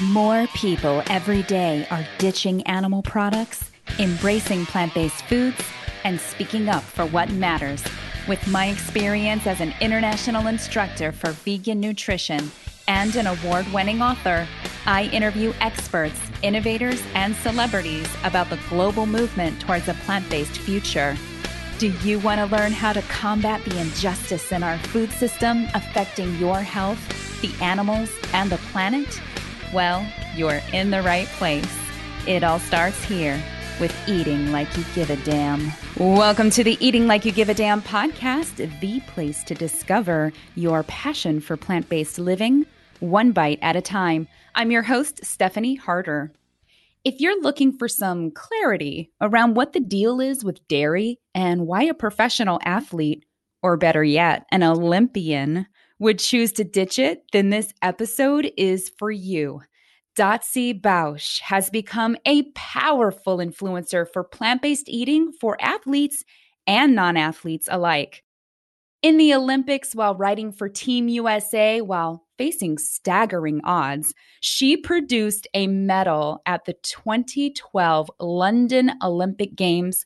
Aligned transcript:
More 0.00 0.46
people 0.54 1.02
every 1.10 1.42
day 1.42 1.86
are 1.90 2.06
ditching 2.16 2.62
animal 2.62 3.02
products, 3.02 3.70
embracing 3.98 4.64
plant 4.64 4.94
based 4.94 5.22
foods, 5.26 5.62
and 6.04 6.18
speaking 6.18 6.70
up 6.70 6.82
for 6.82 7.04
what 7.04 7.30
matters. 7.32 7.84
With 8.26 8.48
my 8.48 8.68
experience 8.68 9.46
as 9.46 9.60
an 9.60 9.74
international 9.78 10.46
instructor 10.46 11.12
for 11.12 11.32
vegan 11.32 11.80
nutrition 11.80 12.50
and 12.88 13.14
an 13.14 13.26
award 13.26 13.70
winning 13.74 14.00
author, 14.00 14.48
I 14.86 15.04
interview 15.12 15.52
experts, 15.60 16.18
innovators, 16.40 17.02
and 17.14 17.36
celebrities 17.36 18.08
about 18.24 18.48
the 18.48 18.58
global 18.70 19.04
movement 19.04 19.60
towards 19.60 19.86
a 19.88 19.94
plant 20.06 20.30
based 20.30 20.56
future. 20.56 21.14
Do 21.76 21.92
you 22.02 22.20
want 22.20 22.40
to 22.40 22.56
learn 22.56 22.72
how 22.72 22.94
to 22.94 23.02
combat 23.02 23.62
the 23.66 23.78
injustice 23.78 24.50
in 24.50 24.62
our 24.62 24.78
food 24.78 25.10
system 25.12 25.66
affecting 25.74 26.36
your 26.36 26.60
health, 26.60 26.98
the 27.42 27.52
animals, 27.62 28.10
and 28.32 28.50
the 28.50 28.58
planet? 28.72 29.20
Well, 29.72 30.04
you're 30.34 30.60
in 30.72 30.90
the 30.90 31.00
right 31.02 31.28
place. 31.28 31.72
It 32.26 32.42
all 32.42 32.58
starts 32.58 33.04
here 33.04 33.40
with 33.78 33.94
Eating 34.08 34.50
Like 34.50 34.76
You 34.76 34.84
Give 34.96 35.10
a 35.10 35.16
Damn. 35.18 35.70
Welcome 35.96 36.50
to 36.50 36.64
the 36.64 36.76
Eating 36.84 37.06
Like 37.06 37.24
You 37.24 37.30
Give 37.30 37.48
a 37.48 37.54
Damn 37.54 37.80
podcast, 37.80 38.80
the 38.80 38.98
place 39.02 39.44
to 39.44 39.54
discover 39.54 40.32
your 40.56 40.82
passion 40.82 41.40
for 41.40 41.56
plant 41.56 41.88
based 41.88 42.18
living, 42.18 42.66
one 42.98 43.30
bite 43.30 43.60
at 43.62 43.76
a 43.76 43.80
time. 43.80 44.26
I'm 44.56 44.72
your 44.72 44.82
host, 44.82 45.24
Stephanie 45.24 45.76
Harder. 45.76 46.32
If 47.04 47.20
you're 47.20 47.40
looking 47.40 47.78
for 47.78 47.86
some 47.86 48.32
clarity 48.32 49.12
around 49.20 49.54
what 49.54 49.72
the 49.72 49.78
deal 49.78 50.20
is 50.20 50.42
with 50.42 50.66
dairy 50.66 51.20
and 51.32 51.68
why 51.68 51.84
a 51.84 51.94
professional 51.94 52.58
athlete, 52.64 53.24
or 53.62 53.76
better 53.76 54.02
yet, 54.02 54.46
an 54.50 54.64
Olympian, 54.64 55.68
would 56.00 56.18
choose 56.18 56.50
to 56.52 56.64
ditch 56.64 56.98
it, 56.98 57.22
then 57.30 57.50
this 57.50 57.72
episode 57.82 58.50
is 58.56 58.90
for 58.98 59.10
you. 59.10 59.60
Dotsie 60.16 60.78
Bausch 60.80 61.40
has 61.40 61.70
become 61.70 62.16
a 62.26 62.42
powerful 62.52 63.38
influencer 63.38 64.06
for 64.10 64.24
plant 64.24 64.62
based 64.62 64.88
eating 64.88 65.32
for 65.32 65.56
athletes 65.60 66.24
and 66.66 66.94
non 66.94 67.16
athletes 67.16 67.68
alike. 67.70 68.22
In 69.02 69.16
the 69.16 69.32
Olympics, 69.32 69.94
while 69.94 70.14
writing 70.14 70.52
for 70.52 70.68
Team 70.68 71.08
USA 71.08 71.80
while 71.80 72.26
facing 72.36 72.76
staggering 72.76 73.62
odds, 73.64 74.12
she 74.40 74.76
produced 74.76 75.48
a 75.54 75.66
medal 75.68 76.42
at 76.44 76.66
the 76.66 76.74
2012 76.82 78.10
London 78.20 78.92
Olympic 79.02 79.54
Games, 79.54 80.04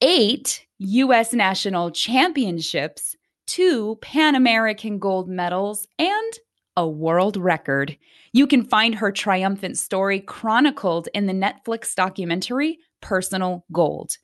eight 0.00 0.64
U.S. 0.78 1.32
national 1.32 1.90
championships, 1.90 3.16
two 3.48 3.98
Pan 4.00 4.36
American 4.36 5.00
gold 5.00 5.28
medals, 5.28 5.88
and 5.98 6.32
a 6.76 6.88
world 6.88 7.36
record. 7.36 7.96
You 8.32 8.46
can 8.46 8.64
find 8.64 8.94
her 8.94 9.12
triumphant 9.12 9.78
story 9.78 10.20
chronicled 10.20 11.08
in 11.14 11.26
the 11.26 11.32
Netflix 11.32 11.94
documentary 11.94 12.78
Personal 13.00 13.64
Gold. 13.72 14.16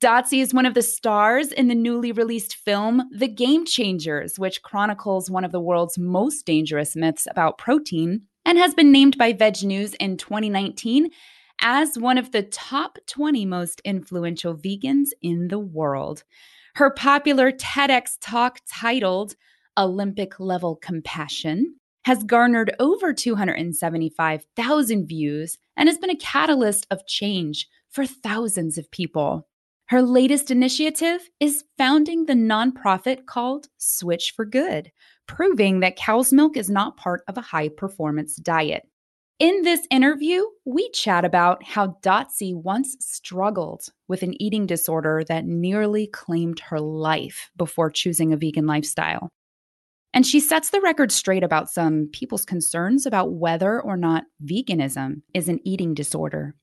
Dotsie 0.00 0.42
is 0.42 0.52
one 0.52 0.66
of 0.66 0.74
the 0.74 0.82
stars 0.82 1.52
in 1.52 1.68
the 1.68 1.74
newly 1.74 2.12
released 2.12 2.56
film 2.56 3.08
The 3.12 3.28
Game 3.28 3.64
Changers, 3.64 4.38
which 4.38 4.62
chronicles 4.62 5.30
one 5.30 5.44
of 5.44 5.52
the 5.52 5.60
world's 5.60 5.96
most 5.96 6.44
dangerous 6.44 6.94
myths 6.94 7.26
about 7.30 7.56
protein 7.56 8.22
and 8.44 8.58
has 8.58 8.74
been 8.74 8.92
named 8.92 9.16
by 9.16 9.32
VegNews 9.32 9.94
in 9.98 10.18
2019 10.18 11.08
as 11.62 11.98
one 11.98 12.18
of 12.18 12.32
the 12.32 12.42
top 12.42 12.98
20 13.06 13.46
most 13.46 13.80
influential 13.84 14.54
vegans 14.54 15.08
in 15.22 15.48
the 15.48 15.58
world. 15.58 16.24
Her 16.74 16.90
popular 16.90 17.50
TEDx 17.50 18.18
talk 18.20 18.60
titled 18.70 19.34
Olympic 19.78 20.38
Level 20.38 20.76
Compassion 20.76 21.76
has 22.06 22.22
garnered 22.22 22.72
over 22.78 23.12
275,000 23.12 25.08
views 25.08 25.58
and 25.76 25.88
has 25.88 25.98
been 25.98 26.10
a 26.10 26.14
catalyst 26.14 26.86
of 26.92 27.04
change 27.08 27.66
for 27.90 28.06
thousands 28.06 28.78
of 28.78 28.88
people. 28.92 29.48
Her 29.86 30.02
latest 30.02 30.52
initiative 30.52 31.28
is 31.40 31.64
founding 31.76 32.26
the 32.26 32.34
nonprofit 32.34 33.26
called 33.26 33.66
Switch 33.78 34.34
for 34.36 34.44
Good, 34.44 34.92
proving 35.26 35.80
that 35.80 35.96
cow's 35.96 36.32
milk 36.32 36.56
is 36.56 36.70
not 36.70 36.96
part 36.96 37.22
of 37.26 37.36
a 37.36 37.40
high 37.40 37.70
performance 37.70 38.36
diet. 38.36 38.84
In 39.40 39.62
this 39.62 39.84
interview, 39.90 40.44
we 40.64 40.88
chat 40.90 41.24
about 41.24 41.64
how 41.64 41.98
Dotsie 42.04 42.54
once 42.54 42.96
struggled 43.00 43.88
with 44.06 44.22
an 44.22 44.40
eating 44.40 44.64
disorder 44.64 45.24
that 45.26 45.44
nearly 45.44 46.06
claimed 46.06 46.60
her 46.60 46.78
life 46.78 47.50
before 47.56 47.90
choosing 47.90 48.32
a 48.32 48.36
vegan 48.36 48.68
lifestyle. 48.68 49.28
And 50.16 50.24
she 50.24 50.40
sets 50.40 50.70
the 50.70 50.80
record 50.80 51.12
straight 51.12 51.44
about 51.44 51.68
some 51.68 52.08
people's 52.10 52.46
concerns 52.46 53.04
about 53.04 53.34
whether 53.34 53.78
or 53.78 53.98
not 53.98 54.24
veganism 54.42 55.20
is 55.34 55.46
an 55.46 55.60
eating 55.62 55.92
disorder. 55.92 56.54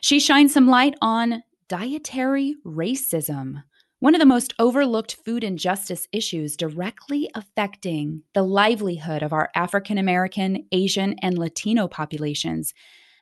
She 0.00 0.20
shines 0.20 0.52
some 0.52 0.68
light 0.68 0.94
on 1.00 1.42
dietary 1.70 2.56
racism, 2.66 3.62
one 4.00 4.14
of 4.14 4.18
the 4.18 4.26
most 4.26 4.52
overlooked 4.58 5.16
food 5.24 5.44
injustice 5.44 6.08
issues 6.12 6.58
directly 6.58 7.30
affecting 7.34 8.22
the 8.34 8.42
livelihood 8.42 9.22
of 9.22 9.32
our 9.32 9.48
African 9.54 9.96
American, 9.96 10.66
Asian, 10.70 11.14
and 11.22 11.38
Latino 11.38 11.88
populations. 11.88 12.74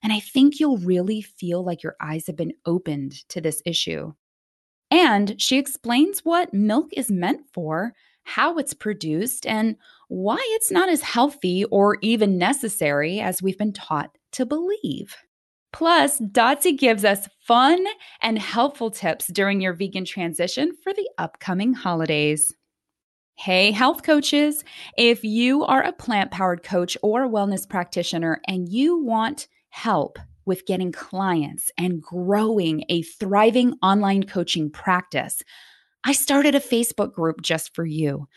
And 0.03 0.13
I 0.13 0.19
think 0.19 0.59
you'll 0.59 0.79
really 0.79 1.23
feel 1.23 1.65
like 1.65 1.85
your 1.85 1.95
eyes 2.01 2.27
have 2.27 2.37
been 2.37 2.55
opened 2.67 3.13
to 3.29 3.41
this 3.41 3.63
issue. 3.65 4.13
And 4.91 5.41
she 5.41 5.57
explains 5.57 6.25
what 6.25 6.53
milk 6.53 6.89
is 6.97 7.13
meant 7.13 7.43
for, 7.53 7.93
how 8.27 8.59
it's 8.59 8.75
produced, 8.75 9.47
and 9.47 9.77
why 10.09 10.39
it's 10.51 10.71
not 10.71 10.89
as 10.89 11.01
healthy 11.01 11.65
or 11.65 11.97
even 12.03 12.37
necessary 12.37 13.21
as 13.21 13.41
we've 13.41 13.57
been 13.57 13.73
taught 13.73 14.11
to 14.33 14.45
believe. 14.45 15.17
Plus, 15.73 16.21
Dotsie 16.21 16.79
gives 16.79 17.05
us 17.05 17.29
fun 17.47 17.85
and 18.23 18.39
helpful 18.39 18.91
tips 18.91 19.27
during 19.29 19.61
your 19.61 19.75
vegan 19.75 20.05
transition 20.05 20.73
for 20.83 20.93
the 20.93 21.09
upcoming 21.19 21.75
holidays. 21.75 22.53
Hey, 23.35 23.71
health 23.71 24.03
coaches. 24.03 24.65
If 24.97 25.23
you 25.23 25.65
are 25.65 25.83
a 25.83 25.93
plant 25.93 26.31
powered 26.31 26.63
coach 26.63 26.97
or 27.03 27.29
wellness 27.29 27.69
practitioner 27.69 28.41
and 28.49 28.69
you 28.69 28.99
want 29.03 29.49
help 29.69 30.19
with 30.47 30.65
getting 30.65 30.93
clients 30.93 31.71
and 31.77 32.01
growing 32.01 32.85
a 32.89 33.03
thriving 33.03 33.75
online 33.83 34.23
coaching 34.23 34.71
practice, 34.71 35.43
I 36.09 36.13
started 36.13 36.55
a 36.55 36.61
Facebook 36.61 37.13
group 37.13 37.43
just 37.43 37.75
for 37.75 37.85
you. 37.85 38.29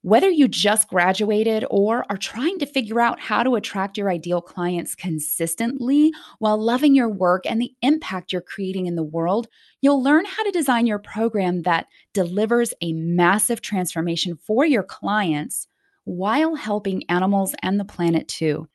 Whether 0.00 0.30
you 0.30 0.48
just 0.48 0.88
graduated 0.88 1.66
or 1.68 2.06
are 2.08 2.16
trying 2.16 2.58
to 2.60 2.66
figure 2.66 2.98
out 2.98 3.20
how 3.20 3.42
to 3.42 3.56
attract 3.56 3.98
your 3.98 4.10
ideal 4.10 4.40
clients 4.40 4.94
consistently 4.94 6.14
while 6.38 6.56
loving 6.56 6.94
your 6.94 7.10
work 7.10 7.44
and 7.44 7.60
the 7.60 7.74
impact 7.82 8.32
you're 8.32 8.40
creating 8.40 8.86
in 8.86 8.96
the 8.96 9.02
world, 9.02 9.48
you'll 9.82 10.02
learn 10.02 10.24
how 10.24 10.42
to 10.44 10.50
design 10.50 10.86
your 10.86 10.98
program 10.98 11.60
that 11.62 11.88
delivers 12.14 12.72
a 12.80 12.94
massive 12.94 13.60
transformation 13.60 14.38
for 14.46 14.64
your 14.64 14.82
clients 14.82 15.66
while 16.04 16.54
helping 16.54 17.04
animals 17.10 17.54
and 17.62 17.78
the 17.78 17.84
planet 17.84 18.28
too. 18.28 18.66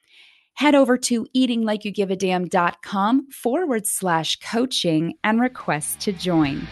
Head 0.54 0.76
over 0.76 1.00
to 1.00 1.26
eatinglikeyougiveadamn.com 1.36 3.32
forward 3.32 3.88
slash 3.88 4.36
coaching 4.36 5.16
and 5.24 5.42
request 5.42 6.00
to 6.02 6.14
join. 6.14 6.68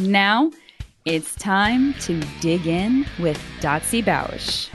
Now, 0.00 0.50
it's 1.04 1.36
time 1.36 1.94
to 2.00 2.20
dig 2.40 2.66
in 2.66 3.06
with 3.20 3.40
Dotsie 3.60 4.02
Bausch. 4.02 4.68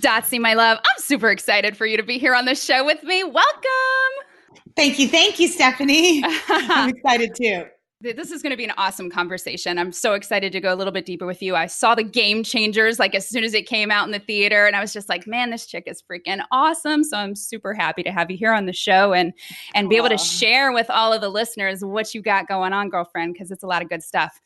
Dotsie, 0.00 0.40
my 0.40 0.54
love, 0.54 0.78
I'm 0.78 1.02
super 1.02 1.30
excited 1.30 1.76
for 1.76 1.86
you 1.86 1.96
to 1.96 2.02
be 2.02 2.18
here 2.18 2.34
on 2.34 2.44
the 2.44 2.56
show 2.56 2.84
with 2.84 3.02
me. 3.04 3.22
Welcome. 3.22 3.42
Thank 4.74 4.98
you. 4.98 5.06
Thank 5.06 5.38
you, 5.38 5.46
Stephanie. 5.46 6.22
I'm 6.48 6.90
excited 6.90 7.36
too. 7.40 7.66
This 8.12 8.30
is 8.30 8.40
going 8.42 8.50
to 8.50 8.56
be 8.56 8.64
an 8.64 8.72
awesome 8.76 9.10
conversation. 9.10 9.78
I'm 9.78 9.90
so 9.90 10.14
excited 10.14 10.52
to 10.52 10.60
go 10.60 10.72
a 10.72 10.76
little 10.76 10.92
bit 10.92 11.06
deeper 11.06 11.26
with 11.26 11.42
you. 11.42 11.56
I 11.56 11.66
saw 11.66 11.94
the 11.94 12.04
game 12.04 12.44
changers 12.44 12.98
like 12.98 13.14
as 13.14 13.28
soon 13.28 13.42
as 13.42 13.54
it 13.54 13.66
came 13.66 13.90
out 13.90 14.06
in 14.06 14.12
the 14.12 14.18
theater, 14.18 14.66
and 14.66 14.76
I 14.76 14.80
was 14.80 14.92
just 14.92 15.08
like, 15.08 15.26
man, 15.26 15.50
this 15.50 15.66
chick 15.66 15.84
is 15.86 16.02
freaking 16.02 16.42
awesome. 16.52 17.02
So 17.02 17.16
I'm 17.16 17.34
super 17.34 17.74
happy 17.74 18.02
to 18.04 18.12
have 18.12 18.30
you 18.30 18.36
here 18.36 18.52
on 18.52 18.66
the 18.66 18.72
show 18.72 19.12
and 19.12 19.32
and 19.74 19.88
be 19.88 19.96
able 19.96 20.10
to 20.10 20.18
share 20.18 20.72
with 20.72 20.88
all 20.90 21.12
of 21.12 21.20
the 21.20 21.28
listeners 21.28 21.84
what 21.84 22.14
you 22.14 22.22
got 22.22 22.46
going 22.46 22.72
on, 22.72 22.90
girlfriend, 22.90 23.32
because 23.32 23.50
it's 23.50 23.64
a 23.64 23.66
lot 23.66 23.82
of 23.82 23.88
good 23.88 24.02
stuff. 24.02 24.40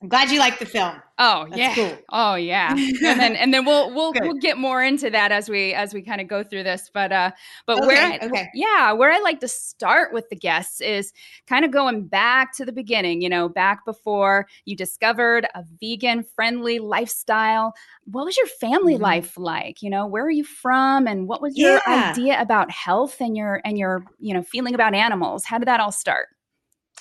I'm 0.00 0.08
glad 0.08 0.30
you 0.30 0.38
like 0.38 0.60
the 0.60 0.66
film. 0.66 0.94
Oh 1.18 1.46
That's 1.48 1.58
yeah. 1.58 1.74
Cool. 1.74 1.98
Oh 2.12 2.36
yeah. 2.36 2.70
and 2.76 3.18
then 3.18 3.34
and 3.34 3.52
then 3.52 3.64
we'll 3.64 3.92
we'll 3.92 4.12
Good. 4.12 4.22
we'll 4.22 4.34
get 4.34 4.56
more 4.56 4.80
into 4.80 5.10
that 5.10 5.32
as 5.32 5.48
we 5.48 5.74
as 5.74 5.92
we 5.92 6.02
kind 6.02 6.20
of 6.20 6.28
go 6.28 6.44
through 6.44 6.62
this. 6.62 6.88
But 6.94 7.10
uh 7.10 7.32
but 7.66 7.78
okay, 7.78 7.86
where 7.86 8.18
okay. 8.22 8.48
yeah, 8.54 8.92
where 8.92 9.10
I 9.10 9.18
like 9.18 9.40
to 9.40 9.48
start 9.48 10.12
with 10.12 10.28
the 10.28 10.36
guests 10.36 10.80
is 10.80 11.12
kind 11.48 11.64
of 11.64 11.72
going 11.72 12.06
back 12.06 12.54
to 12.58 12.64
the 12.64 12.70
beginning, 12.70 13.22
you 13.22 13.28
know, 13.28 13.48
back 13.48 13.84
before 13.84 14.46
you 14.66 14.76
discovered 14.76 15.48
a 15.56 15.64
vegan 15.80 16.22
friendly 16.22 16.78
lifestyle. 16.78 17.74
What 18.04 18.24
was 18.24 18.36
your 18.36 18.46
family 18.46 18.94
mm-hmm. 18.94 19.02
life 19.02 19.36
like? 19.36 19.82
You 19.82 19.90
know, 19.90 20.06
where 20.06 20.24
are 20.24 20.30
you 20.30 20.44
from 20.44 21.08
and 21.08 21.26
what 21.26 21.42
was 21.42 21.56
your 21.56 21.80
yeah. 21.88 22.12
idea 22.12 22.40
about 22.40 22.70
health 22.70 23.20
and 23.20 23.36
your 23.36 23.60
and 23.64 23.76
your, 23.76 24.04
you 24.20 24.32
know, 24.32 24.44
feeling 24.44 24.76
about 24.76 24.94
animals? 24.94 25.44
How 25.44 25.58
did 25.58 25.66
that 25.66 25.80
all 25.80 25.90
start? 25.90 26.28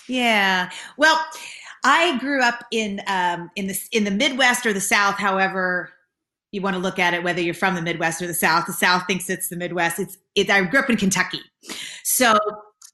Yeah. 0.08 0.72
Well, 0.98 1.24
I 1.84 2.18
grew 2.20 2.42
up 2.42 2.64
in 2.72 3.02
um, 3.08 3.50
in 3.56 3.68
the 3.68 3.80
in 3.92 4.04
the 4.04 4.12
Midwest 4.12 4.66
or 4.66 4.74
the 4.74 4.82
South, 4.82 5.16
however 5.16 5.92
you 6.52 6.62
want 6.62 6.76
to 6.76 6.82
look 6.82 6.98
at 7.00 7.14
it, 7.14 7.24
whether 7.24 7.42
you're 7.42 7.54
from 7.54 7.76
the 7.76 7.82
Midwest 7.82 8.22
or 8.22 8.28
the 8.28 8.34
South. 8.34 8.66
The 8.66 8.74
South 8.74 9.04
thinks 9.08 9.30
it's 9.30 9.50
the 9.50 9.58
Midwest. 9.58 10.00
It's 10.00 10.18
it, 10.36 10.50
I 10.50 10.64
grew 10.64 10.80
up 10.80 10.90
in 10.90 10.98
Kentucky, 10.98 11.42
so 12.04 12.38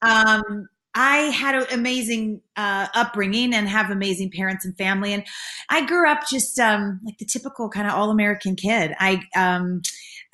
um, 0.02 0.68
I 0.96 1.18
had 1.18 1.56
an 1.56 1.66
amazing 1.72 2.42
uh, 2.56 2.88
upbringing 2.94 3.54
and 3.54 3.68
have 3.68 3.90
amazing 3.90 4.32
parents 4.32 4.66
and 4.66 4.78
family, 4.78 5.14
and 5.14 5.24
I 5.70 5.86
grew 5.86 6.10
up 6.10 6.22
just 6.30 6.60
um, 6.60 7.00
like 7.04 7.18
the 7.18 7.26
typical 7.26 7.70
kind 7.70 7.88
of 7.88 7.94
all 7.94 8.10
American 8.10 8.56
kid. 8.56 8.94
I 9.00 9.24
um, 9.36 9.82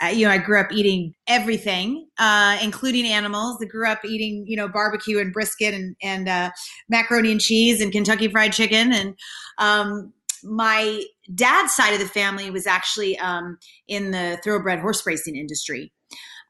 you 0.08 0.26
know, 0.26 0.32
I 0.32 0.38
grew 0.38 0.60
up 0.60 0.72
eating 0.72 1.14
everything, 1.28 2.08
uh, 2.18 2.58
including 2.62 3.06
animals. 3.06 3.58
I 3.62 3.66
grew 3.66 3.88
up 3.88 4.04
eating, 4.06 4.46
you 4.48 4.56
know, 4.56 4.68
barbecue 4.68 5.20
and 5.20 5.34
brisket 5.34 5.74
and, 5.74 5.96
and 6.02 6.30
uh, 6.30 6.52
macaroni 6.90 7.32
and 7.32 7.42
cheese 7.42 7.82
and 7.82 7.92
Kentucky 7.92 8.30
Fried 8.30 8.54
Chicken. 8.54 8.94
And 8.94 9.16
um, 9.58 10.14
my 10.44 11.04
dad's 11.36 11.76
side 11.76 11.94
of 11.94 12.00
the 12.00 12.08
family 12.08 12.50
was 12.50 12.66
actually 12.66 13.18
um, 13.20 13.58
in 13.88 14.12
the 14.12 14.40
thoroughbred 14.44 14.80
horse 14.80 15.06
racing 15.06 15.36
industry. 15.36 15.92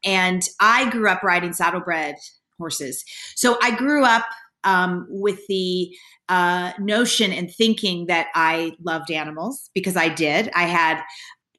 And 0.04 0.42
I 0.60 0.88
grew 0.90 1.08
up 1.08 1.22
riding 1.22 1.52
saddlebred 1.52 2.16
horses. 2.58 3.04
So 3.34 3.58
I 3.62 3.74
grew 3.76 4.04
up 4.04 4.26
um, 4.64 5.06
with 5.10 5.40
the 5.48 5.90
uh, 6.28 6.72
notion 6.78 7.32
and 7.32 7.52
thinking 7.52 8.06
that 8.06 8.28
I 8.34 8.72
loved 8.84 9.10
animals 9.10 9.70
because 9.74 9.96
I 9.96 10.08
did. 10.08 10.50
I 10.54 10.64
had 10.64 11.02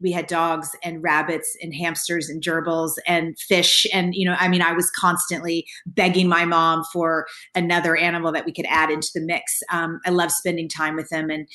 we 0.01 0.11
had 0.11 0.27
dogs 0.27 0.75
and 0.83 1.03
rabbits 1.03 1.55
and 1.61 1.73
hamsters 1.73 2.29
and 2.29 2.43
gerbils 2.43 2.93
and 3.07 3.37
fish. 3.39 3.85
And 3.93 4.13
you 4.15 4.25
know 4.25 4.35
i 4.39 4.47
mean 4.47 4.61
i 4.61 4.73
was 4.73 4.89
constantly 4.91 5.65
begging 5.85 6.27
my 6.27 6.45
mom 6.45 6.83
for 6.91 7.27
another 7.55 7.95
animal 7.95 8.31
that 8.31 8.45
we 8.45 8.53
could 8.53 8.65
add 8.69 8.89
into 8.89 9.09
the 9.13 9.21
mix. 9.21 9.61
Um, 9.71 9.99
i 10.05 10.09
love 10.09 10.31
spending 10.31 10.69
time 10.69 10.95
with 10.95 11.09
them. 11.09 11.29
And 11.29 11.47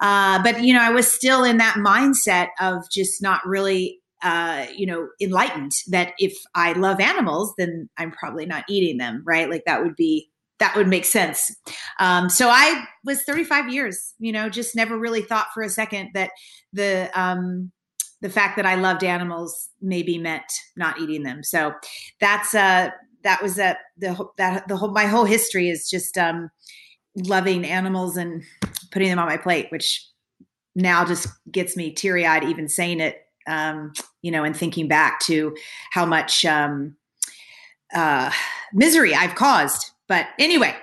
uh, 0.00 0.42
but 0.42 0.62
you 0.62 0.74
know 0.74 0.82
i 0.82 0.90
was 0.90 1.10
still 1.10 1.44
in 1.44 1.56
that 1.58 1.76
mindset 1.76 2.48
of 2.60 2.82
just 2.90 3.22
not 3.22 3.46
really 3.46 4.00
uh, 4.22 4.66
you 4.74 4.86
know 4.86 5.08
enlightened 5.20 5.72
that 5.88 6.12
if 6.18 6.34
i 6.54 6.72
love 6.72 7.00
animals 7.00 7.52
then 7.58 7.88
i'm 7.98 8.10
probably 8.10 8.46
not 8.46 8.64
eating 8.68 8.96
them 8.96 9.22
right? 9.26 9.50
Like 9.50 9.64
that 9.66 9.82
would 9.82 9.96
be 9.96 10.30
that 10.58 10.74
would 10.74 10.88
make 10.88 11.04
sense. 11.04 11.54
Um, 11.98 12.28
so 12.28 12.48
I 12.48 12.84
was 13.04 13.22
35 13.24 13.68
years, 13.68 14.14
you 14.18 14.32
know, 14.32 14.48
just 14.48 14.74
never 14.74 14.98
really 14.98 15.22
thought 15.22 15.48
for 15.52 15.62
a 15.62 15.68
second 15.68 16.10
that 16.14 16.30
the 16.72 17.10
um, 17.14 17.72
the 18.26 18.32
fact 18.32 18.56
that 18.56 18.66
I 18.66 18.74
loved 18.74 19.04
animals 19.04 19.68
maybe 19.80 20.18
meant 20.18 20.52
not 20.76 21.00
eating 21.00 21.22
them. 21.22 21.44
So 21.44 21.72
that's 22.20 22.56
uh 22.56 22.90
that 23.22 23.40
was 23.40 23.54
that 23.54 23.78
the 23.96 24.26
that 24.36 24.66
the 24.66 24.76
whole 24.76 24.90
my 24.90 25.06
whole 25.06 25.24
history 25.24 25.70
is 25.70 25.88
just 25.88 26.18
um 26.18 26.50
loving 27.14 27.64
animals 27.64 28.16
and 28.16 28.42
putting 28.90 29.08
them 29.08 29.20
on 29.20 29.28
my 29.28 29.36
plate, 29.36 29.68
which 29.70 30.04
now 30.74 31.04
just 31.04 31.28
gets 31.52 31.76
me 31.76 31.92
teary 31.92 32.26
eyed 32.26 32.42
even 32.42 32.68
saying 32.68 32.98
it. 32.98 33.22
Um, 33.46 33.92
you 34.22 34.32
know, 34.32 34.42
and 34.42 34.56
thinking 34.56 34.88
back 34.88 35.20
to 35.20 35.56
how 35.92 36.04
much 36.04 36.44
um, 36.44 36.96
uh, 37.94 38.32
misery 38.72 39.14
I've 39.14 39.36
caused. 39.36 39.92
But 40.08 40.26
anyway, 40.40 40.74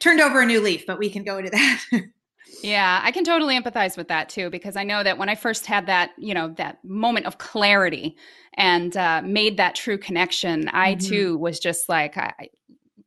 turned 0.00 0.20
over 0.20 0.40
a 0.40 0.46
new 0.46 0.60
leaf. 0.60 0.86
But 0.88 0.98
we 0.98 1.08
can 1.08 1.22
go 1.22 1.38
into 1.38 1.50
that. 1.50 1.84
Yeah, 2.62 3.00
I 3.02 3.10
can 3.10 3.24
totally 3.24 3.58
empathize 3.58 3.96
with 3.96 4.08
that 4.08 4.28
too, 4.28 4.50
because 4.50 4.76
I 4.76 4.84
know 4.84 5.02
that 5.02 5.18
when 5.18 5.28
I 5.28 5.34
first 5.34 5.66
had 5.66 5.86
that, 5.86 6.10
you 6.18 6.34
know, 6.34 6.48
that 6.56 6.84
moment 6.84 7.26
of 7.26 7.38
clarity 7.38 8.16
and 8.54 8.96
uh, 8.96 9.22
made 9.24 9.56
that 9.56 9.74
true 9.74 9.98
connection, 9.98 10.68
I 10.68 10.94
mm-hmm. 10.94 11.08
too 11.08 11.38
was 11.38 11.58
just 11.58 11.88
like, 11.88 12.16
I, 12.16 12.50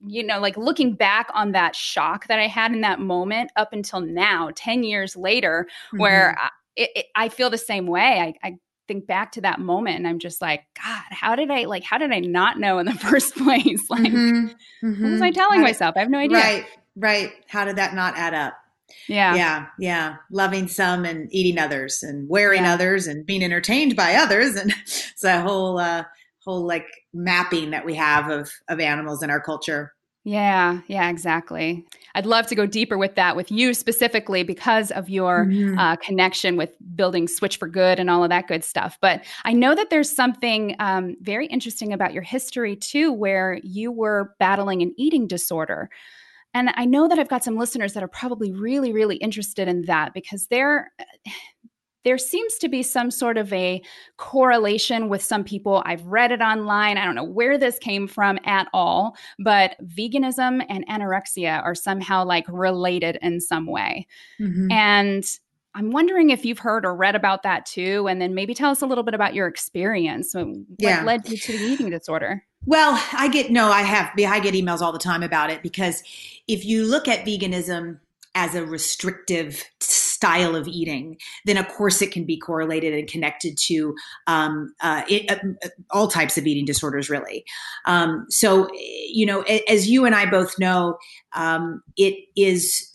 you 0.05 0.23
know, 0.23 0.39
like 0.39 0.57
looking 0.57 0.95
back 0.95 1.29
on 1.33 1.51
that 1.53 1.75
shock 1.75 2.27
that 2.27 2.39
I 2.39 2.47
had 2.47 2.71
in 2.71 2.81
that 2.81 2.99
moment 2.99 3.51
up 3.55 3.73
until 3.73 4.01
now, 4.01 4.51
10 4.55 4.83
years 4.83 5.15
later, 5.15 5.67
mm-hmm. 5.87 5.99
where 5.99 6.37
I, 6.39 6.49
it, 6.75 7.05
I 7.15 7.29
feel 7.29 7.49
the 7.49 7.57
same 7.57 7.87
way. 7.87 8.35
I, 8.43 8.47
I 8.47 8.57
think 8.87 9.07
back 9.07 9.31
to 9.33 9.41
that 9.41 9.59
moment 9.59 9.97
and 9.97 10.07
I'm 10.07 10.19
just 10.19 10.41
like, 10.41 10.63
God, 10.75 11.03
how 11.11 11.35
did 11.35 11.49
I 11.51 11.65
like, 11.65 11.83
how 11.83 11.97
did 11.97 12.11
I 12.11 12.19
not 12.19 12.59
know 12.59 12.79
in 12.79 12.85
the 12.85 12.93
first 12.99 13.35
place? 13.35 13.89
Like, 13.89 14.11
mm-hmm. 14.11 14.47
what 14.81 15.11
was 15.11 15.21
I 15.21 15.29
mm-hmm. 15.29 15.33
telling 15.33 15.61
myself? 15.61 15.95
I 15.95 15.99
have 15.99 16.09
no 16.09 16.19
idea. 16.19 16.37
Right, 16.37 16.65
right. 16.95 17.31
How 17.47 17.65
did 17.65 17.77
that 17.77 17.93
not 17.93 18.17
add 18.17 18.33
up? 18.33 18.57
Yeah. 19.07 19.35
Yeah. 19.35 19.67
Yeah. 19.79 20.15
Loving 20.31 20.67
some 20.67 21.05
and 21.05 21.27
eating 21.33 21.59
others 21.59 22.03
and 22.03 22.27
wearing 22.29 22.63
yeah. 22.63 22.73
others 22.73 23.07
and 23.07 23.25
being 23.25 23.43
entertained 23.43 23.95
by 23.95 24.15
others. 24.15 24.55
And 24.55 24.71
it's 24.81 25.23
a 25.23 25.41
whole, 25.41 25.79
uh, 25.79 26.03
whole 26.43 26.65
like 26.65 26.87
mapping 27.13 27.71
that 27.71 27.85
we 27.85 27.95
have 27.95 28.29
of, 28.29 28.51
of 28.67 28.79
animals 28.79 29.23
in 29.23 29.29
our 29.29 29.41
culture. 29.41 29.93
Yeah, 30.25 30.79
yeah, 30.87 31.09
exactly. 31.09 31.85
I'd 32.15 32.25
love 32.25 32.47
to 32.47 32.55
go 32.55 32.65
deeper 32.65 32.97
with 32.97 33.15
that 33.15 33.35
with 33.35 33.51
you 33.51 33.73
specifically 33.73 34.43
because 34.43 34.89
of 34.91 35.09
your 35.09 35.45
mm-hmm. 35.45 35.77
uh, 35.77 35.97
connection 35.97 36.55
with 36.55 36.69
building 36.95 37.27
Switch 37.27 37.57
for 37.57 37.67
Good 37.67 37.99
and 37.99 38.09
all 38.09 38.23
of 38.23 38.29
that 38.29 38.47
good 38.47 38.63
stuff. 38.63 38.97
But 39.01 39.25
I 39.43 39.51
know 39.51 39.75
that 39.75 39.89
there's 39.89 40.09
something 40.09 40.77
um, 40.79 41.17
very 41.19 41.47
interesting 41.47 41.91
about 41.91 42.13
your 42.13 42.23
history 42.23 42.77
too, 42.77 43.11
where 43.11 43.59
you 43.63 43.91
were 43.91 44.33
battling 44.39 44.81
an 44.81 44.93
eating 44.97 45.27
disorder. 45.27 45.89
And 46.53 46.69
I 46.75 46.85
know 46.85 47.07
that 47.07 47.19
I've 47.19 47.29
got 47.29 47.43
some 47.43 47.57
listeners 47.57 47.93
that 47.93 48.03
are 48.03 48.07
probably 48.07 48.51
really, 48.51 48.93
really 48.93 49.17
interested 49.17 49.67
in 49.67 49.83
that 49.83 50.13
because 50.13 50.47
there, 50.47 50.91
there 52.03 52.17
seems 52.17 52.55
to 52.55 52.67
be 52.67 52.83
some 52.83 53.09
sort 53.09 53.37
of 53.37 53.51
a 53.53 53.81
correlation 54.17 55.07
with 55.07 55.23
some 55.23 55.43
people. 55.43 55.81
I've 55.85 56.05
read 56.05 56.33
it 56.33 56.41
online. 56.41 56.97
I 56.97 57.05
don't 57.05 57.15
know 57.15 57.23
where 57.23 57.57
this 57.57 57.79
came 57.79 58.07
from 58.07 58.37
at 58.43 58.67
all, 58.73 59.15
but 59.39 59.77
veganism 59.85 60.65
and 60.67 60.85
anorexia 60.87 61.63
are 61.63 61.75
somehow 61.75 62.25
like 62.25 62.45
related 62.49 63.17
in 63.21 63.39
some 63.39 63.67
way. 63.67 64.05
Mm-hmm. 64.41 64.69
And 64.69 65.39
I'm 65.75 65.91
wondering 65.91 66.29
if 66.29 66.45
you've 66.45 66.59
heard 66.59 66.85
or 66.85 66.95
read 66.95 67.15
about 67.15 67.43
that 67.43 67.65
too. 67.65 68.07
And 68.07 68.21
then 68.21 68.35
maybe 68.35 68.53
tell 68.53 68.71
us 68.71 68.81
a 68.81 68.85
little 68.85 69.03
bit 69.03 69.13
about 69.13 69.33
your 69.33 69.47
experience. 69.47 70.33
What 70.33 70.47
yeah. 70.77 71.03
led 71.03 71.27
you 71.29 71.37
to 71.37 71.57
the 71.57 71.63
eating 71.63 71.89
disorder? 71.89 72.43
Well, 72.65 73.01
I 73.11 73.27
get 73.27 73.51
no, 73.51 73.71
I 73.71 73.81
have 73.81 74.11
I 74.17 74.39
get 74.39 74.53
emails 74.53 74.81
all 74.81 74.91
the 74.91 74.99
time 74.99 75.23
about 75.23 75.49
it 75.49 75.61
because 75.61 76.01
if 76.47 76.65
you 76.65 76.85
look 76.85 77.07
at 77.07 77.25
veganism 77.25 77.99
as 78.35 78.55
a 78.55 78.65
restrictive 78.65 79.63
style 79.79 80.55
of 80.55 80.67
eating, 80.67 81.17
then 81.45 81.57
of 81.57 81.67
course 81.67 82.01
it 82.01 82.11
can 82.11 82.23
be 82.25 82.37
correlated 82.37 82.93
and 82.93 83.07
connected 83.07 83.57
to 83.57 83.93
um, 84.27 84.73
uh, 84.81 85.03
it, 85.09 85.29
uh, 85.29 85.69
all 85.91 86.07
types 86.07 86.37
of 86.37 86.47
eating 86.47 86.65
disorders, 86.65 87.09
really. 87.09 87.43
Um, 87.85 88.25
so, 88.29 88.69
you 88.73 89.25
know, 89.25 89.41
as 89.67 89.89
you 89.89 90.05
and 90.05 90.15
I 90.15 90.25
both 90.25 90.57
know, 90.57 90.97
um, 91.33 91.83
it 91.97 92.15
is 92.35 92.89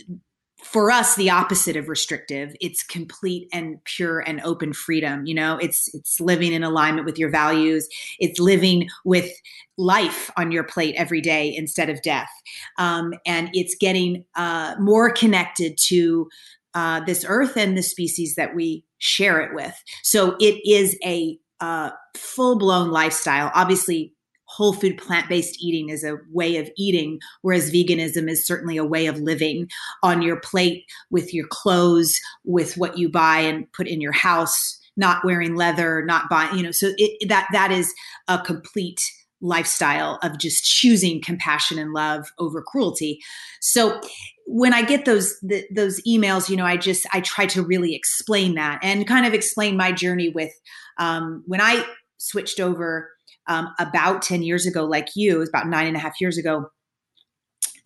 for 0.62 0.90
us 0.90 1.14
the 1.14 1.30
opposite 1.30 1.76
of 1.76 1.88
restrictive. 1.88 2.54
It's 2.60 2.82
complete 2.82 3.48
and 3.52 3.82
pure 3.84 4.20
and 4.20 4.40
open 4.42 4.72
freedom 4.72 5.24
you 5.24 5.34
know? 5.34 5.58
It's 5.58 5.92
it's 5.94 6.20
living 6.20 6.52
in 6.52 6.64
alignment 6.64 7.06
with 7.06 7.18
your 7.18 7.30
values. 7.30 7.88
It's 8.18 8.40
living 8.40 8.88
with 9.04 9.30
life 9.76 10.30
on 10.36 10.50
your 10.50 10.64
plate 10.64 10.94
every 10.96 11.20
day 11.20 11.54
instead 11.54 11.88
of 11.90 12.02
death. 12.02 12.30
Um, 12.78 13.14
and 13.26 13.50
it's 13.52 13.76
getting 13.76 14.24
uh, 14.34 14.74
more 14.80 15.10
connected 15.10 15.78
to 15.86 16.28
uh, 16.74 17.00
this 17.04 17.24
earth 17.26 17.56
and 17.56 17.76
the 17.76 17.82
species 17.82 18.34
that 18.34 18.54
we 18.54 18.84
share 18.98 19.40
it 19.40 19.54
with. 19.54 19.74
So 20.02 20.36
it 20.40 20.60
is 20.68 20.96
a 21.04 21.38
uh, 21.60 21.90
full-blown 22.16 22.90
lifestyle. 22.90 23.50
Obviously 23.54 24.14
whole 24.48 24.72
food 24.72 24.98
plant 24.98 25.28
based 25.28 25.62
eating 25.62 25.90
is 25.90 26.02
a 26.02 26.16
way 26.32 26.56
of 26.56 26.70
eating, 26.76 27.20
whereas 27.42 27.70
veganism 27.70 28.28
is 28.28 28.46
certainly 28.46 28.76
a 28.76 28.84
way 28.84 29.06
of 29.06 29.20
living 29.20 29.68
on 30.02 30.22
your 30.22 30.40
plate 30.40 30.84
with 31.10 31.32
your 31.32 31.46
clothes, 31.48 32.18
with 32.44 32.76
what 32.76 32.98
you 32.98 33.08
buy 33.10 33.38
and 33.38 33.70
put 33.72 33.86
in 33.86 34.00
your 34.00 34.12
house, 34.12 34.78
not 34.96 35.24
wearing 35.24 35.54
leather, 35.54 36.04
not 36.04 36.28
buying, 36.28 36.56
you 36.56 36.62
know, 36.62 36.70
so 36.70 36.92
it, 36.96 37.28
that 37.28 37.46
that 37.52 37.70
is 37.70 37.92
a 38.26 38.38
complete 38.38 39.02
lifestyle 39.40 40.18
of 40.22 40.38
just 40.38 40.64
choosing 40.64 41.20
compassion 41.22 41.78
and 41.78 41.92
love 41.92 42.32
over 42.38 42.60
cruelty. 42.60 43.20
So 43.60 44.00
when 44.46 44.72
I 44.72 44.82
get 44.82 45.04
those 45.04 45.38
the, 45.40 45.64
those 45.72 46.00
emails, 46.02 46.48
you 46.48 46.56
know, 46.56 46.64
I 46.64 46.76
just 46.76 47.06
I 47.12 47.20
try 47.20 47.46
to 47.46 47.62
really 47.62 47.94
explain 47.94 48.54
that 48.54 48.80
and 48.82 49.06
kind 49.06 49.26
of 49.26 49.34
explain 49.34 49.76
my 49.76 49.92
journey 49.92 50.30
with 50.30 50.52
um, 50.98 51.44
when 51.46 51.60
I 51.60 51.86
switched 52.16 52.58
over 52.58 53.10
um, 53.48 53.72
about 53.78 54.22
10 54.22 54.42
years 54.42 54.66
ago, 54.66 54.84
like 54.84 55.08
you, 55.14 55.36
it 55.36 55.38
was 55.38 55.48
about 55.48 55.68
nine 55.68 55.86
and 55.86 55.96
a 55.96 56.00
half 56.00 56.20
years 56.20 56.38
ago, 56.38 56.66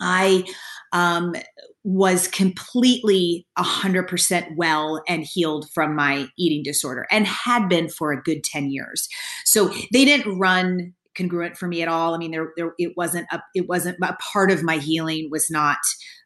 I 0.00 0.44
um, 0.92 1.34
was 1.84 2.28
completely 2.28 3.46
100% 3.58 4.56
well 4.56 5.02
and 5.08 5.24
healed 5.24 5.68
from 5.72 5.96
my 5.96 6.28
eating 6.38 6.62
disorder 6.62 7.06
and 7.10 7.26
had 7.26 7.68
been 7.68 7.88
for 7.88 8.12
a 8.12 8.22
good 8.22 8.44
10 8.44 8.70
years. 8.70 9.08
So 9.44 9.68
they 9.92 10.04
didn't 10.04 10.38
run 10.38 10.92
congruent 11.14 11.56
for 11.56 11.68
me 11.68 11.82
at 11.82 11.88
all. 11.88 12.14
I 12.14 12.18
mean, 12.18 12.30
there, 12.30 12.52
there 12.56 12.72
it 12.78 12.92
wasn't 12.96 13.26
a, 13.32 13.42
it 13.54 13.68
wasn't 13.68 13.98
a 14.02 14.16
part 14.32 14.50
of 14.50 14.62
my 14.62 14.78
healing 14.78 15.28
was 15.30 15.50
not 15.50 15.78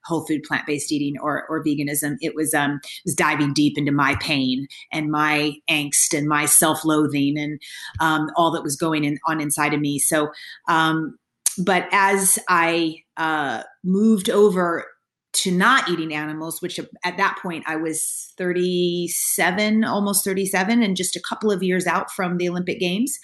whole 0.07 0.27
food 0.27 0.43
plant 0.43 0.67
based 0.67 0.93
eating 0.93 1.19
or 1.21 1.47
or 1.49 1.63
veganism. 1.65 2.17
It 2.21 2.35
was 2.35 2.55
um 2.55 2.81
was 3.05 3.15
diving 3.15 3.53
deep 3.53 3.77
into 3.77 3.93
my 3.93 4.17
pain 4.21 4.67
and 4.93 5.11
my 5.11 5.55
angst 5.69 6.17
and 6.17 6.29
my 6.29 6.47
self 6.47 6.85
loathing 6.85 7.39
and 7.39 7.61
um, 8.01 8.31
all 8.37 8.51
that 8.53 8.63
was 8.63 8.77
going 8.77 9.05
in, 9.05 9.19
on 9.27 9.41
inside 9.41 9.75
of 9.75 9.81
me. 9.81 9.99
So, 9.99 10.31
um, 10.69 11.19
but 11.59 11.89
as 11.93 12.39
I 12.49 12.97
uh, 13.17 13.63
moved 13.85 14.29
over 14.31 14.85
to 15.33 15.51
not 15.51 15.89
eating 15.89 16.15
animals, 16.15 16.63
which 16.63 16.81
at 17.05 17.17
that 17.19 17.39
point 17.43 17.65
I 17.67 17.77
was 17.77 18.33
37, 18.39 19.85
almost 19.85 20.25
37, 20.25 20.83
and 20.83 20.97
just 20.97 21.15
a 21.15 21.21
couple 21.21 21.53
of 21.53 21.63
years 21.63 21.87
out 21.87 22.11
from 22.11 22.39
the 22.39 22.49
Olympic 22.49 22.81
Games. 22.81 23.19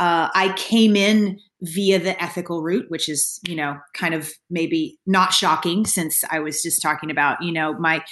Uh, 0.00 0.30
I 0.34 0.52
came 0.56 0.96
in 0.96 1.38
via 1.60 1.98
the 1.98 2.20
ethical 2.20 2.62
route, 2.62 2.86
which 2.88 3.08
is, 3.08 3.38
you 3.46 3.54
know, 3.54 3.78
kind 3.94 4.14
of 4.14 4.30
maybe 4.48 4.98
not 5.06 5.32
shocking 5.34 5.84
since 5.84 6.24
I 6.30 6.40
was 6.40 6.62
just 6.62 6.80
talking 6.80 7.10
about, 7.10 7.42
you 7.42 7.52
know, 7.52 7.74
my 7.74 8.02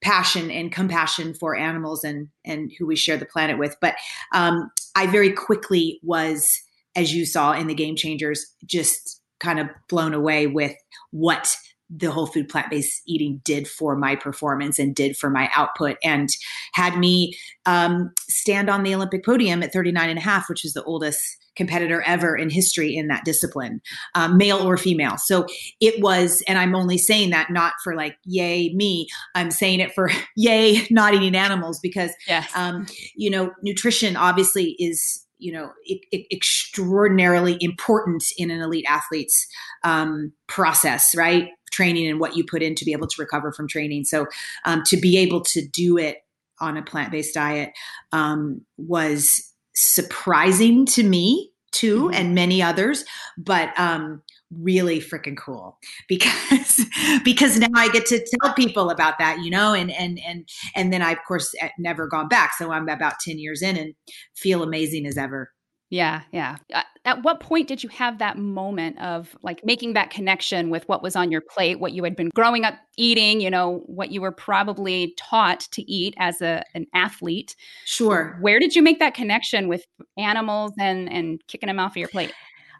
passion 0.00 0.52
and 0.52 0.70
compassion 0.70 1.34
for 1.34 1.56
animals 1.56 2.04
and 2.04 2.28
and 2.44 2.70
who 2.78 2.86
we 2.86 2.94
share 2.94 3.16
the 3.16 3.26
planet 3.26 3.58
with. 3.58 3.76
But 3.80 3.96
um, 4.32 4.70
I 4.94 5.08
very 5.08 5.32
quickly 5.32 5.98
was, 6.04 6.48
as 6.94 7.12
you 7.12 7.26
saw 7.26 7.52
in 7.52 7.66
the 7.66 7.74
Game 7.74 7.96
Changers, 7.96 8.46
just 8.64 9.20
kind 9.40 9.58
of 9.58 9.68
blown 9.88 10.14
away 10.14 10.46
with 10.46 10.76
what 11.10 11.56
the 11.88 12.10
whole 12.10 12.26
food 12.26 12.48
plant 12.48 12.70
based 12.70 13.02
eating 13.06 13.40
did 13.44 13.68
for 13.68 13.96
my 13.96 14.16
performance 14.16 14.78
and 14.78 14.94
did 14.94 15.16
for 15.16 15.30
my 15.30 15.48
output 15.54 15.96
and 16.02 16.30
had 16.72 16.98
me 16.98 17.36
um, 17.64 18.12
stand 18.28 18.68
on 18.68 18.82
the 18.82 18.94
Olympic 18.94 19.24
podium 19.24 19.62
at 19.62 19.72
39 19.72 20.08
and 20.08 20.18
a 20.18 20.22
half, 20.22 20.48
which 20.48 20.64
is 20.64 20.72
the 20.72 20.82
oldest 20.84 21.38
competitor 21.56 22.02
ever 22.02 22.36
in 22.36 22.50
history 22.50 22.94
in 22.94 23.08
that 23.08 23.24
discipline, 23.24 23.80
um, 24.14 24.36
male 24.36 24.58
or 24.58 24.76
female. 24.76 25.16
So 25.16 25.46
it 25.80 26.00
was, 26.02 26.42
and 26.46 26.58
I'm 26.58 26.74
only 26.74 26.98
saying 26.98 27.30
that 27.30 27.50
not 27.50 27.72
for 27.82 27.94
like, 27.94 28.16
yay, 28.24 28.72
me. 28.74 29.08
I'm 29.34 29.50
saying 29.50 29.80
it 29.80 29.94
for 29.94 30.10
yay, 30.36 30.86
not 30.90 31.14
eating 31.14 31.34
animals 31.34 31.80
because, 31.80 32.10
yes. 32.28 32.50
um, 32.54 32.86
you 33.14 33.30
know, 33.30 33.52
nutrition 33.62 34.16
obviously 34.16 34.76
is 34.78 35.22
you 35.38 35.52
know 35.52 35.70
it, 35.84 36.00
it 36.12 36.26
extraordinarily 36.34 37.58
important 37.60 38.24
in 38.38 38.50
an 38.50 38.62
elite 38.62 38.86
athlete's 38.88 39.46
um, 39.84 40.32
process 40.46 41.14
right 41.14 41.50
training 41.76 42.08
and 42.08 42.18
what 42.18 42.36
you 42.36 42.44
put 42.44 42.62
in 42.62 42.74
to 42.74 42.84
be 42.84 42.92
able 42.92 43.06
to 43.06 43.20
recover 43.20 43.52
from 43.52 43.68
training 43.68 44.04
so 44.04 44.26
um, 44.64 44.82
to 44.84 44.96
be 44.96 45.18
able 45.18 45.40
to 45.40 45.66
do 45.68 45.98
it 45.98 46.18
on 46.60 46.76
a 46.76 46.82
plant-based 46.82 47.34
diet 47.34 47.72
um, 48.12 48.62
was 48.78 49.52
surprising 49.74 50.86
to 50.86 51.02
me 51.02 51.50
too 51.72 52.04
mm-hmm. 52.04 52.14
and 52.14 52.34
many 52.34 52.62
others 52.62 53.04
but 53.36 53.78
um, 53.78 54.22
really 54.50 55.00
freaking 55.00 55.36
cool 55.36 55.78
because 56.08 56.84
because 57.24 57.58
now 57.58 57.68
I 57.74 57.88
get 57.88 58.06
to 58.06 58.24
tell 58.40 58.54
people 58.54 58.90
about 58.90 59.18
that, 59.18 59.40
you 59.42 59.50
know, 59.50 59.74
and 59.74 59.90
and 59.90 60.20
and 60.26 60.48
and 60.74 60.92
then 60.92 61.02
I 61.02 61.12
of 61.12 61.18
course 61.26 61.54
never 61.78 62.06
gone 62.06 62.28
back. 62.28 62.52
So 62.58 62.70
I'm 62.70 62.88
about 62.88 63.18
10 63.20 63.38
years 63.38 63.62
in 63.62 63.76
and 63.76 63.94
feel 64.34 64.62
amazing 64.62 65.06
as 65.06 65.18
ever. 65.18 65.52
Yeah, 65.88 66.22
yeah. 66.32 66.56
At 67.04 67.22
what 67.22 67.38
point 67.38 67.68
did 67.68 67.84
you 67.84 67.88
have 67.90 68.18
that 68.18 68.36
moment 68.36 68.98
of 68.98 69.36
like 69.42 69.64
making 69.64 69.92
that 69.92 70.10
connection 70.10 70.68
with 70.68 70.88
what 70.88 71.00
was 71.00 71.14
on 71.14 71.30
your 71.30 71.40
plate, 71.40 71.78
what 71.78 71.92
you 71.92 72.02
had 72.02 72.16
been 72.16 72.30
growing 72.34 72.64
up 72.64 72.74
eating, 72.96 73.40
you 73.40 73.50
know, 73.50 73.84
what 73.86 74.10
you 74.10 74.20
were 74.20 74.32
probably 74.32 75.14
taught 75.16 75.60
to 75.72 75.82
eat 75.90 76.14
as 76.18 76.40
a 76.42 76.64
an 76.74 76.86
athlete? 76.92 77.54
Sure. 77.84 78.36
Where 78.40 78.58
did 78.58 78.74
you 78.74 78.82
make 78.82 78.98
that 78.98 79.14
connection 79.14 79.68
with 79.68 79.84
animals 80.18 80.72
and 80.78 81.10
and 81.10 81.40
kicking 81.46 81.68
them 81.68 81.78
off 81.78 81.92
of 81.92 81.98
your 81.98 82.08
plate? 82.08 82.32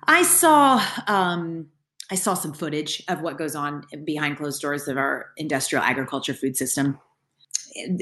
I 0.08 0.24
saw 0.24 0.84
um, 1.06 1.68
I 2.10 2.16
saw 2.16 2.34
some 2.34 2.52
footage 2.52 3.04
of 3.08 3.22
what 3.22 3.38
goes 3.38 3.54
on 3.54 3.84
behind 4.04 4.36
closed 4.36 4.60
doors 4.60 4.88
of 4.88 4.96
our 4.96 5.26
industrial 5.36 5.84
agriculture 5.84 6.34
food 6.34 6.56
system. 6.56 6.98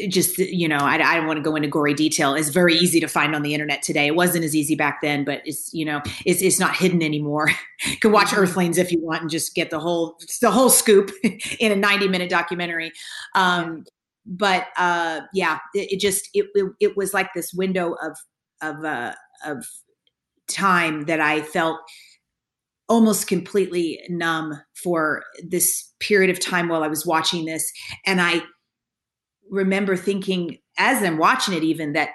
Just 0.09 0.38
you 0.38 0.69
know, 0.69 0.78
I, 0.78 0.95
I 0.95 1.16
don't 1.16 1.26
want 1.26 1.38
to 1.38 1.43
go 1.43 1.57
into 1.57 1.69
gory 1.69 1.95
detail. 1.95 2.35
It's 2.35 2.49
very 2.49 2.75
easy 2.75 3.00
to 3.00 3.09
find 3.09 3.35
on 3.35 3.43
the 3.43 3.54
internet 3.54 3.83
today. 3.83 4.07
It 4.07 4.16
wasn't 4.16 4.45
as 4.45 4.54
easy 4.54 4.75
back 4.75 5.00
then, 5.02 5.25
but 5.25 5.43
it's 5.45 5.73
you 5.73 5.85
know, 5.85 6.00
it's, 6.25 6.43
it's 6.43 6.59
not 6.59 6.76
hidden 6.76 7.02
anymore. 7.02 7.50
you 7.87 7.97
can 7.99 8.12
watch 8.12 8.28
mm-hmm. 8.28 8.40
Earthlings 8.40 8.78
if 8.78 8.93
you 8.93 9.00
want 9.00 9.23
and 9.23 9.31
just 9.31 9.54
get 9.54 9.71
the 9.71 9.81
whole 9.81 10.19
the 10.40 10.50
whole 10.50 10.71
scoop 10.71 11.11
in 11.59 11.73
a 11.73 11.76
ninety 11.76 12.09
minute 12.09 12.31
documentary. 12.31 12.93
Um, 13.35 13.85
but 14.26 14.66
uh, 14.76 15.21
yeah, 15.33 15.59
it, 15.75 15.93
it 15.93 16.00
just 16.00 16.28
it, 16.35 16.47
it, 16.54 16.73
it 16.81 16.97
was 16.97 17.12
like 17.14 17.35
this 17.35 17.52
window 17.52 17.95
of 18.02 18.16
of 18.62 18.85
uh, 18.85 19.14
of 19.45 19.66
time 20.49 21.02
that 21.04 21.21
I 21.21 21.43
felt 21.43 21.81
almost 22.88 23.26
completely 23.26 24.00
numb 24.09 24.61
for 24.75 25.25
this 25.43 25.90
period 26.00 26.31
of 26.31 26.38
time 26.38 26.69
while 26.69 26.83
I 26.83 26.88
was 26.88 27.07
watching 27.07 27.47
this. 27.47 27.71
And 28.04 28.21
I 28.21 28.43
remember 29.51 29.97
thinking, 29.97 30.59
as 30.79 31.03
I'm 31.03 31.19
watching 31.19 31.55
it, 31.55 31.63
even 31.63 31.93
that 31.93 32.11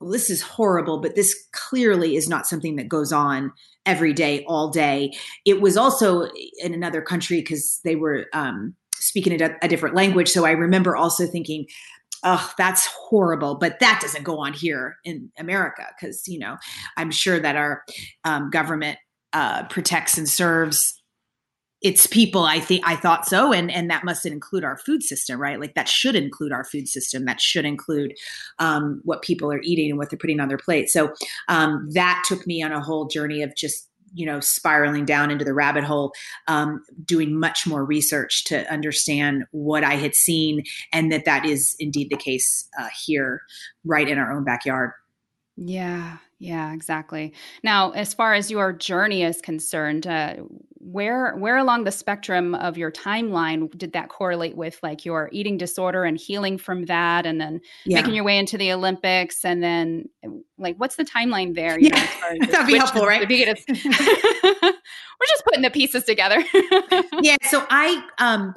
well, 0.00 0.10
this 0.10 0.28
is 0.28 0.42
horrible, 0.42 1.00
but 1.00 1.14
this 1.14 1.34
clearly 1.52 2.16
is 2.16 2.28
not 2.28 2.46
something 2.46 2.76
that 2.76 2.88
goes 2.88 3.12
on 3.12 3.52
every 3.86 4.12
day, 4.12 4.44
all 4.46 4.68
day. 4.68 5.12
It 5.46 5.60
was 5.60 5.76
also 5.76 6.28
in 6.62 6.74
another 6.74 7.00
country 7.00 7.40
because 7.40 7.80
they 7.82 7.96
were 7.96 8.26
um, 8.34 8.74
speaking 8.94 9.40
a, 9.40 9.56
a 9.62 9.68
different 9.68 9.94
language. 9.94 10.28
So 10.28 10.44
I 10.44 10.50
remember 10.50 10.96
also 10.96 11.26
thinking, 11.26 11.66
oh, 12.24 12.52
that's 12.58 12.86
horrible. 12.86 13.54
But 13.54 13.78
that 13.80 14.00
doesn't 14.02 14.24
go 14.24 14.38
on 14.38 14.52
here 14.52 14.96
in 15.04 15.30
America 15.38 15.86
because, 15.98 16.28
you 16.28 16.38
know, 16.38 16.56
I'm 16.96 17.10
sure 17.10 17.40
that 17.40 17.56
our 17.56 17.82
um, 18.24 18.50
government 18.50 18.98
uh, 19.32 19.64
protects 19.64 20.18
and 20.18 20.28
serves 20.28 21.00
its 21.86 22.06
people 22.06 22.44
i 22.44 22.58
think 22.58 22.82
i 22.86 22.96
thought 22.96 23.26
so 23.26 23.52
and 23.52 23.70
and 23.70 23.90
that 23.90 24.04
must 24.04 24.26
include 24.26 24.64
our 24.64 24.76
food 24.78 25.02
system 25.02 25.36
right? 25.46 25.60
Like 25.60 25.74
that 25.74 25.88
should 25.88 26.16
include 26.16 26.52
our 26.52 26.64
food 26.64 26.88
system. 26.88 27.24
That 27.24 27.40
should 27.40 27.64
include 27.64 28.14
um, 28.58 29.00
what 29.04 29.22
people 29.22 29.50
are 29.52 29.60
eating 29.62 29.90
and 29.90 29.98
what 29.98 30.10
they're 30.10 30.18
putting 30.18 30.40
on 30.40 30.48
their 30.48 30.58
plate. 30.58 30.90
So 30.90 31.12
um, 31.48 31.88
that 31.92 32.24
took 32.26 32.46
me 32.46 32.62
on 32.62 32.72
a 32.72 32.80
whole 32.80 33.06
journey 33.06 33.42
of 33.42 33.54
just 33.54 33.88
you 34.14 34.24
know 34.24 34.40
spiraling 34.40 35.04
down 35.04 35.30
into 35.30 35.44
the 35.44 35.52
rabbit 35.52 35.84
hole 35.84 36.12
um, 36.48 36.82
doing 37.04 37.38
much 37.38 37.66
more 37.66 37.84
research 37.84 38.44
to 38.44 38.70
understand 38.72 39.44
what 39.50 39.82
i 39.82 39.94
had 39.94 40.14
seen 40.14 40.62
and 40.92 41.10
that 41.10 41.24
that 41.24 41.44
is 41.44 41.74
indeed 41.80 42.08
the 42.08 42.16
case 42.16 42.68
uh, 42.80 42.86
here 43.04 43.42
right 43.84 44.08
in 44.08 44.16
our 44.16 44.32
own 44.32 44.44
backyard. 44.44 44.92
Yeah 45.56 46.18
yeah 46.38 46.72
exactly. 46.72 47.32
Now 47.62 47.90
as 47.90 48.14
far 48.14 48.34
as 48.34 48.50
your 48.50 48.72
journey 48.72 49.22
is 49.22 49.40
concerned 49.40 50.06
uh, 50.06 50.36
where 50.86 51.34
where 51.34 51.56
along 51.56 51.82
the 51.82 51.90
spectrum 51.90 52.54
of 52.54 52.78
your 52.78 52.92
timeline 52.92 53.68
did 53.76 53.92
that 53.92 54.08
correlate 54.08 54.56
with 54.56 54.78
like 54.84 55.04
your 55.04 55.28
eating 55.32 55.58
disorder 55.58 56.04
and 56.04 56.16
healing 56.16 56.56
from 56.56 56.84
that 56.84 57.26
and 57.26 57.40
then 57.40 57.60
yeah. 57.84 57.96
making 57.96 58.14
your 58.14 58.22
way 58.22 58.38
into 58.38 58.56
the 58.56 58.70
olympics 58.70 59.44
and 59.44 59.64
then 59.64 60.08
like 60.58 60.76
what's 60.76 60.94
the 60.94 61.04
timeline 61.04 61.56
there 61.56 61.76
yeah. 61.80 62.08
Know, 62.38 62.46
that'd 62.52 62.68
be 62.68 62.78
helpful 62.78 63.04
right 63.04 63.28
we're 63.68 65.26
just 65.28 65.44
putting 65.44 65.62
the 65.62 65.70
pieces 65.72 66.04
together 66.04 66.40
yeah 67.20 67.36
so 67.50 67.66
i 67.68 68.00
um 68.18 68.54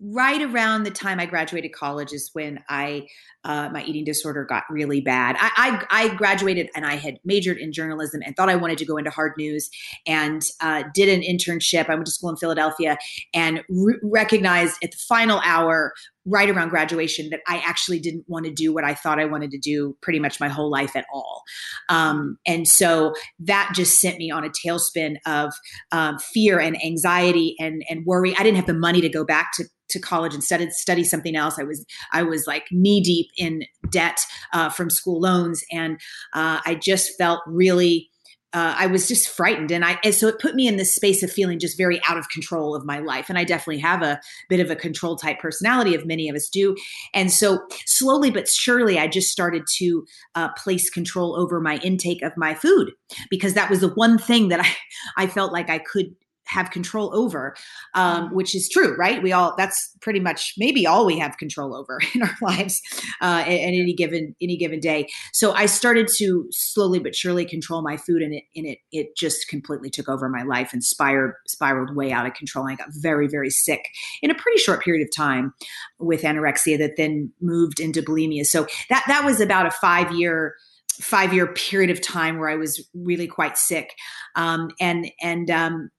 right 0.00 0.42
around 0.42 0.84
the 0.84 0.90
time 0.90 1.18
I 1.18 1.26
graduated 1.26 1.72
college 1.72 2.12
is 2.12 2.30
when 2.32 2.62
I 2.68 3.08
uh, 3.44 3.68
my 3.72 3.82
eating 3.84 4.04
disorder 4.04 4.44
got 4.44 4.64
really 4.70 5.00
bad. 5.00 5.36
I, 5.38 5.50
I, 5.90 6.04
I 6.04 6.14
graduated 6.14 6.68
and 6.74 6.84
I 6.84 6.96
had 6.96 7.18
majored 7.24 7.58
in 7.58 7.72
journalism 7.72 8.20
and 8.24 8.36
thought 8.36 8.48
I 8.48 8.56
wanted 8.56 8.78
to 8.78 8.84
go 8.84 8.96
into 8.96 9.10
hard 9.10 9.32
news 9.38 9.70
and 10.06 10.42
uh, 10.60 10.84
did 10.94 11.08
an 11.08 11.22
internship. 11.22 11.88
I 11.88 11.94
went 11.94 12.06
to 12.06 12.12
school 12.12 12.30
in 12.30 12.36
Philadelphia 12.36 12.98
and 13.32 13.62
re- 13.68 13.98
recognized 14.02 14.76
at 14.82 14.90
the 14.90 14.98
final 15.08 15.40
hour 15.44 15.92
right 16.28 16.50
around 16.50 16.68
graduation 16.68 17.30
that 17.30 17.40
I 17.46 17.62
actually 17.64 18.00
didn't 18.00 18.24
want 18.28 18.44
to 18.44 18.52
do 18.52 18.72
what 18.72 18.84
I 18.84 18.94
thought 18.94 19.18
I 19.18 19.24
wanted 19.24 19.50
to 19.52 19.58
do 19.58 19.96
pretty 20.02 20.18
much 20.18 20.40
my 20.40 20.48
whole 20.48 20.70
life 20.70 20.94
at 20.94 21.06
all. 21.12 21.42
Um, 21.88 22.38
and 22.46 22.68
so 22.68 23.14
that 23.40 23.72
just 23.74 24.00
sent 24.00 24.18
me 24.18 24.30
on 24.30 24.44
a 24.44 24.50
tailspin 24.50 25.16
of 25.26 25.54
um, 25.90 26.18
fear 26.18 26.60
and 26.60 26.76
anxiety 26.84 27.56
and, 27.58 27.82
and 27.88 28.04
worry. 28.04 28.34
I 28.38 28.42
didn't 28.42 28.56
have 28.56 28.66
the 28.66 28.74
money 28.74 29.00
to 29.00 29.08
go 29.08 29.24
back 29.24 29.52
to 29.54 29.64
to 29.90 29.98
college 29.98 30.34
and 30.34 30.44
studied 30.44 30.70
study 30.72 31.02
something 31.02 31.34
else. 31.34 31.58
I 31.58 31.62
was 31.62 31.84
I 32.12 32.22
was 32.22 32.46
like 32.46 32.66
knee 32.70 33.00
deep 33.00 33.28
in 33.38 33.64
debt 33.90 34.20
uh, 34.52 34.68
from 34.68 34.90
school 34.90 35.20
loans, 35.20 35.64
and 35.72 35.94
uh, 36.34 36.60
I 36.64 36.74
just 36.74 37.16
felt 37.18 37.40
really 37.46 38.10
uh, 38.54 38.74
I 38.78 38.86
was 38.86 39.06
just 39.06 39.28
frightened, 39.28 39.70
and 39.70 39.84
I 39.84 39.98
and 40.02 40.14
so 40.14 40.26
it 40.26 40.38
put 40.38 40.54
me 40.54 40.66
in 40.66 40.78
this 40.78 40.94
space 40.94 41.22
of 41.22 41.30
feeling 41.30 41.58
just 41.58 41.76
very 41.76 42.00
out 42.08 42.16
of 42.16 42.30
control 42.30 42.74
of 42.74 42.84
my 42.86 42.98
life. 42.98 43.28
And 43.28 43.38
I 43.38 43.44
definitely 43.44 43.78
have 43.80 44.00
a 44.02 44.18
bit 44.48 44.60
of 44.60 44.70
a 44.70 44.76
control 44.76 45.16
type 45.16 45.38
personality, 45.38 45.94
of 45.94 46.06
many 46.06 46.30
of 46.30 46.36
us 46.36 46.48
do. 46.48 46.74
And 47.12 47.30
so 47.30 47.60
slowly 47.84 48.30
but 48.30 48.48
surely, 48.48 48.98
I 48.98 49.06
just 49.06 49.30
started 49.30 49.64
to 49.76 50.06
uh, 50.34 50.48
place 50.54 50.88
control 50.88 51.38
over 51.38 51.60
my 51.60 51.76
intake 51.78 52.22
of 52.22 52.32
my 52.38 52.54
food 52.54 52.92
because 53.28 53.52
that 53.52 53.68
was 53.68 53.80
the 53.80 53.92
one 53.94 54.16
thing 54.16 54.48
that 54.48 54.60
I 54.60 55.24
I 55.24 55.26
felt 55.26 55.52
like 55.52 55.68
I 55.68 55.78
could 55.78 56.14
have 56.48 56.70
control 56.70 57.14
over, 57.14 57.54
um, 57.94 58.26
mm-hmm. 58.26 58.34
which 58.34 58.54
is 58.54 58.68
true, 58.68 58.96
right? 58.96 59.22
We 59.22 59.32
all 59.32 59.54
that's 59.56 59.94
pretty 60.00 60.20
much 60.20 60.54
maybe 60.58 60.86
all 60.86 61.06
we 61.06 61.18
have 61.18 61.36
control 61.38 61.74
over 61.74 62.00
in 62.14 62.22
our 62.22 62.36
lives 62.42 62.80
uh, 63.20 63.42
at, 63.46 63.48
at, 63.48 63.74
any 63.74 63.94
given 63.94 64.34
any 64.40 64.56
given 64.56 64.80
day. 64.80 65.08
So 65.32 65.52
I 65.52 65.66
started 65.66 66.08
to 66.16 66.46
slowly 66.50 66.98
but 66.98 67.14
surely 67.14 67.44
control 67.44 67.82
my 67.82 67.96
food, 67.96 68.22
and 68.22 68.34
it 68.34 68.44
and 68.56 68.66
it 68.66 68.78
it 68.92 69.16
just 69.16 69.48
completely 69.48 69.90
took 69.90 70.08
over 70.08 70.28
my 70.28 70.42
life 70.42 70.72
and 70.72 70.82
spiraled 70.82 71.34
spiraled 71.46 71.94
way 71.94 72.12
out 72.12 72.26
of 72.26 72.34
control. 72.34 72.68
I 72.68 72.74
got 72.74 72.88
very 72.90 73.28
very 73.28 73.50
sick 73.50 73.88
in 74.22 74.30
a 74.30 74.34
pretty 74.34 74.58
short 74.58 74.82
period 74.82 75.06
of 75.06 75.14
time 75.16 75.54
with 75.98 76.22
anorexia 76.22 76.78
that 76.78 76.96
then 76.96 77.32
moved 77.40 77.80
into 77.80 78.02
bulimia. 78.02 78.44
So 78.44 78.66
that 78.90 79.04
that 79.06 79.24
was 79.24 79.40
about 79.40 79.66
a 79.66 79.70
five 79.70 80.12
year 80.12 80.54
five 81.00 81.32
year 81.32 81.46
period 81.46 81.90
of 81.90 82.00
time 82.00 82.38
where 82.38 82.48
I 82.48 82.56
was 82.56 82.86
really 82.94 83.26
quite 83.26 83.56
sick. 83.56 83.94
Um, 84.34 84.70
and 84.80 85.10
and 85.20 85.50
um, 85.50 85.90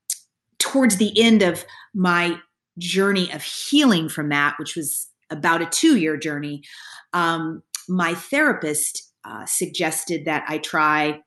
towards 0.60 0.98
the 0.98 1.20
end 1.20 1.42
of 1.42 1.66
my 1.94 2.38
journey 2.78 3.32
of 3.34 3.44
healing 3.44 4.10
from 4.10 4.30
that, 4.30 4.56
which 4.60 4.76
was 4.76 5.08
about 5.30 5.62
a 5.62 5.66
two 5.66 5.98
year 5.98 6.18
journey, 6.18 6.62
um, 7.14 7.62
my 7.88 8.14
therapist 8.14 9.12
uh, 9.26 9.46
suggested 9.46 10.26
that 10.26 10.44
I 10.48 10.60
try 10.60 11.20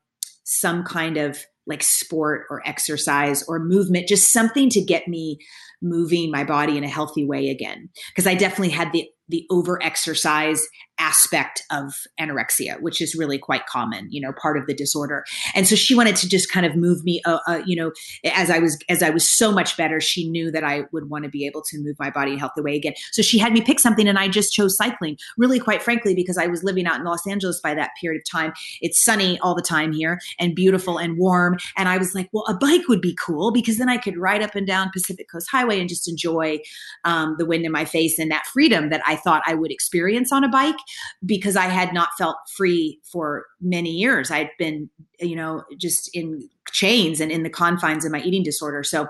some 0.45 0.85
kind 0.85 1.17
of 1.17 1.39
like 1.67 1.83
sport 1.83 2.47
or 2.51 2.67
exercise 2.67 3.45
or 3.45 3.59
movement, 3.61 4.09
just 4.09 4.33
something 4.33 4.69
to 4.71 4.81
get 4.81 5.07
me 5.07 5.39
moving 5.81 6.31
my 6.31 6.45
body 6.45 6.77
in 6.77 6.85
a 6.85 6.89
healthy 6.89 7.25
way 7.25 7.49
again. 7.49 7.89
Because 8.09 8.27
I 8.27 8.35
definitely 8.35 8.71
had 8.71 8.93
the 8.93 9.09
the 9.29 9.47
over 9.51 9.83
exercise 9.83 10.67
aspect 11.03 11.65
of 11.71 12.07
anorexia, 12.21 12.81
which 12.81 13.01
is 13.01 13.17
really 13.17 13.37
quite 13.37 13.67
common, 13.67 14.07
you 14.13 14.21
know, 14.21 14.33
part 14.33 14.57
of 14.57 14.67
the 14.67 14.75
disorder. 14.75 15.25
And 15.53 15.67
so 15.67 15.75
she 15.75 15.97
wanted 15.97 16.15
to 16.17 16.29
just 16.29 16.51
kind 16.51 16.65
of 16.65 16.77
move 16.77 17.03
me, 17.03 17.21
uh, 17.27 17.41
uh, 17.49 17.61
you 17.67 17.75
know, 17.75 17.91
as 18.25 18.51
I 18.51 18.61
was 18.61 18.79
as 18.89 19.03
I 19.03 19.11
was 19.11 19.29
so 19.29 19.51
much 19.51 19.77
better. 19.77 20.01
She 20.01 20.31
knew 20.31 20.53
that 20.53 20.63
I 20.63 20.85
would 20.93 21.11
want 21.11 21.25
to 21.25 21.31
be 21.31 21.45
able 21.45 21.61
to 21.63 21.79
move 21.79 21.97
my 21.99 22.09
body 22.09 22.37
health 22.37 22.53
the 22.55 22.63
way 22.63 22.77
again. 22.77 22.95
So 23.11 23.21
she 23.21 23.37
had 23.37 23.53
me 23.53 23.61
pick 23.61 23.81
something, 23.81 24.07
and 24.07 24.17
I 24.17 24.29
just 24.29 24.53
chose 24.53 24.77
cycling. 24.77 25.19
Really, 25.37 25.59
quite 25.59 25.83
frankly, 25.83 26.15
because 26.15 26.39
I 26.39 26.47
was 26.47 26.63
living 26.63 26.87
out 26.87 27.01
in 27.01 27.05
Los 27.05 27.27
Angeles 27.27 27.61
by 27.61 27.75
that 27.75 27.91
period 28.01 28.21
of 28.21 28.31
time. 28.31 28.53
It's 28.81 29.03
sunny 29.03 29.41
all 29.41 29.57
the 29.57 29.63
time 29.63 29.93
here 29.93 30.21
and 30.39 30.55
beautiful 30.55 30.99
and 30.99 31.19
warm, 31.19 31.59
and 31.77 31.89
I 31.89 31.99
was 31.99 32.15
like, 32.15 32.29
well, 32.33 32.45
a 32.49 32.55
bike 32.55 32.87
would 32.89 33.01
be 33.01 33.17
cool 33.17 33.51
because 33.51 33.79
then 33.79 33.89
I 33.89 33.97
could 33.97 34.17
ride 34.17 34.43
up 34.43 34.55
and 34.55 34.67
down 34.67 34.91
Pacific 34.93 35.29
Coast 35.29 35.49
Highway 35.51 35.81
and 35.81 35.89
just 35.89 36.09
enjoy 36.09 36.61
um, 37.05 37.35
the 37.39 37.47
wind 37.47 37.65
in 37.65 37.73
my 37.73 37.85
face 37.85 38.21
and 38.21 38.31
that 38.31 38.47
freedom 38.47 38.91
that 38.91 39.03
I 39.05 39.17
thought 39.17 39.43
I 39.47 39.55
would 39.55 39.73
experience 39.73 40.31
on 40.31 40.45
a 40.45 40.49
bike 40.49 40.77
because 41.25 41.57
I 41.57 41.67
had 41.67 41.93
not 41.93 42.11
felt 42.19 42.37
free 42.55 43.01
for 43.05 43.47
many 43.61 43.91
years. 43.91 44.31
I'd 44.31 44.51
been, 44.59 44.91
you 45.21 45.37
know, 45.37 45.65
just 45.77 46.15
in 46.15 46.49
chains 46.71 47.21
and 47.21 47.31
in 47.31 47.43
the 47.43 47.51
confines 47.51 48.05
of 48.05 48.13
my 48.13 48.21
eating 48.23 48.43
disorder. 48.43 48.83
So 48.83 49.07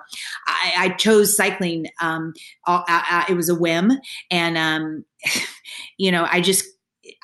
I, 0.47 0.73
I 0.77 0.89
chose 0.91 1.37
cycling. 1.37 1.87
Um, 2.01 2.35
I, 2.67 2.85
I, 2.89 3.33
it 3.33 3.35
was 3.35 3.49
a 3.49 3.55
whim. 3.55 3.93
And, 4.31 4.59
um, 4.59 5.05
you 5.99 6.11
know, 6.11 6.27
I 6.31 6.41
just, 6.41 6.65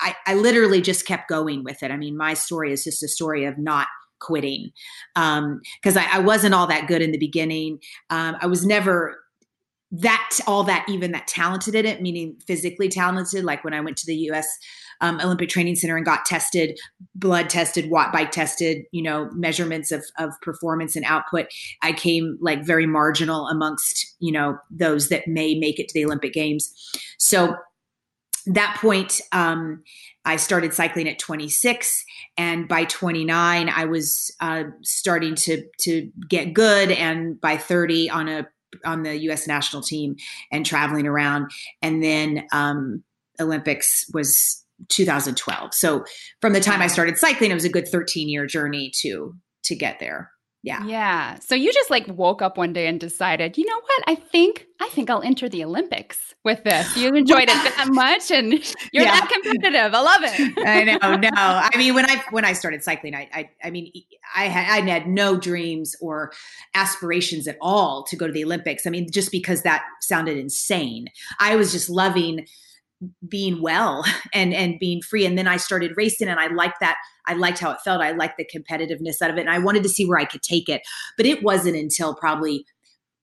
I, 0.01 0.15
I 0.27 0.35
literally 0.35 0.81
just 0.81 1.07
kept 1.07 1.29
going 1.29 1.65
with 1.65 1.83
it. 1.83 1.91
I 1.91 1.97
mean, 1.97 2.17
my 2.17 2.35
story 2.35 2.73
is 2.73 2.85
just 2.85 3.03
a 3.03 3.09
story 3.09 3.45
of 3.45 3.59
not 3.59 3.87
quitting 4.21 4.71
because 5.15 5.97
um, 5.97 5.99
I, 5.99 6.09
I, 6.13 6.19
wasn't 6.19 6.53
all 6.53 6.67
that 6.67 6.89
good 6.89 7.03
in 7.03 7.13
the 7.13 7.19
beginning. 7.19 7.79
Um, 8.11 8.37
I 8.41 8.47
was 8.47 8.67
never 8.67 9.17
that 9.91 10.39
all 10.47 10.65
that 10.65 10.85
even 10.89 11.13
that 11.13 11.27
talented 11.27 11.75
in 11.75 11.87
it, 11.87 12.03
meaning 12.03 12.37
physically 12.47 12.89
talented. 12.89 13.45
Like 13.45 13.65
when 13.65 13.73
I 13.73 13.81
went 13.81 13.97
to 13.99 14.07
the 14.07 14.17
U.S. 14.17 14.59
Um, 15.01 15.21
Olympic 15.21 15.49
Training 15.49 15.77
Center 15.77 15.97
and 15.97 16.05
got 16.05 16.27
tested, 16.27 16.79
blood 17.15 17.49
tested, 17.49 17.89
watt 17.89 18.13
bike 18.13 18.31
tested, 18.31 18.85
you 18.93 19.03
know, 19.03 19.31
measurements 19.33 19.91
of 19.91 20.05
of 20.19 20.33
performance 20.43 20.97
and 20.97 21.05
output. 21.05 21.47
I 21.83 21.93
came 21.93 22.37
like 22.41 22.65
very 22.65 22.87
marginal 22.87 23.49
amongst 23.49 24.15
you 24.19 24.33
know 24.33 24.59
those 24.71 25.09
that 25.09 25.27
may 25.27 25.55
make 25.59 25.79
it 25.79 25.89
to 25.89 25.95
the 25.95 26.05
Olympic 26.05 26.33
Games. 26.35 26.75
So 27.19 27.57
that 28.49 28.79
point, 28.81 29.21
um, 29.33 29.83
I 30.25 30.37
started 30.37 30.75
cycling 30.75 31.09
at 31.09 31.19
26, 31.19 32.05
and 32.37 32.67
by 32.69 32.85
29, 32.85 33.69
I 33.69 33.85
was 33.85 34.35
uh, 34.41 34.65
starting 34.83 35.35
to 35.37 35.65
to 35.81 36.11
get 36.29 36.53
good, 36.53 36.91
and 36.91 37.41
by 37.41 37.57
30, 37.57 38.11
on 38.11 38.29
a 38.29 38.47
on 38.85 39.03
the 39.03 39.17
U.S. 39.23 39.47
national 39.47 39.83
team 39.83 40.17
and 40.53 40.65
traveling 40.65 41.07
around. 41.07 41.51
And 41.83 42.03
then 42.03 42.47
um, 42.53 43.03
Olympics 43.41 44.07
was 44.13 44.65
2012. 44.89 45.75
So 45.75 46.05
from 46.41 46.53
the 46.53 46.61
time 46.61 46.81
I 46.81 46.87
started 46.87 47.19
cycling, 47.19 47.51
it 47.51 47.55
was 47.55 47.65
a 47.65 47.71
good 47.71 47.89
13 47.89 48.29
year 48.29 48.47
journey 48.47 48.93
to 49.01 49.35
to 49.65 49.75
get 49.75 49.99
there. 49.99 50.31
Yeah. 50.69 50.85
Yeah. 50.85 51.39
So 51.39 51.55
you 51.55 51.73
just 51.73 51.89
like 51.89 52.07
woke 52.09 52.43
up 52.43 52.59
one 52.59 52.75
day 52.75 52.89
and 52.89 53.01
decided, 53.01 53.57
you 53.57 53.65
know 53.65 53.81
what? 53.81 54.03
I 54.07 54.15
think 54.17 54.67
I 54.81 54.89
think 54.91 55.09
I'll 55.09 55.23
enter 55.23 55.49
the 55.49 55.65
Olympics 55.65 56.35
with 56.45 56.63
this. 56.63 56.95
You 56.95 57.09
enjoyed 57.15 57.45
it 57.45 57.49
that 57.49 57.89
much 57.89 58.31
and 58.31 58.53
you're 58.93 59.05
yeah. 59.05 59.19
that 59.19 59.31
competitive. 59.33 59.95
I 59.95 60.01
love 60.01 60.21
it. 60.23 60.59
I 60.67 60.85
know. 60.85 61.17
No. 61.17 61.31
I 61.33 61.71
mean, 61.79 61.95
when 61.95 62.05
I 62.05 62.23
when 62.31 62.45
I 62.45 62.53
started 62.53 62.85
cycling, 62.85 63.15
I 63.15 63.31
I, 63.33 63.51
I 63.65 63.71
mean, 63.71 63.91
I 64.37 64.45
had 64.49 64.83
I 64.83 64.87
had 64.87 65.09
no 65.09 65.39
dreams 65.39 65.97
or 66.03 66.33
aspirations 66.75 67.49
at 67.49 67.57
all 67.63 68.05
to 68.05 68.17
go 68.17 68.27
to 68.27 68.33
the 68.33 68.45
Olympics. 68.45 68.87
I 68.87 68.91
mean, 68.91 69.11
just 69.11 69.33
because 69.33 69.63
that 69.63 69.85
sounded 70.03 70.37
insane. 70.37 71.09
I 71.41 71.57
was 71.57 71.73
just 71.73 71.89
loving 71.89 72.47
being 73.29 73.63
well 73.63 74.05
and 74.35 74.55
and 74.55 74.79
being 74.79 75.01
free. 75.03 75.27
And 75.27 75.39
then 75.39 75.49
i 75.49 75.57
started 75.57 75.93
racing 75.97 76.29
and 76.29 76.41
i 76.41 76.49
liked 76.49 76.81
that. 76.81 76.97
I 77.27 77.35
liked 77.35 77.59
how 77.59 77.71
it 77.71 77.79
felt. 77.85 78.03
I 78.03 78.13
liked 78.13 78.39
the 78.39 78.47
competitiveness 78.47 79.21
out 79.23 79.31
of 79.31 79.37
it 79.37 79.43
and 79.43 79.51
i 79.51 79.59
wanted 79.59 79.83
to 79.85 79.89
see 79.89 80.05
where 80.05 80.19
i 80.19 80.25
could 80.25 80.43
take 80.43 80.69
it. 80.69 80.83
But 81.17 81.27
it 81.27 81.43
wasn't 81.43 81.77
until 81.77 82.15
probably 82.15 82.65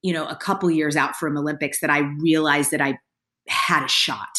you 0.02 0.12
know 0.12 0.26
a 0.26 0.36
couple 0.36 0.70
years 0.70 0.96
out 0.96 1.16
from 1.16 1.36
olympics 1.36 1.80
that 1.80 1.90
i 1.90 2.00
realized 2.20 2.70
that 2.70 2.80
i 2.80 2.96
had 3.48 3.84
a 3.84 3.88
shot 3.88 4.38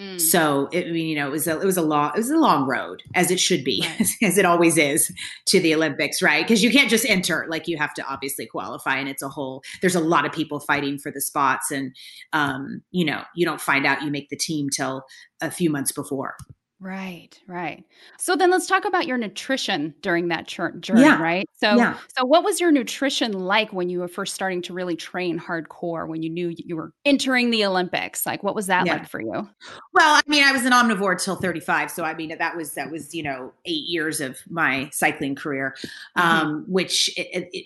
Mm. 0.00 0.18
So 0.18 0.68
it, 0.72 0.86
I 0.86 0.90
mean, 0.92 1.08
you 1.08 1.14
know, 1.14 1.26
it 1.26 1.30
was 1.30 1.46
a 1.46 1.60
it 1.60 1.66
was 1.66 1.76
a 1.76 1.82
long 1.82 2.12
it 2.14 2.18
was 2.18 2.30
a 2.30 2.38
long 2.38 2.66
road, 2.66 3.02
as 3.14 3.30
it 3.30 3.38
should 3.38 3.62
be, 3.64 3.84
right. 3.84 4.08
as 4.22 4.38
it 4.38 4.46
always 4.46 4.78
is 4.78 5.12
to 5.46 5.60
the 5.60 5.74
Olympics, 5.74 6.22
right? 6.22 6.42
Because 6.42 6.62
you 6.62 6.70
can't 6.70 6.88
just 6.88 7.04
enter; 7.04 7.46
like 7.50 7.68
you 7.68 7.76
have 7.76 7.92
to 7.94 8.04
obviously 8.10 8.46
qualify, 8.46 8.96
and 8.96 9.10
it's 9.10 9.22
a 9.22 9.28
whole. 9.28 9.62
There's 9.82 9.94
a 9.94 10.00
lot 10.00 10.24
of 10.24 10.32
people 10.32 10.58
fighting 10.58 10.98
for 10.98 11.10
the 11.10 11.20
spots, 11.20 11.70
and 11.70 11.94
um, 12.32 12.82
you 12.90 13.04
know, 13.04 13.24
you 13.34 13.44
don't 13.44 13.60
find 13.60 13.84
out 13.84 14.02
you 14.02 14.10
make 14.10 14.30
the 14.30 14.36
team 14.36 14.68
till 14.74 15.04
a 15.42 15.50
few 15.50 15.68
months 15.68 15.92
before. 15.92 16.34
Right, 16.82 17.38
right. 17.46 17.84
So 18.18 18.36
then 18.36 18.50
let's 18.50 18.66
talk 18.66 18.86
about 18.86 19.06
your 19.06 19.18
nutrition 19.18 19.94
during 20.00 20.28
that 20.28 20.46
journey, 20.46 21.02
yeah. 21.02 21.20
right? 21.20 21.46
So 21.52 21.76
yeah. 21.76 21.98
so 22.16 22.24
what 22.24 22.42
was 22.42 22.58
your 22.58 22.72
nutrition 22.72 23.34
like 23.34 23.70
when 23.70 23.90
you 23.90 24.00
were 24.00 24.08
first 24.08 24.34
starting 24.34 24.62
to 24.62 24.72
really 24.72 24.96
train 24.96 25.38
hardcore 25.38 26.08
when 26.08 26.22
you 26.22 26.30
knew 26.30 26.54
you 26.56 26.76
were 26.76 26.94
entering 27.04 27.50
the 27.50 27.66
Olympics? 27.66 28.24
Like 28.24 28.42
what 28.42 28.54
was 28.54 28.66
that 28.68 28.86
yeah. 28.86 28.94
like 28.94 29.06
for 29.06 29.20
you? 29.20 29.46
Well, 29.92 30.14
I 30.14 30.22
mean, 30.26 30.42
I 30.42 30.52
was 30.52 30.64
an 30.64 30.72
omnivore 30.72 31.22
till 31.22 31.36
35, 31.36 31.90
so 31.90 32.02
I 32.02 32.14
mean 32.14 32.34
that 32.38 32.56
was 32.56 32.72
that 32.74 32.90
was, 32.90 33.14
you 33.14 33.24
know, 33.24 33.52
8 33.66 33.70
years 33.70 34.22
of 34.22 34.38
my 34.48 34.88
cycling 34.90 35.34
career. 35.34 35.76
Mm-hmm. 36.16 36.46
Um 36.46 36.64
which 36.66 37.14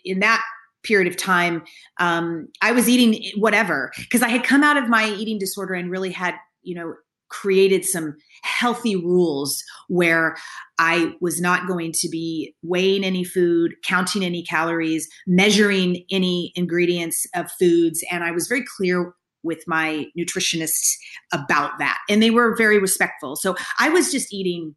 in 0.05 0.19
that 0.21 0.43
period 0.83 1.07
of 1.07 1.17
time 1.17 1.63
um 2.01 2.49
I 2.63 2.73
was 2.73 2.89
eating 2.89 3.31
whatever 3.41 3.93
because 3.97 4.23
I 4.23 4.29
had 4.29 4.43
come 4.43 4.65
out 4.65 4.77
of 4.77 4.89
my 4.89 5.09
eating 5.09 5.39
disorder 5.39 5.75
and 5.75 5.89
really 5.89 6.11
had, 6.11 6.35
you 6.65 6.75
know, 6.75 6.95
created 7.29 7.85
some 7.85 8.17
healthy 8.43 8.97
rules 8.97 9.63
where 9.89 10.37
I 10.79 11.15
was 11.21 11.41
not 11.41 11.67
going 11.67 11.93
to 11.93 12.09
be 12.09 12.55
weighing 12.63 13.05
any 13.05 13.25
food, 13.25 13.75
counting 13.85 14.25
any 14.25 14.43
calories, 14.45 15.09
measuring 15.27 16.05
any 16.11 16.53
ingredients 16.55 17.27
of 17.35 17.51
foods. 17.53 18.05
And 18.11 18.25
I 18.25 18.31
was 18.31 18.47
very 18.47 18.65
clear 18.77 19.13
with 19.43 19.63
my 19.67 20.07
nutritionists 20.19 20.95
about 21.33 21.79
that. 21.79 21.99
And 22.09 22.23
they 22.23 22.31
were 22.31 22.57
very 22.57 22.79
respectful. 22.79 23.37
So 23.37 23.57
I 23.79 23.91
was 23.91 24.11
just 24.11 24.33
eating 24.33 24.75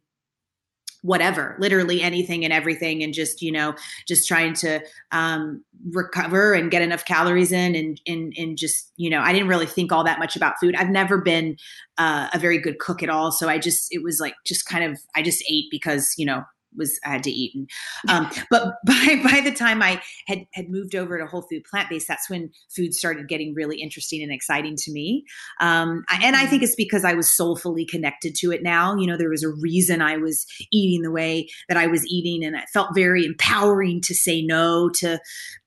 whatever 1.02 1.56
literally 1.58 2.02
anything 2.02 2.44
and 2.44 2.52
everything 2.52 3.02
and 3.02 3.14
just 3.14 3.40
you 3.40 3.52
know 3.52 3.74
just 4.06 4.26
trying 4.26 4.52
to 4.52 4.80
um, 5.12 5.62
recover 5.90 6.52
and 6.52 6.70
get 6.70 6.82
enough 6.82 7.04
calories 7.04 7.52
in 7.52 7.74
and, 7.74 8.00
and 8.06 8.32
and 8.36 8.58
just 8.58 8.92
you 8.96 9.08
know 9.08 9.20
i 9.20 9.32
didn't 9.32 9.48
really 9.48 9.66
think 9.66 9.92
all 9.92 10.04
that 10.04 10.18
much 10.18 10.36
about 10.36 10.54
food. 10.60 10.74
I've 10.76 10.90
never 10.90 11.18
been 11.18 11.56
uh, 11.98 12.28
a 12.32 12.38
very 12.38 12.58
good 12.58 12.78
cook 12.78 13.02
at 13.02 13.08
all 13.08 13.30
so 13.30 13.48
i 13.48 13.58
just 13.58 13.88
it 13.90 14.02
was 14.02 14.20
like 14.20 14.34
just 14.44 14.66
kind 14.66 14.84
of 14.84 14.98
i 15.14 15.22
just 15.22 15.42
ate 15.48 15.66
because 15.70 16.14
you 16.16 16.26
know 16.26 16.42
was 16.78 16.98
I 17.04 17.10
had 17.10 17.22
to 17.24 17.30
eat. 17.30 17.52
And, 17.54 17.70
um, 18.08 18.30
but 18.50 18.74
by 18.86 19.20
by 19.22 19.40
the 19.40 19.52
time 19.52 19.82
I 19.82 20.00
had 20.26 20.46
had 20.54 20.68
moved 20.68 20.94
over 20.94 21.18
to 21.18 21.26
whole 21.26 21.42
food 21.42 21.64
plant 21.64 21.90
based, 21.90 22.08
that's 22.08 22.30
when 22.30 22.50
food 22.74 22.94
started 22.94 23.28
getting 23.28 23.54
really 23.54 23.80
interesting 23.80 24.22
and 24.22 24.32
exciting 24.32 24.76
to 24.76 24.92
me. 24.92 25.24
Um, 25.60 26.04
and 26.22 26.36
I 26.36 26.46
think 26.46 26.62
mm-hmm. 26.62 26.64
it's 26.64 26.76
because 26.76 27.04
I 27.04 27.14
was 27.14 27.34
soulfully 27.34 27.84
connected 27.84 28.34
to 28.36 28.52
it 28.52 28.62
now. 28.62 28.96
You 28.96 29.06
know, 29.06 29.16
there 29.16 29.30
was 29.30 29.44
a 29.44 29.52
reason 29.60 30.00
I 30.00 30.16
was 30.16 30.46
eating 30.72 31.02
the 31.02 31.12
way 31.12 31.48
that 31.68 31.76
I 31.76 31.86
was 31.86 32.06
eating, 32.06 32.44
and 32.44 32.56
it 32.56 32.68
felt 32.72 32.94
very 32.94 33.24
empowering 33.24 34.00
to 34.02 34.14
say 34.14 34.42
no 34.42 34.88
to 34.96 35.18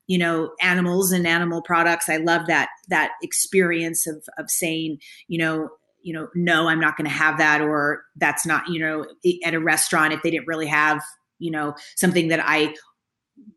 you 0.08 0.18
know 0.18 0.52
animals 0.62 1.12
and 1.12 1.26
animal 1.26 1.62
products 1.62 2.10
i 2.10 2.18
love 2.18 2.48
that 2.48 2.68
that 2.90 3.12
experience 3.22 4.08
of 4.08 4.24
of 4.38 4.50
saying 4.50 4.98
you 5.28 5.38
know 5.38 5.70
you 6.04 6.14
know, 6.14 6.28
no, 6.36 6.68
I'm 6.68 6.80
not 6.80 6.98
going 6.98 7.10
to 7.10 7.16
have 7.16 7.38
that, 7.38 7.62
or 7.62 8.04
that's 8.16 8.46
not, 8.46 8.68
you 8.68 8.80
know, 8.80 9.06
at 9.44 9.54
a 9.54 9.60
restaurant 9.60 10.14
if 10.14 10.22
they 10.22 10.32
didn't 10.32 10.48
really 10.48 10.68
have, 10.68 11.02
you 11.40 11.52
know, 11.52 11.76
something 11.96 12.28
that 12.28 12.40
I, 12.44 12.74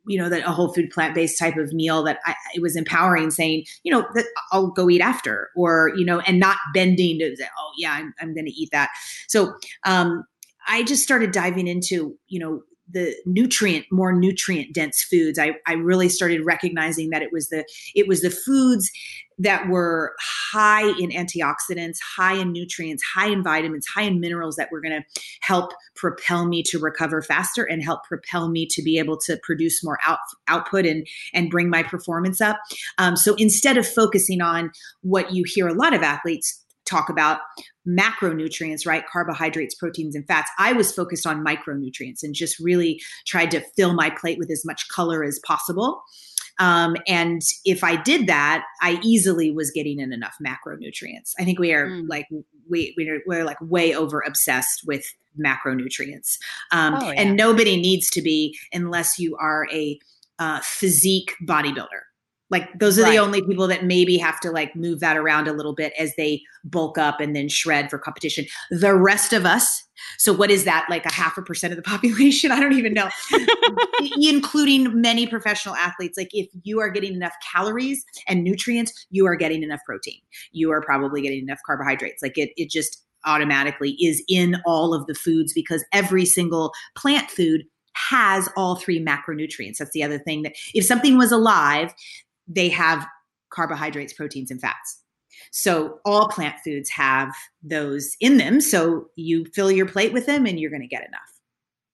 you 0.06 0.18
know, 0.18 0.28
that 0.28 0.46
a 0.46 0.50
whole 0.50 0.72
food 0.72 0.90
plant 0.90 1.14
based 1.14 1.38
type 1.38 1.56
of 1.56 1.72
meal 1.72 2.02
that 2.04 2.18
I, 2.24 2.34
it 2.54 2.60
was 2.60 2.76
empowering, 2.76 3.30
saying, 3.30 3.64
you 3.82 3.92
know, 3.92 4.06
that 4.14 4.26
I'll 4.52 4.68
go 4.68 4.88
eat 4.88 5.00
after, 5.00 5.50
or 5.56 5.92
you 5.96 6.04
know, 6.04 6.20
and 6.20 6.38
not 6.38 6.58
bending 6.72 7.18
to 7.18 7.36
say, 7.36 7.46
oh 7.58 7.70
yeah, 7.78 7.92
I'm, 7.92 8.14
I'm 8.20 8.34
going 8.34 8.46
to 8.46 8.52
eat 8.52 8.70
that. 8.72 8.90
So 9.28 9.54
um, 9.84 10.24
I 10.66 10.82
just 10.82 11.02
started 11.02 11.32
diving 11.32 11.66
into, 11.66 12.16
you 12.28 12.40
know, 12.40 12.62
the 12.90 13.14
nutrient 13.24 13.86
more 13.90 14.12
nutrient 14.12 14.74
dense 14.74 15.02
foods. 15.02 15.38
I, 15.38 15.52
I 15.66 15.72
really 15.72 16.08
started 16.08 16.44
recognizing 16.44 17.10
that 17.10 17.22
it 17.22 17.32
was 17.32 17.48
the 17.48 17.64
it 17.94 18.06
was 18.06 18.20
the 18.20 18.30
foods 18.30 18.90
that 19.38 19.68
were 19.68 20.14
high 20.20 20.88
in 20.98 21.10
antioxidants 21.10 21.96
high 22.16 22.34
in 22.34 22.52
nutrients 22.52 23.02
high 23.02 23.28
in 23.28 23.42
vitamins 23.42 23.86
high 23.86 24.02
in 24.02 24.20
minerals 24.20 24.56
that 24.56 24.70
were 24.70 24.80
going 24.80 25.02
to 25.02 25.20
help 25.40 25.72
propel 25.96 26.46
me 26.46 26.62
to 26.62 26.78
recover 26.78 27.20
faster 27.22 27.64
and 27.64 27.82
help 27.82 28.04
propel 28.04 28.48
me 28.48 28.66
to 28.66 28.82
be 28.82 28.98
able 28.98 29.16
to 29.16 29.36
produce 29.42 29.82
more 29.82 29.98
out, 30.06 30.18
output 30.46 30.84
and 30.84 31.06
and 31.32 31.50
bring 31.50 31.70
my 31.70 31.82
performance 31.82 32.40
up. 32.40 32.58
Um, 32.98 33.16
so 33.16 33.34
instead 33.36 33.76
of 33.76 33.88
focusing 33.88 34.40
on 34.40 34.70
what 35.00 35.32
you 35.32 35.44
hear 35.46 35.66
a 35.68 35.74
lot 35.74 35.94
of 35.94 36.02
athletes 36.02 36.63
talk 36.94 37.08
about 37.08 37.40
macronutrients, 37.86 38.86
right? 38.86 39.04
Carbohydrates, 39.06 39.74
proteins, 39.74 40.14
and 40.14 40.26
fats. 40.26 40.50
I 40.58 40.72
was 40.72 40.92
focused 40.92 41.26
on 41.26 41.44
micronutrients 41.44 42.22
and 42.22 42.34
just 42.34 42.58
really 42.58 43.00
tried 43.26 43.50
to 43.52 43.60
fill 43.76 43.94
my 43.94 44.10
plate 44.10 44.38
with 44.38 44.50
as 44.50 44.64
much 44.64 44.88
color 44.88 45.24
as 45.24 45.40
possible. 45.46 46.02
Um, 46.58 46.96
and 47.08 47.42
if 47.64 47.82
I 47.82 48.00
did 48.00 48.28
that, 48.28 48.64
I 48.80 49.00
easily 49.02 49.50
was 49.50 49.70
getting 49.72 49.98
in 49.98 50.12
enough 50.12 50.36
macronutrients. 50.44 51.32
I 51.38 51.44
think 51.44 51.58
we 51.58 51.72
are 51.72 51.88
mm. 51.88 52.04
like 52.08 52.26
we 52.70 52.94
we're, 52.96 53.22
we're, 53.26 53.44
like 53.44 53.60
way 53.60 53.94
over 53.94 54.22
obsessed 54.24 54.82
with 54.86 55.04
macronutrients, 55.38 56.38
um, 56.70 56.94
oh, 56.94 57.10
yeah. 57.10 57.20
and 57.20 57.36
nobody 57.36 57.76
needs 57.76 58.08
to 58.10 58.22
be 58.22 58.56
unless 58.72 59.18
you 59.18 59.36
are 59.36 59.66
a 59.72 59.98
uh, 60.38 60.60
physique 60.62 61.34
bodybuilder 61.44 62.02
like 62.54 62.78
those 62.78 63.00
are 63.00 63.02
right. 63.02 63.10
the 63.10 63.18
only 63.18 63.42
people 63.42 63.66
that 63.66 63.84
maybe 63.84 64.16
have 64.16 64.38
to 64.38 64.52
like 64.52 64.76
move 64.76 65.00
that 65.00 65.16
around 65.16 65.48
a 65.48 65.52
little 65.52 65.74
bit 65.74 65.92
as 65.98 66.14
they 66.14 66.40
bulk 66.62 66.96
up 66.96 67.20
and 67.20 67.34
then 67.34 67.48
shred 67.48 67.90
for 67.90 67.98
competition. 67.98 68.46
The 68.70 68.94
rest 68.94 69.32
of 69.32 69.44
us, 69.44 69.82
so 70.18 70.32
what 70.32 70.52
is 70.52 70.62
that 70.62 70.86
like 70.88 71.04
a 71.04 71.12
half 71.12 71.36
a 71.36 71.42
percent 71.42 71.72
of 71.72 71.76
the 71.76 71.82
population? 71.90 72.52
I 72.52 72.60
don't 72.60 72.74
even 72.74 72.94
know. 72.94 73.08
Including 74.20 75.00
many 75.00 75.26
professional 75.26 75.74
athletes. 75.74 76.16
Like 76.16 76.30
if 76.30 76.48
you 76.62 76.78
are 76.78 76.90
getting 76.90 77.14
enough 77.14 77.34
calories 77.52 78.04
and 78.28 78.44
nutrients, 78.44 79.06
you 79.10 79.26
are 79.26 79.34
getting 79.34 79.64
enough 79.64 79.80
protein. 79.84 80.20
You 80.52 80.70
are 80.70 80.80
probably 80.80 81.22
getting 81.22 81.40
enough 81.40 81.58
carbohydrates. 81.66 82.22
Like 82.22 82.38
it 82.38 82.52
it 82.56 82.70
just 82.70 83.02
automatically 83.24 83.96
is 84.00 84.22
in 84.28 84.58
all 84.64 84.94
of 84.94 85.08
the 85.08 85.14
foods 85.14 85.52
because 85.52 85.84
every 85.92 86.24
single 86.24 86.72
plant 86.94 87.30
food 87.32 87.64
has 87.94 88.48
all 88.56 88.76
three 88.76 89.04
macronutrients. 89.04 89.78
That's 89.78 89.92
the 89.92 90.02
other 90.02 90.18
thing 90.18 90.42
that 90.42 90.54
if 90.74 90.84
something 90.84 91.16
was 91.16 91.32
alive, 91.32 91.94
they 92.46 92.68
have 92.68 93.06
carbohydrates, 93.50 94.12
proteins, 94.12 94.50
and 94.50 94.60
fats. 94.60 95.00
So 95.50 96.00
all 96.04 96.28
plant 96.28 96.56
foods 96.64 96.90
have 96.90 97.32
those 97.62 98.16
in 98.20 98.36
them. 98.36 98.60
So 98.60 99.06
you 99.16 99.46
fill 99.54 99.70
your 99.70 99.86
plate 99.86 100.12
with 100.12 100.26
them 100.26 100.46
and 100.46 100.58
you're 100.58 100.70
going 100.70 100.82
to 100.82 100.88
get 100.88 101.06
enough. 101.06 101.20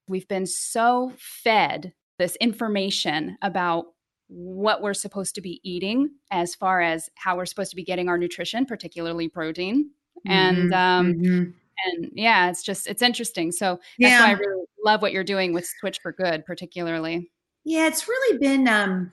We've 0.06 0.28
been 0.28 0.46
so 0.46 1.12
fed 1.18 1.92
this 2.18 2.36
information 2.36 3.38
about 3.42 3.86
what 4.28 4.82
we're 4.82 4.94
supposed 4.94 5.34
to 5.34 5.40
be 5.40 5.60
eating 5.64 6.10
as 6.30 6.54
far 6.54 6.80
as 6.80 7.08
how 7.16 7.36
we're 7.36 7.46
supposed 7.46 7.70
to 7.70 7.76
be 7.76 7.84
getting 7.84 8.08
our 8.08 8.18
nutrition, 8.18 8.64
particularly 8.64 9.28
protein. 9.28 9.90
Mm-hmm, 10.26 10.32
and 10.32 10.74
um 10.74 11.14
mm-hmm. 11.14 11.50
and 11.86 12.12
yeah, 12.14 12.50
it's 12.50 12.62
just 12.62 12.86
it's 12.86 13.02
interesting. 13.02 13.52
So 13.52 13.80
that's 13.98 14.12
yeah. 14.12 14.20
why 14.20 14.30
I 14.30 14.32
really 14.32 14.64
love 14.84 15.02
what 15.02 15.12
you're 15.12 15.24
doing 15.24 15.52
with 15.52 15.66
Switch 15.80 15.98
for 16.02 16.12
Good, 16.12 16.44
particularly. 16.44 17.30
Yeah, 17.64 17.86
it's 17.86 18.06
really 18.06 18.38
been 18.38 18.68
um 18.68 19.12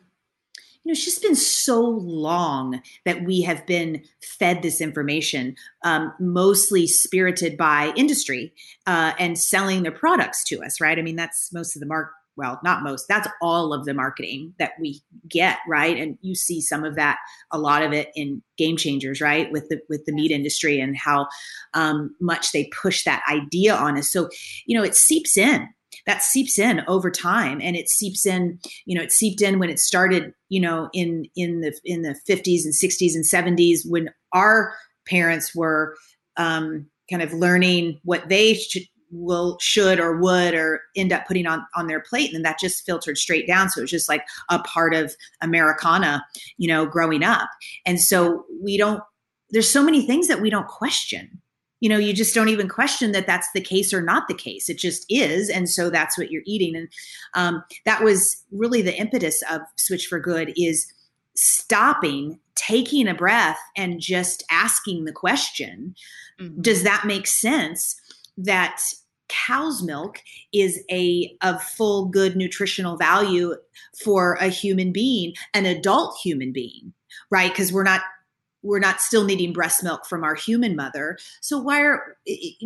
you 0.83 0.89
know, 0.89 0.93
it's 0.93 1.05
just 1.05 1.21
been 1.21 1.35
so 1.35 1.81
long 1.81 2.81
that 3.05 3.23
we 3.23 3.41
have 3.41 3.65
been 3.65 4.03
fed 4.21 4.61
this 4.61 4.81
information, 4.81 5.55
um, 5.83 6.13
mostly 6.19 6.87
spirited 6.87 7.57
by 7.57 7.91
industry 7.95 8.53
uh, 8.85 9.13
and 9.19 9.37
selling 9.37 9.83
their 9.83 9.91
products 9.91 10.43
to 10.45 10.61
us, 10.63 10.79
right? 10.79 10.97
I 10.97 11.01
mean, 11.01 11.15
that's 11.15 11.51
most 11.53 11.75
of 11.75 11.79
the 11.79 11.85
mark. 11.85 12.11
Well, 12.35 12.59
not 12.63 12.83
most. 12.83 13.07
That's 13.07 13.27
all 13.41 13.73
of 13.73 13.85
the 13.85 13.95
marketing 13.95 14.53
that 14.59 14.73
we 14.79 15.01
get, 15.27 15.57
right? 15.67 15.97
And 15.97 16.19
you 16.21 16.35
see 16.35 16.61
some 16.61 16.83
of 16.83 16.95
that, 16.95 17.17
a 17.51 17.57
lot 17.57 17.81
of 17.81 17.93
it 17.93 18.11
in 18.15 18.43
Game 18.57 18.77
Changers, 18.77 19.19
right? 19.19 19.51
With 19.51 19.69
the 19.69 19.81
with 19.89 20.05
the 20.05 20.13
meat 20.13 20.29
industry 20.29 20.79
and 20.79 20.95
how 20.95 21.27
um, 21.73 22.15
much 22.21 22.51
they 22.51 22.69
push 22.79 23.03
that 23.05 23.23
idea 23.27 23.73
on 23.73 23.97
us. 23.97 24.11
So, 24.11 24.29
you 24.67 24.77
know, 24.77 24.83
it 24.83 24.93
seeps 24.93 25.35
in 25.35 25.67
that 26.07 26.23
seeps 26.23 26.57
in 26.57 26.81
over 26.87 27.11
time. 27.11 27.59
And 27.61 27.75
it 27.75 27.89
seeps 27.89 28.25
in 28.25 28.57
you 28.85 28.97
know 28.97 29.03
it 29.03 29.11
seeped 29.11 29.41
in 29.41 29.59
when 29.59 29.69
it 29.69 29.79
started 29.79 30.33
you 30.49 30.59
know 30.59 30.89
in 30.93 31.25
in 31.35 31.61
the 31.61 31.77
in 31.85 32.01
the 32.01 32.15
50s 32.27 32.63
and 32.65 32.73
60s 32.73 33.13
and 33.13 33.23
70s 33.23 33.81
when 33.85 34.09
our 34.33 34.73
parents 35.07 35.53
were 35.53 35.95
um, 36.37 36.87
kind 37.09 37.21
of 37.21 37.33
learning 37.33 37.99
what 38.03 38.27
they 38.29 38.55
should 38.55 38.83
will 39.09 39.57
should 39.61 40.01
or 40.01 40.17
would 40.17 40.53
or 40.53 40.81
end 40.95 41.13
up 41.13 41.25
putting 41.27 41.45
on 41.45 41.65
on 41.75 41.87
their 41.87 42.01
plate. 42.01 42.27
And 42.27 42.35
then 42.35 42.43
that 42.43 42.59
just 42.59 42.85
filtered 42.85 43.17
straight 43.17 43.47
down. 43.47 43.69
So 43.69 43.79
it 43.79 43.83
was 43.83 43.91
just 43.91 44.09
like 44.09 44.25
a 44.49 44.59
part 44.59 44.93
of 44.95 45.15
americana 45.41 46.25
you 46.57 46.67
know 46.67 46.85
growing 46.85 47.23
up. 47.23 47.49
And 47.85 47.99
so 48.01 48.45
we 48.63 48.77
don't 48.77 49.01
there's 49.51 49.69
so 49.69 49.83
many 49.83 50.05
things 50.05 50.27
that 50.27 50.41
we 50.41 50.49
don't 50.49 50.67
question 50.67 51.41
you 51.79 51.89
know 51.89 51.97
you 51.97 52.13
just 52.13 52.33
don't 52.33 52.49
even 52.49 52.67
question 52.67 53.11
that 53.11 53.27
that's 53.27 53.49
the 53.53 53.61
case 53.61 53.93
or 53.93 54.01
not 54.01 54.27
the 54.27 54.33
case. 54.33 54.69
It 54.69 54.77
just 54.77 55.05
is 55.09 55.49
and 55.49 55.69
so 55.69 55.89
that's 55.89 56.17
what 56.17 56.31
you're 56.31 56.43
eating. 56.45 56.75
And 56.75 56.87
um, 57.33 57.63
that 57.85 58.03
was 58.03 58.43
really 58.51 58.81
the 58.81 58.97
impetus 58.97 59.41
of 59.51 59.61
switch 59.75 60.07
for 60.07 60.19
good 60.19 60.53
is 60.55 60.91
stopping 61.35 62.39
taking 62.55 63.07
a 63.07 63.13
breath 63.13 63.59
and 63.75 63.99
just 63.99 64.43
asking 64.49 65.05
the 65.05 65.11
question 65.11 65.93
mm-hmm. 66.41 66.59
does 66.61 66.81
that 66.81 67.05
make 67.05 67.27
sense 67.27 67.95
that 68.35 68.81
cow's 69.29 69.83
milk 69.83 70.19
is 70.51 70.83
a 70.89 71.37
of 71.43 71.61
full 71.61 72.05
good 72.05 72.35
nutritional 72.35 72.97
value 72.97 73.53
for 74.03 74.33
a 74.35 74.47
human 74.47 74.91
being 74.91 75.31
an 75.53 75.67
adult 75.67 76.17
human 76.23 76.51
being 76.51 76.91
right? 77.29 77.51
Because 77.51 77.71
we're 77.71 77.83
not 77.83 78.01
we're 78.63 78.79
not 78.79 79.01
still 79.01 79.23
needing 79.23 79.53
breast 79.53 79.83
milk 79.83 80.05
from 80.05 80.23
our 80.23 80.35
human 80.35 80.75
mother. 80.75 81.17
So 81.41 81.57
why 81.57 81.81
are 81.81 82.17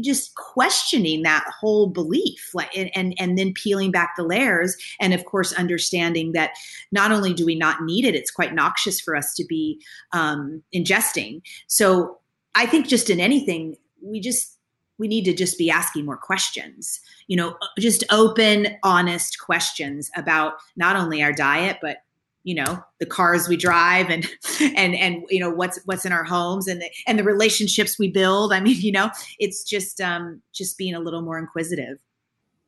just 0.02 0.36
questioning 0.36 1.24
that 1.24 1.46
whole 1.60 1.88
belief 1.88 2.52
like 2.54 2.76
and, 2.76 2.90
and 2.96 3.14
and 3.20 3.38
then 3.38 3.54
peeling 3.54 3.92
back 3.92 4.14
the 4.16 4.24
layers 4.24 4.76
and 5.00 5.14
of 5.14 5.26
course 5.26 5.54
understanding 5.54 6.32
that 6.32 6.52
not 6.92 7.12
only 7.12 7.34
do 7.34 7.46
we 7.46 7.56
not 7.56 7.84
need 7.84 8.06
it 8.06 8.16
it's 8.16 8.32
quite 8.32 8.54
noxious 8.54 9.00
for 9.00 9.16
us 9.16 9.34
to 9.36 9.46
be 9.46 9.82
um, 10.14 10.64
ingesting. 10.74 11.42
So 11.68 12.18
i 12.56 12.66
think 12.66 12.88
just 12.88 13.10
in 13.10 13.20
anything 13.20 13.76
we 14.02 14.20
just 14.20 14.58
we 14.98 15.08
need 15.08 15.26
to 15.26 15.34
just 15.34 15.58
be 15.58 15.70
asking 15.70 16.06
more 16.06 16.18
questions 16.18 17.00
you 17.28 17.38
know 17.38 17.56
just 17.80 18.04
open 18.12 18.68
honest 18.84 19.40
questions 19.40 20.12
about 20.16 20.54
not 20.76 20.96
only 20.96 21.24
our 21.24 21.32
diet 21.32 21.78
but 21.82 21.98
you 22.44 22.56
know 22.56 22.84
the 23.00 23.06
cars 23.06 23.48
we 23.48 23.58
drive 23.58 24.10
and 24.10 24.28
and 24.76 24.96
and 24.96 25.24
you 25.30 25.40
know 25.40 25.50
what's 25.50 25.80
what's 25.86 26.06
in 26.06 26.12
our 26.12 26.24
homes 26.24 26.68
and 26.68 26.82
the, 26.82 26.90
and 27.08 27.20
the 27.20 27.24
relationships 27.24 27.98
we 28.00 28.10
build. 28.10 28.54
I 28.54 28.60
mean 28.60 28.80
you 28.80 28.92
know 28.92 29.10
it's 29.40 29.64
just 29.64 30.02
um 30.02 30.42
just 30.54 30.78
being 30.78 30.96
a 30.96 31.00
little 31.00 31.22
more 31.22 31.38
inquisitive 31.38 31.98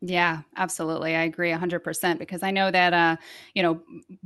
yeah, 0.05 0.41
absolutely. 0.57 1.15
I 1.15 1.23
agree 1.23 1.49
100% 1.51 2.19
because 2.19 2.43
I 2.43 2.51
know 2.51 2.69
that, 2.69 2.93
uh, 2.93 3.15
you 3.53 3.63
know, 3.63 3.79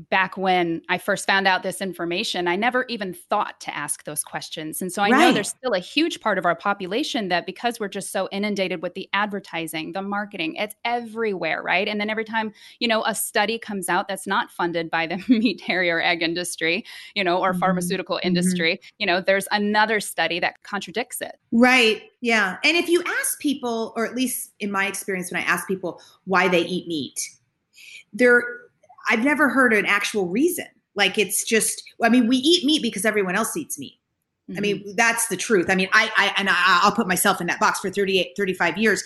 back 0.10 0.36
when 0.36 0.82
I 0.90 0.98
first 0.98 1.28
found 1.28 1.48
out 1.48 1.62
this 1.62 1.82
information, 1.82 2.48
I 2.48 2.56
never 2.56 2.86
even 2.90 3.14
thought 3.14 3.62
to 3.62 3.78
ask 3.78 4.04
those 4.04 4.24
questions. 4.24 4.82
And 4.82 4.92
so 4.92 5.04
I 5.04 5.12
right. 5.12 5.20
know 5.20 5.34
there's 5.34 5.50
still 5.50 5.74
a 5.74 5.80
huge 5.80 6.20
part 6.20 6.40
of 6.40 6.46
our 6.46 6.56
population 6.56 7.28
that 7.28 7.46
because 7.46 7.80
we're 7.80 7.90
just 7.90 8.12
so 8.12 8.28
inundated 8.32 8.82
with 8.82 8.96
the 8.96 9.08
advertising, 9.14 9.92
the 9.92 10.02
marketing, 10.02 10.56
it's 10.56 10.74
everywhere, 10.84 11.62
right? 11.62 11.88
And 11.88 12.02
then 12.02 12.10
every 12.10 12.26
time, 12.26 12.54
you 12.80 12.88
know, 12.88 13.04
a 13.06 13.14
study 13.14 13.60
comes 13.60 13.88
out 13.88 14.08
that's 14.08 14.26
not 14.26 14.50
funded 14.50 14.90
by 14.90 15.06
the 15.06 15.24
meat, 15.30 15.62
dairy, 15.68 15.92
or 15.92 16.02
egg 16.02 16.24
industry, 16.24 16.86
you 17.14 17.24
know, 17.24 17.38
or 17.38 17.52
mm-hmm. 17.52 17.60
pharmaceutical 17.60 18.16
mm-hmm. 18.16 18.30
industry, 18.30 18.82
you 18.98 19.06
know, 19.06 19.22
there's 19.22 19.48
another 19.52 20.00
study 20.00 20.40
that 20.40 20.64
contradicts 20.64 21.22
it. 21.22 21.38
Right. 21.52 22.02
Yeah. 22.22 22.58
And 22.64 22.76
if 22.76 22.90
you 22.90 23.04
ask 23.06 23.40
people, 23.40 23.94
or 23.96 24.06
at 24.06 24.16
least 24.16 24.52
in 24.60 24.72
my 24.72 24.88
experience, 24.88 25.32
when 25.32 25.42
I 25.42 25.46
ask 25.46 25.68
people 25.68 26.02
why 26.26 26.48
they 26.48 26.62
eat 26.62 26.88
meat, 26.88 27.20
there, 28.12 28.44
I've 29.10 29.24
never 29.24 29.50
heard 29.50 29.74
an 29.74 29.86
actual 29.86 30.28
reason. 30.28 30.66
Like 30.96 31.18
it's 31.18 31.44
just, 31.44 31.84
I 32.02 32.10
mean, 32.10 32.28
we 32.28 32.38
eat 32.38 32.66
meat 32.66 32.82
because 32.82 33.06
everyone 33.06 33.36
else 33.36 33.56
eats 33.56 33.78
meat. 33.78 34.00
Mm-hmm. 34.50 34.58
I 34.58 34.62
mean, 34.62 34.80
mm-hmm. 34.80 34.92
that's 34.96 35.28
the 35.28 35.38
truth. 35.38 35.70
I 35.70 35.76
mean, 35.76 35.90
I, 35.94 36.12
I 36.18 36.34
and 36.38 36.50
I, 36.50 36.82
will 36.84 36.92
put 36.92 37.08
myself 37.08 37.40
in 37.40 37.48
that 37.48 37.60
box 37.60 37.80
for 37.80 37.90
38, 37.90 38.34
35 38.36 38.78
years. 38.78 39.04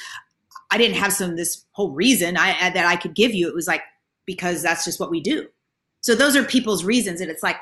I 0.71 0.77
didn't 0.77 0.97
have 0.97 1.11
some 1.11 1.35
this 1.35 1.65
whole 1.71 1.91
reason 1.91 2.37
I, 2.37 2.69
that 2.69 2.85
I 2.85 2.95
could 2.95 3.13
give 3.13 3.33
you. 3.33 3.47
It 3.47 3.55
was 3.55 3.67
like 3.67 3.81
because 4.25 4.61
that's 4.61 4.85
just 4.85 4.99
what 4.99 5.11
we 5.11 5.19
do. 5.19 5.47
So 5.99 6.15
those 6.15 6.35
are 6.35 6.43
people's 6.43 6.83
reasons, 6.83 7.21
and 7.21 7.29
it's 7.29 7.43
like 7.43 7.57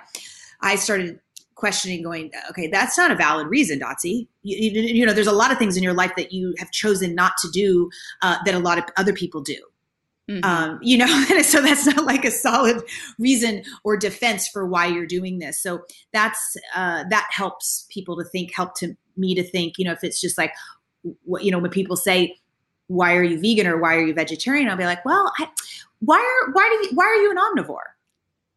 I 0.62 0.75
started 0.75 1.19
questioning 1.59 2.01
going 2.01 2.31
okay 2.49 2.67
that's 2.67 2.97
not 2.97 3.11
a 3.11 3.15
valid 3.15 3.47
reason 3.47 3.79
dotsie 3.79 4.27
you, 4.43 4.71
you, 4.71 4.81
you, 4.81 5.05
know 5.05 5.13
there's 5.13 5.27
a 5.27 5.31
lot 5.31 5.51
of 5.51 5.57
things 5.57 5.75
in 5.75 5.83
your 5.83 5.93
life 5.93 6.11
that 6.15 6.31
you 6.31 6.55
have 6.57 6.71
chosen 6.71 7.13
not 7.13 7.33
to 7.37 7.49
do 7.51 7.89
uh, 8.21 8.37
that 8.45 8.55
a 8.55 8.59
lot 8.59 8.77
of 8.77 8.85
other 8.95 9.13
people 9.13 9.41
do 9.41 9.57
mm-hmm. 10.29 10.43
um, 10.43 10.79
you 10.81 10.97
know 10.97 11.07
so 11.43 11.61
that's 11.61 11.85
not 11.85 12.05
like 12.05 12.23
a 12.23 12.31
solid 12.31 12.81
reason 13.19 13.61
or 13.83 13.97
defense 13.97 14.47
for 14.47 14.65
why 14.65 14.85
you're 14.85 15.05
doing 15.05 15.39
this 15.39 15.61
so 15.61 15.81
that's 16.13 16.55
uh, 16.75 17.03
that 17.09 17.27
helps 17.31 17.85
people 17.89 18.15
to 18.17 18.23
think 18.23 18.53
help 18.55 18.73
to 18.75 18.95
me 19.17 19.35
to 19.35 19.43
think 19.43 19.77
you 19.77 19.85
know 19.85 19.91
if 19.91 20.03
it's 20.03 20.21
just 20.21 20.37
like 20.37 20.53
what 21.25 21.43
you 21.43 21.51
know 21.51 21.59
when 21.59 21.71
people 21.71 21.95
say 21.95 22.35
why 22.89 23.15
are 23.15 23.23
you 23.23 23.39
vegan 23.39 23.67
or 23.67 23.77
why 23.77 23.95
are 23.95 24.01
you 24.01 24.13
vegetarian? 24.13 24.67
I'll 24.67 24.75
be 24.75 24.85
like, 24.85 25.05
well, 25.05 25.31
I, 25.37 25.47
why 25.99 26.17
are 26.17 26.51
why 26.51 26.67
do 26.69 26.87
you, 26.87 26.95
why 26.95 27.05
are 27.05 27.15
you 27.15 27.31
an 27.31 27.37
omnivore? 27.37 27.93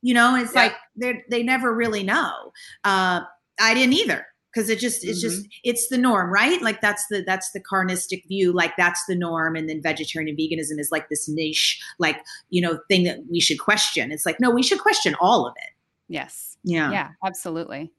You 0.02 0.14
know, 0.14 0.36
it's 0.36 0.54
yeah. 0.54 0.62
like 0.62 0.74
they 0.96 1.22
they 1.30 1.42
never 1.42 1.74
really 1.74 2.02
know. 2.02 2.52
Uh, 2.84 3.20
I 3.60 3.74
didn't 3.74 3.94
either 3.94 4.26
because 4.52 4.68
it 4.68 4.78
just 4.78 5.04
it's 5.04 5.24
mm-hmm. 5.24 5.34
just 5.34 5.48
it's 5.64 5.88
the 5.88 5.98
norm 5.98 6.30
right? 6.32 6.60
Like 6.60 6.80
that's 6.80 7.06
the 7.08 7.22
that's 7.26 7.50
the 7.52 7.60
carnistic 7.60 8.26
view 8.28 8.52
like 8.52 8.76
that's 8.76 9.04
the 9.06 9.14
norm 9.14 9.56
and 9.56 9.68
then 9.68 9.82
vegetarian 9.82 10.28
and 10.28 10.38
veganism 10.38 10.78
is 10.78 10.90
like 10.90 11.08
this 11.08 11.28
niche 11.28 11.80
like 11.98 12.20
you 12.50 12.60
know 12.60 12.78
thing 12.88 13.04
that 13.04 13.20
we 13.30 13.40
should 13.40 13.58
question. 13.58 14.12
It's 14.12 14.26
like 14.26 14.40
no 14.40 14.50
we 14.50 14.62
should 14.62 14.80
question 14.80 15.14
all 15.20 15.46
of 15.46 15.54
it. 15.56 15.70
Yes. 16.08 16.56
Yeah. 16.64 16.90
Yeah 16.90 17.08
absolutely. 17.24 17.90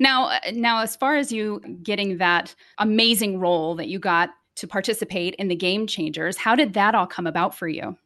Now 0.00 0.26
uh, 0.26 0.38
now 0.52 0.80
as 0.80 0.96
far 0.96 1.16
as 1.16 1.30
you 1.30 1.60
getting 1.82 2.18
that 2.18 2.54
amazing 2.78 3.38
role 3.38 3.74
that 3.76 3.88
you 3.88 3.98
got 3.98 4.30
to 4.56 4.66
participate 4.66 5.34
in 5.36 5.48
the 5.48 5.56
game 5.56 5.86
changers 5.86 6.36
how 6.36 6.54
did 6.54 6.74
that 6.74 6.94
all 6.94 7.06
come 7.06 7.26
about 7.26 7.54
for 7.54 7.68
you? 7.68 7.96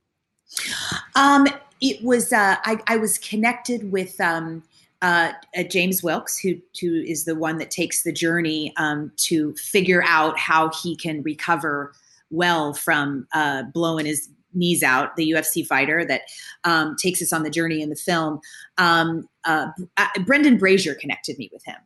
Um 1.14 1.46
it 1.80 2.02
was 2.02 2.32
uh 2.32 2.56
i 2.64 2.78
i 2.86 2.96
was 2.96 3.18
connected 3.18 3.90
with 3.92 4.20
um 4.20 4.62
uh, 5.02 5.32
uh, 5.56 5.62
James 5.62 6.02
Wilks, 6.02 6.38
who, 6.38 6.54
who 6.80 7.02
is 7.02 7.26
the 7.26 7.34
one 7.34 7.58
that 7.58 7.70
takes 7.70 8.02
the 8.02 8.12
journey 8.12 8.72
um, 8.78 9.12
to 9.16 9.54
figure 9.56 10.02
out 10.04 10.38
how 10.38 10.70
he 10.82 10.96
can 10.96 11.22
recover 11.22 11.92
well 12.30 12.72
from 12.72 13.26
uh, 13.34 13.62
blowing 13.74 14.06
his 14.06 14.28
knees 14.54 14.82
out, 14.82 15.14
the 15.16 15.30
UFC 15.30 15.66
fighter 15.66 16.04
that 16.06 16.22
um, 16.64 16.96
takes 16.96 17.20
us 17.20 17.32
on 17.32 17.42
the 17.42 17.50
journey 17.50 17.82
in 17.82 17.90
the 17.90 17.96
film. 17.96 18.40
Um, 18.78 19.28
uh, 19.44 19.68
Brendan 20.24 20.56
Brazier 20.56 20.94
connected 20.94 21.38
me 21.38 21.50
with 21.52 21.64
him. 21.64 21.76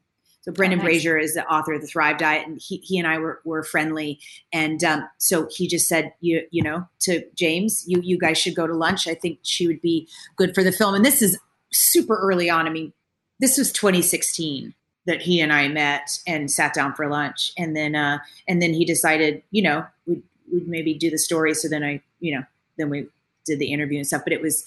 So 0.43 0.53
Brendan 0.53 0.81
oh, 0.81 0.83
nice. 0.83 0.93
Brazier 0.93 1.19
is 1.19 1.35
the 1.35 1.47
author 1.47 1.75
of 1.75 1.83
the 1.83 1.87
Thrive 1.87 2.19
Diet, 2.19 2.47
and 2.47 2.61
he, 2.61 2.79
he 2.79 2.99
and 2.99 3.07
I 3.07 3.19
were, 3.19 3.41
were 3.45 3.63
friendly. 3.63 4.19
And 4.53 4.83
um, 4.83 5.09
so 5.19 5.49
he 5.51 5.69
just 5.69 5.87
said, 5.87 6.13
you 6.21 6.43
you 6.51 6.63
know, 6.63 6.87
to 7.01 7.23
James, 7.35 7.85
you 7.87 8.01
you 8.03 8.19
guys 8.19 8.39
should 8.39 8.55
go 8.55 8.67
to 8.67 8.75
lunch. 8.75 9.07
I 9.07 9.15
think 9.15 9.41
she 9.43 9.67
would 9.67 9.83
be 9.83 10.09
good 10.37 10.55
for 10.55 10.63
the 10.63 10.73
film. 10.73 10.95
And 10.95 11.05
this 11.05 11.21
is 11.21 11.39
super 11.73 12.17
early 12.17 12.49
on. 12.49 12.67
I 12.67 12.71
mean, 12.71 12.93
this 13.39 13.59
was 13.59 13.73
2016 13.73 14.75
that 15.07 15.23
he 15.23 15.41
and 15.41 15.53
I 15.53 15.69
met 15.69 16.19
and 16.27 16.51
sat 16.51 16.73
down 16.73 16.95
for 16.95 17.09
lunch, 17.09 17.53
and 17.59 17.77
then 17.77 17.95
uh, 17.95 18.19
and 18.49 18.63
then 18.63 18.73
he 18.73 18.85
decided, 18.85 19.43
you 19.51 19.63
know, 19.63 19.85
we'd, 20.07 20.23
we'd 20.53 20.69
maybe 20.69 20.95
do 20.95 21.11
the 21.11 21.19
story. 21.19 21.53
So 21.55 21.69
then 21.69 21.85
I, 21.85 22.03
you 22.21 22.35
know, 22.35 22.45
then 22.79 22.89
we 22.89 23.07
did 23.45 23.59
the 23.59 23.73
interview 23.73 23.99
and 23.99 24.07
stuff. 24.07 24.23
But 24.25 24.33
it 24.33 24.41
was 24.41 24.65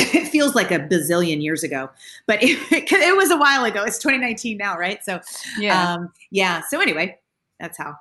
it 0.14 0.28
feels 0.28 0.54
like 0.54 0.70
a 0.70 0.78
bazillion 0.78 1.42
years 1.42 1.62
ago, 1.62 1.90
but 2.26 2.38
it, 2.42 2.58
it 2.70 3.16
was 3.16 3.30
a 3.30 3.36
while 3.36 3.64
ago. 3.64 3.84
It's 3.84 3.98
2019 3.98 4.56
now, 4.56 4.76
right? 4.78 5.04
So 5.04 5.20
yeah, 5.58 5.94
um, 5.94 6.12
yeah. 6.30 6.62
So 6.68 6.80
anyway, 6.80 7.18
that's 7.58 7.78
how. 7.78 7.96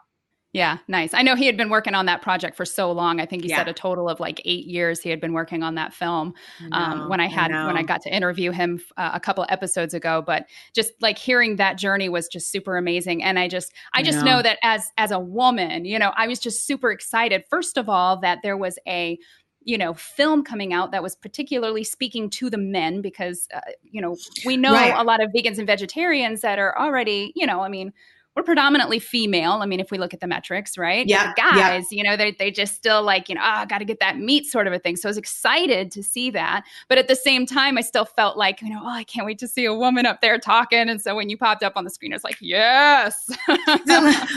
Yeah, 0.52 0.80
nice. 0.88 1.14
I 1.14 1.22
know 1.22 1.36
he 1.36 1.46
had 1.46 1.58
been 1.58 1.70
working 1.70 1.94
on 1.94 2.08
that 2.08 2.24
project 2.24 2.58
for 2.58 2.66
so 2.66 2.92
long. 2.92 3.22
I 3.22 3.26
think 3.28 3.44
he 3.44 3.50
yeah. 3.50 3.58
said 3.58 3.68
a 3.68 3.74
total 3.74 4.10
of 4.10 4.20
like 4.20 4.42
eight 4.46 4.66
years 4.66 5.00
he 5.00 5.12
had 5.12 5.22
been 5.22 5.34
working 5.34 5.62
on 5.62 5.76
that 5.76 5.94
film. 5.94 6.34
I 6.72 6.92
um, 6.92 7.08
when 7.08 7.20
I 7.20 7.28
had 7.28 7.52
I 7.52 7.68
when 7.68 7.78
I 7.78 7.84
got 7.84 8.02
to 8.02 8.10
interview 8.10 8.52
him 8.52 8.82
uh, 8.98 9.12
a 9.14 9.20
couple 9.20 9.46
episodes 9.50 9.94
ago, 9.94 10.24
but 10.26 10.48
just 10.74 10.94
like 11.02 11.20
hearing 11.20 11.58
that 11.58 11.78
journey 11.78 12.10
was 12.10 12.28
just 12.28 12.52
super 12.52 12.78
amazing. 12.78 13.22
And 13.22 13.38
I 13.38 13.48
just 13.48 13.74
I, 13.94 14.00
I 14.00 14.04
just 14.04 14.26
know. 14.26 14.38
know 14.38 14.42
that 14.42 14.58
as 14.64 14.90
as 14.98 15.12
a 15.12 15.20
woman, 15.20 15.86
you 15.86 16.00
know, 16.00 16.14
I 16.16 16.26
was 16.26 16.40
just 16.40 16.66
super 16.66 16.90
excited. 16.90 17.44
First 17.48 17.78
of 17.78 17.88
all, 17.88 18.20
that 18.22 18.40
there 18.42 18.58
was 18.58 18.80
a 18.88 19.20
you 19.64 19.78
know 19.78 19.94
film 19.94 20.44
coming 20.44 20.74
out 20.74 20.92
that 20.92 21.04
was 21.04 21.16
particularly 21.16 21.84
speaking 21.84 22.30
to 22.30 22.50
the 22.50 22.58
men 22.58 23.02
because 23.02 23.48
uh, 23.54 23.60
you 23.84 24.02
know 24.02 24.16
we 24.46 24.58
know 24.58 24.74
right. 24.74 24.96
a 24.96 25.04
lot 25.04 25.22
of 25.22 25.30
vegans 25.32 25.58
and 25.58 25.68
vegetarians 25.68 26.42
that 26.42 26.60
are 26.60 26.78
already 26.78 27.32
you 27.36 27.46
know 27.46 27.62
i 27.62 27.70
mean 27.70 27.92
we're 28.36 28.44
predominantly 28.44 29.00
female. 29.00 29.54
I 29.54 29.66
mean, 29.66 29.80
if 29.80 29.92
we 29.92 29.98
look 29.98 30.14
at 30.14 30.20
the 30.20 30.28
metrics, 30.28 30.78
right? 30.78 31.06
Yeah. 31.08 31.34
guys, 31.36 31.86
yeah. 31.92 31.98
you 31.98 32.04
know, 32.04 32.16
they, 32.16 32.32
they 32.32 32.52
just 32.52 32.76
still 32.76 33.04
like, 33.04 33.28
you 33.28 33.36
know, 33.36 33.42
ah, 33.44 33.64
oh, 33.64 33.66
got 33.66 33.80
to 33.80 33.86
get 33.86 34.00
that 34.00 34.18
meat 34.18 34.46
sort 34.46 34.68
of 34.68 34.74
a 34.74 34.80
thing. 34.80 34.96
So 34.96 35.10
I 35.10 35.12
was 35.12 35.18
excited 35.18 35.92
to 35.92 36.04
see 36.04 36.30
that. 36.32 36.64
But 36.88 36.98
at 36.98 37.08
the 37.08 37.16
same 37.16 37.46
time, 37.46 37.78
I 37.78 37.82
still 37.82 38.06
felt 38.06 38.38
like, 38.38 38.62
you 38.62 38.70
know, 38.70 38.82
oh, 38.82 38.90
I 38.90 39.04
can't 39.04 39.26
wait 39.26 39.40
to 39.40 39.48
see 39.48 39.66
a 39.66 39.74
woman 39.74 40.06
up 40.06 40.22
there 40.22 40.38
talking. 40.38 40.90
And 40.90 41.02
so 41.02 41.16
when 41.16 41.30
you 41.30 41.38
popped 41.38 41.64
up 41.64 41.74
on 41.76 41.84
the 41.84 41.90
screen, 41.90 42.14
I 42.14 42.16
was 42.16 42.24
like, 42.24 42.38
yes. 42.40 43.30
a 43.48 43.80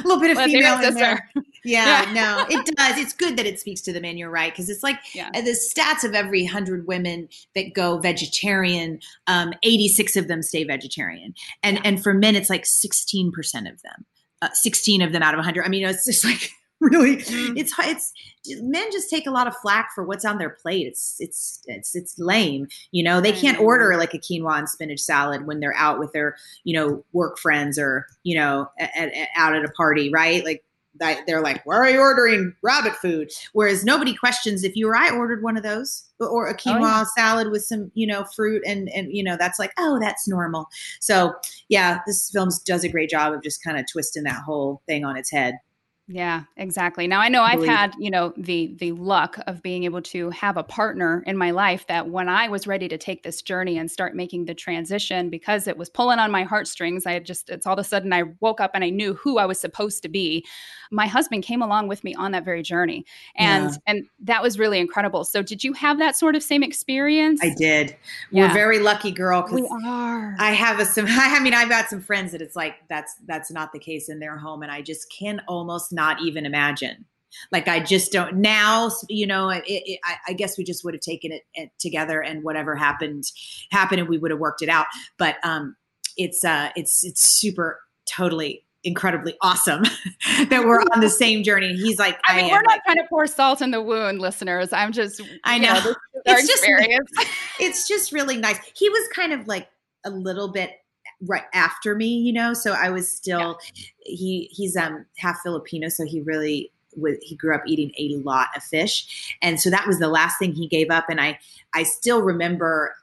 little 0.05 0.21
bit 0.21 0.37
of 0.37 0.43
female 0.45 0.81
in 0.81 0.95
there. 0.95 1.31
Yeah, 1.65 2.03
yeah, 2.03 2.13
no, 2.13 2.47
it 2.49 2.67
does. 2.77 2.99
It's 2.99 3.13
good 3.13 3.37
that 3.37 3.47
it 3.47 3.61
speaks 3.61 3.81
to 3.83 3.93
the 3.93 4.01
men. 4.01 4.19
You're 4.19 4.31
right. 4.31 4.53
Cause 4.53 4.69
it's 4.69 4.83
like 4.83 4.99
yeah. 5.15 5.31
Uh, 5.33 5.43
the 5.43 5.53
stats 5.53 6.03
of 6.03 6.13
every 6.13 6.45
hundred 6.45 6.89
women 6.89 7.29
that 7.55 7.73
go 7.73 7.99
vegetarian, 7.99 8.99
um, 9.29 9.53
86 9.63 10.17
of 10.17 10.27
them 10.27 10.43
stay 10.43 10.65
vegetarian. 10.65 11.35
And, 11.63 11.85
and 11.85 12.03
for 12.03 12.15
men, 12.15 12.35
it's 12.35 12.51
like 12.51 12.65
16% 12.65 13.71
of 13.71 13.81
them 13.83 14.07
uh, 14.43 14.51
16 14.53 15.01
of 15.01 15.13
them 15.13 15.23
out 15.23 15.35
of 15.35 15.39
100. 15.39 15.65
I 15.65 15.69
mean, 15.69 15.87
it's 15.87 16.05
just 16.05 16.25
like 16.25 16.51
really, 16.81 17.19
mm. 17.19 17.57
it's 17.57 17.73
it's 17.79 18.13
men 18.61 18.91
just 18.91 19.09
take 19.09 19.27
a 19.27 19.31
lot 19.31 19.47
of 19.47 19.57
flack 19.63 19.91
for 19.95 20.05
what's 20.05 20.25
on 20.25 20.39
their 20.39 20.51
plate. 20.51 20.87
It's 20.87 21.17
it's 21.21 21.63
it's 21.67 21.95
it's 21.95 22.19
lame. 22.19 22.67
You 22.91 23.05
know, 23.05 23.21
they 23.21 23.33
can't 23.33 23.61
order 23.61 23.97
like 23.97 24.13
a 24.13 24.19
quinoa 24.19 24.59
and 24.59 24.69
spinach 24.69 25.01
salad 25.01 25.47
when 25.47 25.61
they're 25.61 25.77
out 25.77 25.99
with 25.99 26.13
their 26.13 26.37
you 26.65 26.75
know 26.75 27.05
work 27.13 27.39
friends 27.39 27.79
or 27.79 28.07
you 28.25 28.37
know 28.37 28.69
at, 28.79 28.91
at, 28.97 29.29
out 29.37 29.55
at 29.55 29.65
a 29.65 29.71
party, 29.71 30.11
right? 30.13 30.45
Like 30.45 30.65
they're 30.95 31.43
like, 31.43 31.65
why 31.65 31.77
are 31.77 31.91
you 31.91 32.01
ordering 32.01 32.55
rabbit 32.63 32.95
food? 32.95 33.31
Whereas 33.53 33.85
nobody 33.85 34.15
questions 34.15 34.65
if 34.65 34.77
you 34.77 34.89
or 34.89 34.97
I 34.97 35.11
ordered 35.11 35.43
one 35.43 35.57
of 35.57 35.63
those 35.63 36.05
or 36.21 36.49
a 36.49 36.57
quinoa 36.57 36.77
oh, 36.77 36.81
yeah. 36.81 37.05
salad 37.17 37.51
with 37.51 37.65
some, 37.65 37.91
you 37.95 38.07
know, 38.07 38.25
fruit 38.37 38.63
and, 38.67 38.89
and, 38.91 39.13
you 39.13 39.25
know, 39.25 39.37
that's 39.37 39.59
like, 39.59 39.73
oh, 39.79 39.99
that's 40.01 40.29
normal. 40.29 40.69
So 41.01 41.35
yeah, 41.69 42.01
this 42.07 42.31
film 42.31 42.51
does 42.65 42.85
a 42.85 42.89
great 42.89 43.11
job 43.11 43.33
of 43.33 43.43
just 43.43 43.63
kind 43.63 43.79
of 43.79 43.87
twisting 43.91 44.25
that 44.25 44.43
whole 44.43 44.83
thing 44.87 45.05
on 45.05 45.17
its 45.17 45.31
head. 45.31 45.59
Yeah, 46.13 46.43
exactly. 46.59 47.07
Now 47.07 47.21
I 47.21 47.31
know 47.31 47.43
I've 47.43 47.65
had, 47.65 47.95
you 47.99 48.11
know, 48.11 48.35
the 48.37 48.75
the 48.79 48.93
luck 48.93 49.39
of 49.47 49.63
being 49.63 49.85
able 49.85 50.03
to 50.03 50.29
have 50.29 50.59
a 50.59 50.63
partner 50.63 51.25
in 51.27 51.39
my 51.39 51.53
life 51.53 51.87
that 51.87 52.07
when 52.07 52.29
I 52.29 52.49
was 52.49 52.67
ready 52.67 52.87
to 52.89 52.99
take 52.99 53.23
this 53.23 53.41
journey 53.41 53.79
and 53.79 53.91
start 53.91 54.15
making 54.15 54.45
the 54.45 54.55
transition 54.55 55.31
because 55.31 55.67
it 55.67 55.79
was 55.79 55.89
pulling 55.89 56.19
on 56.19 56.31
my 56.31 56.43
heartstrings, 56.43 57.07
I 57.07 57.19
just 57.21 57.49
it's 57.49 57.67
all 57.67 57.73
of 57.73 57.79
a 57.79 57.85
sudden 57.85 58.13
I 58.13 58.25
woke 58.41 58.61
up 58.61 58.73
and 58.75 58.85
I 58.85 58.91
knew 58.91 59.15
who 59.15 59.39
I 59.39 59.47
was 59.47 59.59
supposed 59.59 60.03
to 60.03 60.11
be. 60.11 60.45
My 60.91 61.07
husband 61.07 61.45
came 61.45 61.63
along 61.63 61.89
with 61.89 62.05
me 62.05 62.15
on 62.15 62.33
that 62.33 62.45
very 62.45 62.63
journey. 62.63 63.07
And 63.37 63.71
yeah. 63.71 63.77
and 63.87 64.05
that 64.21 64.43
was 64.43 64.59
really 64.59 64.81
incredible. 64.81 65.25
So 65.25 65.41
did 65.41 65.65
you 65.65 65.73
have 65.73 65.99
that 65.99 66.15
sort 66.15 66.37
of 66.37 66.43
same 66.43 66.63
experience? 66.63 67.41
I 67.43 67.55
did. 67.57 67.97
Yeah. 68.31 68.49
We're 68.49 68.55
very 68.55 68.79
lucky 68.81 69.13
girl 69.13 69.49
we 69.51 69.67
are. 69.85 70.37
I 70.39 70.53
have 70.53 70.79
a 70.79 70.85
some 70.85 71.07
I 71.09 71.41
mean 71.41 71.55
I've 71.55 71.71
got 71.71 71.89
some 71.89 72.03
friends 72.03 72.33
that 72.33 72.43
it's 72.43 72.55
like 72.55 72.75
that's 72.91 73.15
that's 73.27 73.51
not 73.51 73.73
the 73.73 73.79
case 73.79 74.11
in 74.11 74.19
their 74.19 74.37
home 74.37 74.63
and 74.63 74.71
I 74.71 74.83
just 74.83 75.11
can 75.11 75.41
almost 75.49 75.91
not 75.91 76.02
not 76.03 76.21
even 76.21 76.45
imagine. 76.47 77.05
Like 77.51 77.69
I 77.69 77.81
just 77.81 78.13
don't 78.13 78.37
now. 78.37 78.91
You 79.09 79.27
know, 79.27 79.49
it, 79.49 79.63
it, 79.67 80.01
I, 80.05 80.17
I, 80.29 80.33
guess 80.35 80.59
we 80.59 80.65
just 80.65 80.85
would 80.85 80.95
have 80.95 81.01
taken 81.01 81.33
it, 81.33 81.43
it, 81.55 81.71
together, 81.79 82.21
and 82.21 82.43
whatever 82.43 82.77
happened, 82.77 83.25
happened, 83.71 84.01
and 84.01 84.09
we 84.09 84.19
would 84.19 84.31
have 84.31 84.41
worked 84.41 84.63
it 84.63 84.69
out. 84.69 84.87
But 85.17 85.37
um, 85.43 85.75
it's 86.17 86.45
uh, 86.45 86.71
it's 86.77 87.05
it's 87.05 87.23
super 87.23 87.81
totally 88.05 88.65
incredibly 88.85 89.35
awesome 89.43 89.83
that 90.49 90.65
we're 90.65 90.83
on 90.93 91.01
the 91.01 91.09
same 91.09 91.43
journey. 91.43 91.75
He's 91.75 91.99
like, 91.99 92.19
I 92.27 92.37
mean, 92.37 92.51
I 92.51 92.57
we're 92.57 92.63
not 92.63 92.81
trying 92.85 92.99
to 92.99 93.07
pour 93.09 93.27
salt 93.27 93.63
in 93.63 93.71
the 93.71 93.81
wound, 93.81 94.21
listeners. 94.21 94.73
I'm 94.73 94.93
just, 94.93 95.23
I 95.45 95.57
know, 95.59 95.73
know 95.73 95.95
it's 96.27 96.49
just, 96.49 96.65
it's 97.61 97.89
just 97.89 98.13
really 98.13 98.37
nice. 98.37 98.59
He 98.75 98.89
was 98.89 99.09
kind 99.15 99.33
of 99.33 99.47
like 99.47 99.69
a 100.05 100.11
little 100.11 100.49
bit 100.49 100.73
right 101.27 101.45
after 101.55 101.95
me, 101.95 102.07
you 102.07 102.33
know. 102.33 102.55
So 102.55 102.73
I 102.73 102.91
was 102.91 103.11
still 103.11 103.59
yeah. 103.75 103.83
he 104.01 104.49
he's 104.53 104.77
um 104.77 105.07
half 105.17 105.41
Filipino, 105.43 105.89
so 105.89 106.05
he 106.05 106.21
really 106.21 106.73
was, 106.97 107.17
he 107.23 107.35
grew 107.35 107.55
up 107.55 107.63
eating 107.67 107.93
a 107.99 108.17
lot 108.19 108.49
of 108.57 108.63
fish, 108.63 109.37
and 109.43 109.61
so 109.61 109.71
that 109.71 109.87
was 109.87 109.99
the 109.99 110.09
last 110.09 110.39
thing 110.39 110.53
he 110.53 110.67
gave 110.67 110.91
up. 110.91 111.07
And 111.09 111.21
I 111.21 111.39
I 111.75 111.83
still 111.83 112.23
remember 112.23 112.95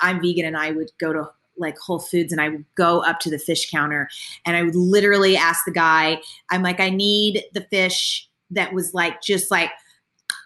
I'm 0.00 0.20
vegan, 0.20 0.46
and 0.46 0.56
I 0.56 0.70
would 0.72 0.90
go 0.98 1.12
to 1.12 1.30
like 1.56 1.78
Whole 1.78 1.98
Foods 1.98 2.32
and 2.32 2.40
I 2.40 2.48
would 2.48 2.64
go 2.74 3.02
up 3.02 3.20
to 3.20 3.30
the 3.30 3.38
fish 3.38 3.70
counter 3.70 4.08
and 4.46 4.56
I 4.56 4.62
would 4.62 4.74
literally 4.74 5.36
ask 5.36 5.64
the 5.66 5.70
guy, 5.70 6.20
I'm 6.50 6.62
like, 6.62 6.80
I 6.80 6.88
need 6.88 7.44
the 7.52 7.60
fish 7.60 8.28
that 8.50 8.72
was 8.72 8.94
like 8.94 9.20
just 9.20 9.50
like 9.50 9.70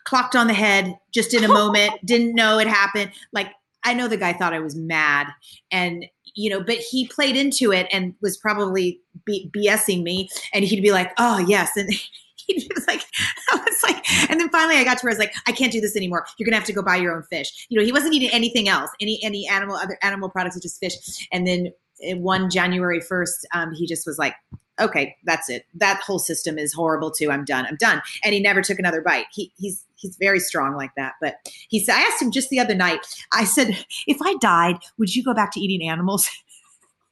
clocked 0.05 0.37
on 0.37 0.49
the 0.49 0.55
head 0.55 0.99
just 1.13 1.33
in 1.33 1.45
a 1.45 1.49
moment, 1.53 2.05
didn't 2.05 2.35
know 2.35 2.59
it 2.59 2.67
happened. 2.67 3.13
Like 3.33 3.53
I 3.85 3.95
know 3.95 4.09
the 4.09 4.17
guy 4.17 4.33
thought 4.33 4.53
I 4.53 4.61
was 4.61 4.75
mad 4.77 5.29
and 5.71 6.07
you 6.35 6.51
know, 6.51 6.61
but 6.61 6.79
he 6.79 7.07
played 7.07 7.37
into 7.37 7.73
it 7.73 7.87
and 7.93 8.15
was 8.21 8.37
probably 8.37 9.01
B- 9.25 9.51
BSing 9.57 10.03
me. 10.03 10.29
And 10.53 10.65
he'd 10.65 10.83
be 10.83 10.91
like, 10.91 11.13
"Oh 11.19 11.39
yes," 11.39 11.77
and 11.77 11.89
he 12.37 12.69
was 12.75 12.87
like, 12.87 13.03
I 13.53 13.57
was 13.57 13.83
like, 13.83 14.31
and 14.31 14.41
then 14.41 14.51
finally 14.51 14.77
I 14.77 14.85
got 14.85 14.99
to 14.99 15.05
where 15.05 15.13
I 15.13 15.15
was 15.15 15.19
like, 15.19 15.33
I 15.47 15.53
can't 15.53 15.73
do 15.73 15.81
this 15.81 15.97
anymore. 15.97 16.27
You're 16.39 16.47
gonna 16.47 16.57
have 16.57 16.67
to 16.67 16.73
go 16.73 16.83
buy 16.83 16.97
your 16.97 17.15
own 17.15 17.23
fish. 17.25 17.67
You 17.69 17.79
know, 17.79 17.85
he 17.85 17.93
wasn't 17.93 18.15
eating 18.15 18.31
anything 18.31 18.69
else, 18.69 18.91
any 19.01 19.21
any 19.23 19.47
animal 19.49 19.77
other 19.77 19.99
animal 20.03 20.29
products, 20.29 20.59
just 20.61 20.81
fish. 20.81 20.95
And 21.33 21.47
then 21.47 21.73
one 22.21 22.51
January 22.51 23.01
first, 23.01 23.47
um, 23.55 23.73
he 23.73 23.87
just 23.87 24.07
was 24.07 24.19
like, 24.19 24.35
okay, 24.81 25.17
that's 25.25 25.49
it. 25.49 25.67
That 25.75 26.01
whole 26.05 26.19
system 26.19 26.59
is 26.59 26.73
horrible 26.73 27.11
too. 27.11 27.31
I'm 27.31 27.45
done. 27.45 27.67
I'm 27.67 27.77
done. 27.77 28.03
And 28.25 28.35
he 28.35 28.41
never 28.41 28.61
took 28.61 28.79
another 28.79 29.01
bite. 29.01 29.27
He, 29.33 29.53
he's 29.57 29.85
he's 30.05 30.17
very 30.21 30.39
strong 30.39 30.77
like 30.77 30.91
that. 30.97 31.15
But 31.21 31.37
he 31.69 31.81
said, 31.81 31.97
I 31.97 32.03
asked 32.03 32.23
him 32.23 32.31
just 32.31 32.51
the 32.51 32.61
other 32.61 32.75
night. 32.75 33.01
I 33.33 33.45
said, 33.45 33.85
if 34.07 34.19
I 34.23 34.35
died, 34.41 34.77
would 34.99 35.15
you 35.15 35.25
go 35.25 35.35
back 35.35 35.53
to 35.53 35.61
eating 35.61 35.89
animals? 35.89 36.29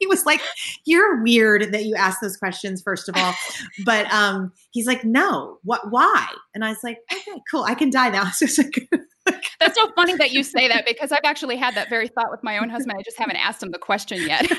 he 0.03 0.07
was 0.09 0.27
like, 0.27 0.41
"You're 0.85 1.23
weird 1.23 1.73
that 1.73 1.85
you 1.85 1.95
ask 1.95 2.21
those 2.21 2.37
questions, 2.37 2.83
first 2.83 3.09
of 3.09 3.17
all." 3.17 3.35
But 3.85 4.13
um, 4.13 4.53
he's 4.73 4.87
like, 4.87 5.05
"No, 5.05 5.59
what? 5.63 5.91
Why?" 5.91 6.27
And 6.55 6.65
I 6.65 6.71
was 6.71 6.79
like, 6.83 6.99
"Okay, 7.13 7.41
cool. 7.49 7.63
I 7.63 7.75
can 7.75 7.89
die 7.89 8.11
now." 8.11 8.31
So 8.33 8.47
it's 8.47 8.59
like. 8.59 8.89
That's 9.61 9.77
so 9.77 9.89
funny 9.95 10.17
that 10.17 10.33
you 10.33 10.43
say 10.43 10.67
that 10.67 10.85
because 10.85 11.13
I've 11.13 11.21
actually 11.25 11.57
had 11.57 11.77
that 11.77 11.89
very 11.89 12.09
thought 12.09 12.33
with 12.33 12.43
my 12.43 12.59
own 12.59 12.69
husband. 12.69 12.97
I 12.99 13.03
just 13.03 13.17
haven't 13.17 13.37
asked 13.37 13.63
him 13.63 13.71
the 13.71 13.79
question 13.79 14.21
yet. 14.21 14.51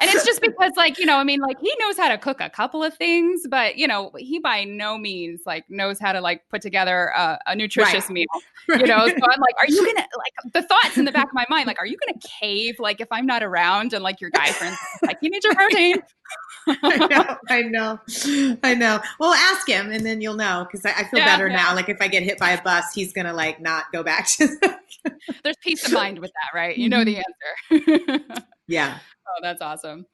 And 0.00 0.10
it's 0.10 0.24
just 0.24 0.40
because 0.42 0.72
like 0.76 0.98
you 0.98 1.06
know 1.06 1.16
i 1.16 1.24
mean 1.24 1.40
like 1.40 1.58
he 1.60 1.72
knows 1.78 1.96
how 1.96 2.08
to 2.08 2.18
cook 2.18 2.40
a 2.40 2.50
couple 2.50 2.82
of 2.82 2.94
things 2.94 3.42
but 3.48 3.76
you 3.76 3.86
know 3.86 4.10
he 4.18 4.38
by 4.38 4.64
no 4.64 4.98
means 4.98 5.42
like 5.46 5.64
knows 5.68 5.98
how 5.98 6.12
to 6.12 6.20
like 6.20 6.48
put 6.48 6.62
together 6.62 7.12
a, 7.16 7.38
a 7.46 7.56
nutritious 7.56 8.04
right. 8.04 8.10
meal 8.10 8.26
you 8.68 8.86
know 8.86 9.06
so 9.06 9.14
i'm 9.14 9.40
like 9.40 9.54
are 9.62 9.68
you 9.68 9.84
gonna 9.84 10.06
like 10.16 10.52
the 10.52 10.62
thoughts 10.62 10.96
in 10.96 11.04
the 11.04 11.12
back 11.12 11.26
of 11.26 11.34
my 11.34 11.46
mind 11.48 11.66
like 11.66 11.78
are 11.78 11.86
you 11.86 11.96
gonna 12.06 12.18
cave 12.40 12.76
like 12.78 13.00
if 13.00 13.08
i'm 13.10 13.26
not 13.26 13.42
around 13.42 13.92
and 13.92 14.02
like 14.02 14.20
your 14.20 14.30
guy 14.30 14.50
friends 14.50 14.78
like 15.02 15.18
you 15.20 15.30
need 15.30 15.42
your 15.44 15.54
protein 15.54 15.96
I 16.68 17.06
know, 17.08 17.36
I 17.48 17.62
know, 17.62 17.98
I 18.62 18.74
know. 18.74 19.00
Well, 19.18 19.34
ask 19.34 19.66
him, 19.66 19.90
and 19.90 20.04
then 20.04 20.20
you'll 20.20 20.36
know. 20.36 20.66
Because 20.70 20.84
I, 20.84 21.00
I, 21.00 21.04
feel 21.04 21.18
yeah, 21.20 21.24
better 21.24 21.48
yeah. 21.48 21.56
now. 21.56 21.74
Like 21.74 21.88
if 21.88 21.96
I 22.00 22.06
get 22.06 22.22
hit 22.22 22.38
by 22.38 22.50
a 22.50 22.62
bus, 22.62 22.92
he's 22.94 23.12
gonna 23.12 23.32
like 23.32 23.60
not 23.60 23.90
go 23.92 24.02
back 24.02 24.28
to. 24.28 24.48
There's 25.42 25.56
peace 25.62 25.86
of 25.86 25.92
mind 25.92 26.18
with 26.18 26.30
that, 26.30 26.56
right? 26.56 26.76
You 26.76 26.88
know 26.88 27.02
the 27.02 27.16
mm-hmm. 27.70 28.12
answer. 28.14 28.44
yeah. 28.68 28.98
Oh, 29.30 29.40
that's 29.42 29.62
awesome. 29.62 30.06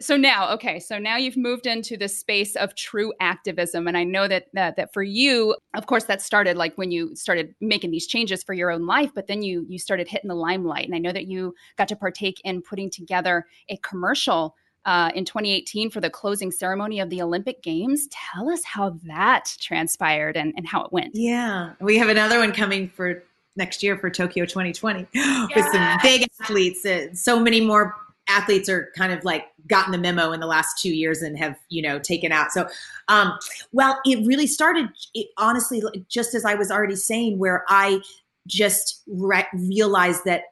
So 0.00 0.16
now, 0.16 0.52
okay, 0.54 0.80
so 0.80 0.98
now 0.98 1.16
you've 1.16 1.36
moved 1.36 1.66
into 1.66 1.96
the 1.96 2.08
space 2.08 2.56
of 2.56 2.74
true 2.74 3.12
activism, 3.20 3.86
and 3.86 3.96
I 3.96 4.04
know 4.04 4.26
that 4.28 4.46
that 4.54 4.76
that 4.76 4.92
for 4.92 5.02
you, 5.02 5.56
of 5.74 5.86
course, 5.86 6.04
that 6.04 6.22
started 6.22 6.56
like 6.56 6.76
when 6.76 6.90
you 6.90 7.14
started 7.14 7.54
making 7.60 7.90
these 7.90 8.06
changes 8.06 8.42
for 8.42 8.54
your 8.54 8.70
own 8.70 8.86
life, 8.86 9.10
but 9.14 9.26
then 9.26 9.42
you 9.42 9.66
you 9.68 9.78
started 9.78 10.08
hitting 10.08 10.28
the 10.28 10.34
limelight, 10.34 10.86
and 10.86 10.94
I 10.94 10.98
know 10.98 11.12
that 11.12 11.26
you 11.26 11.54
got 11.76 11.88
to 11.88 11.96
partake 11.96 12.40
in 12.44 12.62
putting 12.62 12.90
together 12.90 13.46
a 13.68 13.76
commercial 13.78 14.56
uh, 14.84 15.10
in 15.14 15.24
2018 15.24 15.90
for 15.90 16.00
the 16.00 16.10
closing 16.10 16.50
ceremony 16.50 17.00
of 17.00 17.10
the 17.10 17.22
Olympic 17.22 17.62
Games. 17.62 18.08
Tell 18.10 18.50
us 18.50 18.64
how 18.64 18.98
that 19.06 19.54
transpired 19.60 20.36
and, 20.36 20.52
and 20.56 20.66
how 20.66 20.84
it 20.84 20.92
went. 20.92 21.14
Yeah, 21.14 21.74
we 21.80 21.98
have 21.98 22.08
another 22.08 22.38
one 22.38 22.52
coming 22.52 22.88
for 22.88 23.22
next 23.56 23.82
year 23.82 23.96
for 23.98 24.10
Tokyo 24.10 24.44
2020 24.44 25.06
with 25.54 25.66
some 25.72 25.98
big 26.02 26.26
athletes. 26.40 26.84
Uh, 26.84 27.12
so 27.14 27.38
many 27.38 27.60
more 27.60 27.94
athletes 28.28 28.68
are 28.68 28.90
kind 28.96 29.12
of 29.12 29.24
like 29.24 29.46
gotten 29.66 29.92
the 29.92 29.98
memo 29.98 30.32
in 30.32 30.40
the 30.40 30.46
last 30.46 30.78
two 30.80 30.94
years 30.94 31.22
and 31.22 31.38
have 31.38 31.56
you 31.68 31.82
know 31.82 31.98
taken 31.98 32.32
out. 32.32 32.52
So 32.52 32.68
um 33.08 33.38
well 33.72 33.98
it 34.04 34.26
really 34.26 34.46
started 34.46 34.88
it, 35.14 35.28
honestly 35.38 35.82
just 36.08 36.34
as 36.34 36.44
i 36.44 36.54
was 36.54 36.70
already 36.70 36.96
saying 36.96 37.38
where 37.38 37.64
i 37.68 38.00
just 38.46 39.02
re- 39.06 39.46
realized 39.52 40.24
that 40.24 40.42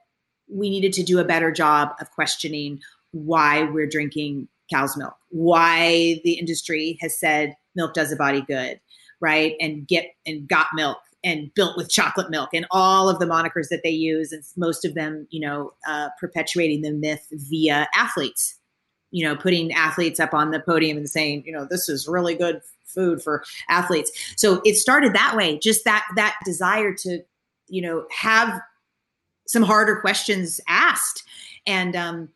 we 0.49 0.71
needed 0.71 0.93
to 0.93 1.03
do 1.03 1.19
a 1.19 1.25
better 1.25 1.51
job 1.51 1.91
of 2.01 2.11
questioning 2.13 2.81
why 3.13 3.65
we're 3.65 3.89
drinking 3.89 4.49
cow's 4.71 4.97
milk 4.97 5.15
why 5.31 6.21
the 6.25 6.33
industry 6.33 6.99
has 7.01 7.19
said 7.19 7.55
milk 7.75 7.95
does 7.95 8.13
a 8.13 8.17
body 8.17 8.43
good 8.43 8.81
right 9.21 9.55
and 9.61 9.87
get 9.87 10.15
and 10.27 10.49
got 10.49 10.67
milk 10.75 10.99
and 11.23 11.53
built 11.55 11.77
with 11.77 11.91
chocolate 11.91 12.31
milk 12.31 12.51
and 12.55 12.67
all 12.71 13.09
of 13.09 13.19
the 13.19 13.27
monikers 13.27 13.69
that 13.69 13.81
they 13.85 13.91
use 13.91 14.33
and 14.33 14.43
most 14.57 14.85
of 14.85 14.95
them 14.95 15.27
you 15.31 15.41
know 15.41 15.73
uh, 15.87 16.09
perpetuating 16.19 16.83
the 16.83 16.93
myth 16.93 17.27
via 17.33 17.89
athletes 17.95 18.59
you 19.11 19.25
know 19.25 19.37
putting 19.37 19.73
athletes 19.73 20.19
up 20.21 20.33
on 20.35 20.51
the 20.51 20.61
podium 20.61 20.97
and 20.97 21.09
saying 21.09 21.43
you 21.47 21.53
know 21.53 21.67
this 21.69 21.89
is 21.89 22.09
really 22.09 22.35
good 22.35 22.61
food 22.91 23.23
for 23.23 23.45
athletes. 23.69 24.11
So 24.37 24.61
it 24.65 24.77
started 24.77 25.15
that 25.15 25.37
way 25.37 25.59
just 25.59 25.85
that 25.85 26.05
that 26.17 26.37
desire 26.45 26.95
to 26.95 27.21
you 27.69 27.83
know 27.83 28.05
have 28.11 28.61
some 29.47 29.63
harder 29.63 30.01
questions 30.01 30.61
asked. 30.69 31.25
And 31.67 31.95
um 31.95 32.29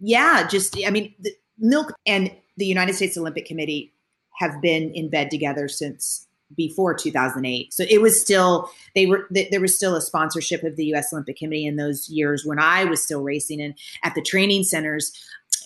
yeah 0.00 0.46
just 0.48 0.78
i 0.86 0.90
mean 0.90 1.14
milk 1.58 1.92
and 2.06 2.30
the 2.56 2.64
united 2.64 2.94
states 2.94 3.18
olympic 3.18 3.44
committee 3.44 3.92
have 4.38 4.62
been 4.62 4.90
in 4.94 5.10
bed 5.10 5.30
together 5.30 5.68
since 5.68 6.26
before 6.56 6.94
2008. 6.94 7.72
So 7.72 7.84
it 7.88 8.00
was 8.00 8.20
still 8.20 8.70
they 8.94 9.06
were 9.06 9.26
there 9.30 9.60
was 9.60 9.76
still 9.76 9.96
a 9.96 10.00
sponsorship 10.00 10.62
of 10.62 10.76
the 10.76 10.86
U.S. 10.86 11.12
Olympic 11.12 11.36
Committee 11.36 11.66
in 11.66 11.76
those 11.76 12.08
years 12.08 12.44
when 12.44 12.58
I 12.58 12.84
was 12.84 13.02
still 13.02 13.22
racing 13.22 13.60
and 13.60 13.74
at 14.04 14.14
the 14.14 14.22
training 14.22 14.64
centers. 14.64 15.12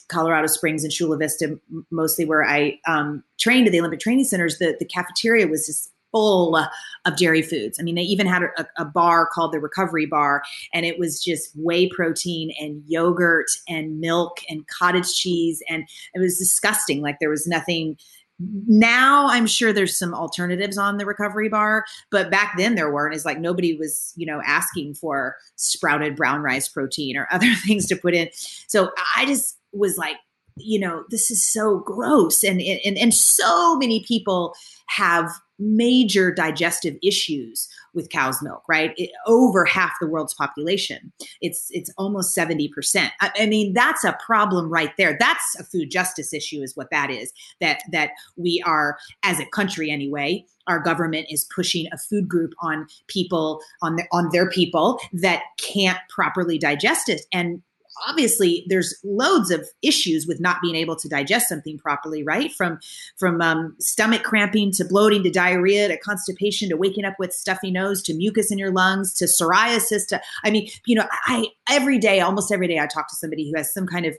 Colorado 0.09 0.47
Springs 0.47 0.85
and 0.85 0.93
Chula 0.93 1.17
Vista, 1.17 1.59
mostly 1.91 2.27
where 2.27 2.45
I 2.45 2.79
um, 2.87 3.25
trained 3.39 3.67
at 3.67 3.73
the 3.73 3.81
Olympic 3.81 4.01
Training 4.01 4.27
Centers, 4.27 4.59
the, 4.59 4.77
the 4.79 4.85
cafeteria 4.85 5.47
was 5.47 5.67
just 5.67 5.95
full 6.15 6.57
of 6.57 7.17
dairy 7.17 7.43
foods. 7.43 7.79
I 7.81 7.83
mean, 7.83 7.97
they 7.97 8.03
even 8.03 8.29
had 8.29 8.45
a, 8.45 8.67
a, 8.77 8.85
bar 8.85 9.27
called 9.27 9.53
the 9.53 9.59
Recovery 9.59 10.07
Bar, 10.07 10.45
and 10.73 10.87
it 10.87 10.97
was 10.97 11.23
just 11.23 11.51
whey 11.57 11.89
protein 11.89 12.53
and 12.61 12.85
yogurt 12.87 13.47
and 13.69 13.99
milk 13.99 14.39
and 14.49 14.65
cottage 14.69 15.13
cheese, 15.13 15.61
and 15.69 15.83
it 16.15 16.21
was 16.21 16.39
disgusting. 16.39 17.03
Like 17.03 17.19
there 17.19 17.31
was 17.31 17.49
nothing 17.49 17.97
now 18.41 19.27
i'm 19.29 19.47
sure 19.47 19.73
there's 19.73 19.97
some 19.97 20.13
alternatives 20.13 20.77
on 20.77 20.97
the 20.97 21.07
recovery 21.07 21.49
bar 21.49 21.85
but 22.11 22.31
back 22.31 22.55
then 22.57 22.75
there 22.75 22.93
weren't. 22.93 23.15
It's 23.15 23.25
like 23.25 23.39
nobody 23.39 23.75
was 23.77 24.13
you 24.17 24.27
know 24.27 24.41
asking 24.47 24.95
for 24.95 25.37
sprouted 25.57 26.17
brown 26.17 26.43
rice 26.43 26.69
protein 26.69 27.17
or 27.17 27.29
other 27.33 27.53
things 27.67 27.87
to 27.87 27.97
put 27.97 28.15
in. 28.15 28.29
So 28.69 28.91
i 29.17 29.27
just 29.27 29.59
was 29.73 29.99
like 29.99 30.17
you 30.57 30.79
know 30.79 31.05
this 31.11 31.31
is 31.31 31.45
so 31.45 31.81
gross. 31.81 32.45
And 32.45 32.61
and 32.61 32.97
and 32.97 33.13
so 33.13 33.77
many 33.77 34.05
people 34.05 34.55
have 34.87 35.31
major 35.59 36.33
digestive 36.33 36.97
issues 37.03 37.69
with 37.95 38.11
cow's 38.11 38.43
milk, 38.43 38.63
right? 38.69 38.93
It, 38.97 39.11
over 39.27 39.65
half 39.65 39.93
the 40.01 40.07
world's 40.07 40.35
population. 40.35 41.13
It's 41.41 41.69
it's 41.71 41.91
almost 41.97 42.37
70%. 42.37 43.11
I, 43.21 43.31
I, 43.39 43.47
mean, 43.47 43.73
that's 43.73 44.05
a 44.05 44.17
problem 44.25 44.71
right 44.71 44.93
there. 44.99 45.17
That's 45.19 45.57
a 45.59 45.65
food 45.65 45.91
justice 45.91 46.33
issue 46.33 46.61
is 46.63 46.77
what 46.77 46.91
that 46.91 47.11
is. 47.11 47.33
That 47.61 47.81
that 47.93 48.11
we 48.37 48.63
are 48.67 48.99
as 49.23 49.41
a 49.41 49.47
country 49.47 49.91
anyway, 49.91 50.45
our 50.67 50.81
government 50.81 51.27
is 51.31 51.45
pushing 51.55 51.87
a 51.93 51.99
food 51.99 52.29
group 52.29 52.53
on 52.61 52.87
people 53.09 53.61
on 53.83 53.97
the, 53.97 54.05
on 54.13 54.29
their 54.33 54.49
people 54.49 54.99
that 55.13 55.43
can't 55.59 55.99
properly 56.09 56.59
digest 56.59 57.09
it 57.09 57.23
and 57.33 57.63
obviously 58.09 58.65
there's 58.69 58.95
loads 59.05 59.51
of 59.51 59.69
issues 59.83 60.27
with 60.27 60.41
not 60.41 60.61
being 60.63 60.75
able 60.75 60.97
to 60.97 61.09
digest 61.09 61.49
something 61.49 61.79
properly 61.79 62.23
right? 62.23 62.53
From 62.53 62.79
from 63.17 63.41
um, 63.41 63.77
stomach 63.79 64.23
cramping 64.23 64.73
to 64.73 64.85
bloating 64.85 65.23
to 65.23 65.31
diarrhea 65.31 65.89
to 65.89 65.99
constipation 65.99 66.69
to 66.69 66.77
waking 66.77 67.05
up 67.05 67.15
with 67.19 67.33
stuffy 67.33 67.71
nose 67.71 68.03
to 68.03 68.15
mucus 68.15 68.51
in 68.51 68.59
your 68.59 68.71
lungs 68.71 69.13
to 69.15 69.25
psoriasis 69.27 70.07
to 70.09 70.21
i 70.45 70.51
mean 70.51 70.69
you 70.87 70.95
know 70.95 71.07
i 71.27 71.47
every 71.69 71.99
day 71.99 72.21
almost 72.21 72.53
every 72.53 72.69
day 72.69 72.79
i 72.79 72.87
talk 72.87 73.09
to 73.09 73.17
somebody 73.17 73.51
who 73.51 73.57
has 73.57 73.73
some 73.73 73.87
kind 73.87 74.07
of 74.07 74.17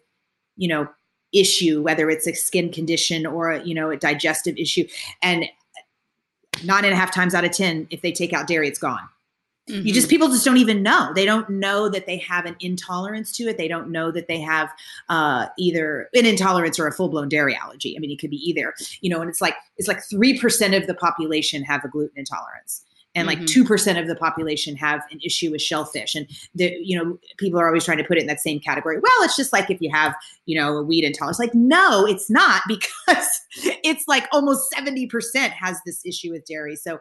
you 0.58 0.68
know 0.68 0.88
issue 1.34 1.82
whether 1.82 2.10
it's 2.10 2.28
a 2.28 2.34
skin 2.34 2.72
condition 2.72 3.26
or 3.26 3.52
a, 3.52 3.64
you 3.64 3.74
know 3.74 3.90
a 3.90 3.98
digestive 3.98 4.56
issue 4.58 4.86
and 5.22 5.46
nine 6.64 6.86
and 6.86 6.94
a 6.94 6.98
half 6.98 7.14
times 7.14 7.34
out 7.34 7.44
of 7.44 7.52
ten 7.52 7.88
if 7.90 8.02
they 8.02 8.12
take 8.12 8.34
out 8.34 8.48
dairy 8.48 8.68
it's 8.68 8.80
gone 8.80 9.08
Mm-hmm. 9.70 9.88
You 9.88 9.94
just 9.94 10.10
people 10.10 10.28
just 10.28 10.46
don't 10.46 10.58
even 10.58 10.84
know. 10.84 11.12
They 11.16 11.26
don't 11.26 11.50
know 11.50 11.90
that 11.90 12.06
they 12.06 12.18
have 12.18 12.46
an 12.46 12.56
intolerance 12.60 13.32
to 13.38 13.46
it. 13.46 13.58
They 13.58 13.68
don't 13.68 13.90
know 13.90 14.12
that 14.12 14.28
they 14.28 14.40
have 14.42 14.72
uh, 15.10 15.48
either 15.58 16.10
an 16.14 16.26
intolerance 16.26 16.80
or 16.80 16.88
a 16.88 16.92
full 16.92 17.10
blown 17.10 17.30
dairy 17.30 17.56
allergy. 17.56 17.96
I 17.98 18.00
mean, 18.00 18.12
it 18.12 18.20
could 18.20 18.30
be 18.30 18.38
either. 18.38 18.76
You 19.02 19.10
know, 19.10 19.22
and 19.22 19.30
it's 19.30 19.42
like 19.42 19.56
it's 19.78 19.88
like 19.88 20.04
three 20.08 20.40
percent 20.40 20.76
of 20.76 20.86
the 20.86 20.94
population 20.94 21.64
have 21.64 21.84
a 21.84 21.88
gluten 21.88 22.18
intolerance 22.18 22.86
and 23.16 23.28
like 23.28 23.40
mm-hmm. 23.40 23.74
2% 23.74 24.00
of 24.00 24.08
the 24.08 24.16
population 24.16 24.76
have 24.76 25.02
an 25.10 25.20
issue 25.24 25.52
with 25.52 25.62
shellfish. 25.62 26.16
And 26.16 26.28
the 26.54 26.76
you 26.82 26.98
know 26.98 27.18
people 27.38 27.60
are 27.60 27.68
always 27.68 27.86
trying 27.86 27.98
to 27.98 28.04
put 28.04 28.18
it 28.18 28.22
in 28.22 28.28
that 28.28 28.42
same 28.42 28.60
category. 28.60 28.98
Well 28.98 29.24
it's 29.24 29.38
just 29.38 29.54
like 29.54 29.70
if 29.70 29.82
you 29.82 29.90
have 29.92 30.16
you 30.46 30.60
know 30.60 30.78
a 30.78 30.84
wheat 30.84 31.04
intolerance. 31.04 31.40
Like 31.40 31.56
no 31.56 32.06
it's 32.06 32.30
not 32.30 32.62
because 32.68 33.40
it's 33.84 34.08
like 34.08 34.28
almost 34.32 34.72
70% 34.72 35.10
has 35.50 35.80
this 35.86 36.06
issue 36.06 36.32
with 36.32 36.46
dairy. 36.46 36.76
So 36.76 37.00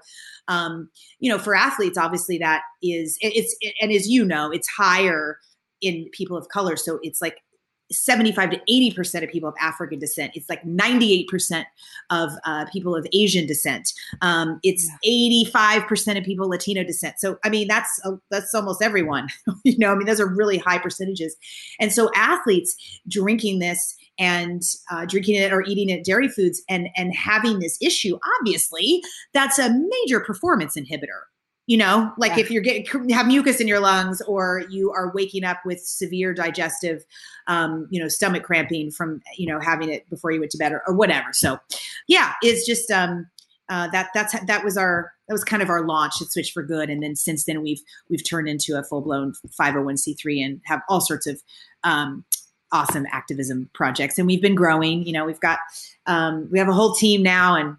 um 0.48 0.88
you 1.18 1.31
know 1.31 1.38
for 1.38 1.55
athletes 1.55 1.98
obviously 1.98 2.38
that 2.38 2.62
is 2.83 3.18
it's 3.20 3.57
and 3.81 3.92
as 3.92 4.09
you 4.09 4.24
know 4.24 4.50
it's 4.50 4.68
higher 4.68 5.38
in 5.81 6.09
people 6.12 6.37
of 6.37 6.48
color. 6.48 6.77
So 6.77 6.98
it's 7.03 7.20
like 7.20 7.43
75 7.90 8.51
to 8.51 8.61
80% 8.68 9.23
of 9.23 9.31
people 9.31 9.49
of 9.49 9.55
African 9.61 9.99
descent. 9.99 10.33
It's 10.35 10.49
like 10.49 10.62
98% 10.64 11.64
of 12.11 12.31
uh, 12.44 12.66
people 12.73 12.97
of 12.97 13.07
Asian 13.12 13.47
descent. 13.47 13.92
Um, 14.23 14.59
it's 14.62 14.88
yeah. 15.03 15.51
85% 15.51 16.18
of 16.18 16.25
people 16.25 16.49
Latino 16.49 16.83
descent. 16.83 17.16
So, 17.18 17.38
I 17.44 17.51
mean, 17.51 17.68
that's, 17.68 18.01
uh, 18.05 18.12
that's 18.31 18.55
almost 18.55 18.83
everyone, 18.83 19.29
you 19.64 19.79
know, 19.79 19.92
I 19.92 19.97
mean, 19.97 20.07
those 20.07 20.20
are 20.20 20.29
really 20.29 20.59
high 20.59 20.79
percentages. 20.79 21.37
And 21.81 21.92
so 21.92 22.11
athletes 22.14 22.75
drinking 23.09 23.59
this 23.59 23.97
and 24.18 24.62
uh, 24.90 25.05
drinking 25.05 25.37
it 25.37 25.53
or 25.53 25.62
eating 25.62 25.90
it 25.90 26.05
dairy 26.05 26.29
foods 26.29 26.62
and, 26.68 26.88
and 26.97 27.14
having 27.14 27.59
this 27.59 27.79
issue, 27.83 28.18
obviously 28.40 29.03
that's 29.33 29.59
a 29.59 29.70
major 29.70 30.20
performance 30.20 30.77
inhibitor 30.77 31.25
you 31.66 31.77
know 31.77 32.12
like 32.18 32.33
yeah. 32.33 32.40
if 32.40 32.50
you're 32.50 32.62
getting 32.62 33.09
have 33.09 33.27
mucus 33.27 33.61
in 33.61 33.68
your 33.68 33.81
lungs 33.81 34.20
or 34.22 34.64
you 34.68 34.90
are 34.90 35.12
waking 35.14 35.44
up 35.44 35.59
with 35.64 35.81
severe 35.81 36.35
digestive 36.35 37.05
um, 37.46 37.87
you 37.90 38.00
know 38.00 38.09
stomach 38.09 38.42
cramping 38.42 38.90
from 38.90 39.20
you 39.37 39.46
know 39.46 39.59
having 39.61 39.90
it 39.90 40.09
before 40.11 40.31
you 40.31 40.40
went 40.40 40.53
to 40.53 40.59
bed 40.59 40.72
or, 40.72 40.83
or 40.87 40.94
whatever 40.94 41.33
so 41.33 41.59
yeah 42.07 42.32
it's 42.43 42.66
just 42.66 42.91
um 42.91 43.26
uh, 43.68 43.89
that 43.89 44.11
that's 44.12 44.39
that 44.45 44.62
was 44.62 44.76
our 44.76 45.12
that 45.26 45.32
was 45.32 45.45
kind 45.45 45.62
of 45.62 45.70
our 45.70 45.86
launch 45.86 46.20
at 46.20 46.30
Switch 46.30 46.53
for 46.53 46.62
Good, 46.62 46.91
and 46.91 47.03
then 47.03 47.16
since 47.16 47.45
then 47.45 47.62
we've 47.62 47.80
we've 48.11 48.24
turned 48.24 48.49
into 48.49 48.78
a 48.78 48.82
full 48.82 49.01
blown 49.01 49.32
501c3 49.59 50.45
and 50.45 50.61
have 50.64 50.82
all 50.89 51.01
sorts 51.01 51.26
of 51.26 51.43
um, 51.82 52.24
awesome 52.72 53.07
activism 53.11 53.70
projects, 53.72 54.18
and 54.18 54.26
we've 54.26 54.43
been 54.43 54.55
growing. 54.55 55.07
You 55.07 55.14
know, 55.14 55.24
we've 55.24 55.41
got 55.41 55.61
um, 56.07 56.49
we 56.51 56.59
have 56.59 56.68
a 56.68 56.74
whole 56.74 56.95
team 56.95 57.22
now, 57.22 57.57
and 57.57 57.76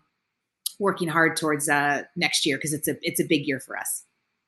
working 0.80 1.08
hard 1.08 1.38
towards 1.38 1.70
uh, 1.70 2.04
next 2.16 2.46
year 2.46 2.58
because 2.58 2.74
it's 2.74 2.88
a 2.88 2.96
it's 3.02 3.20
a 3.20 3.26
big 3.26 3.46
year 3.46 3.60
for 3.60 3.78
us. 3.78 4.04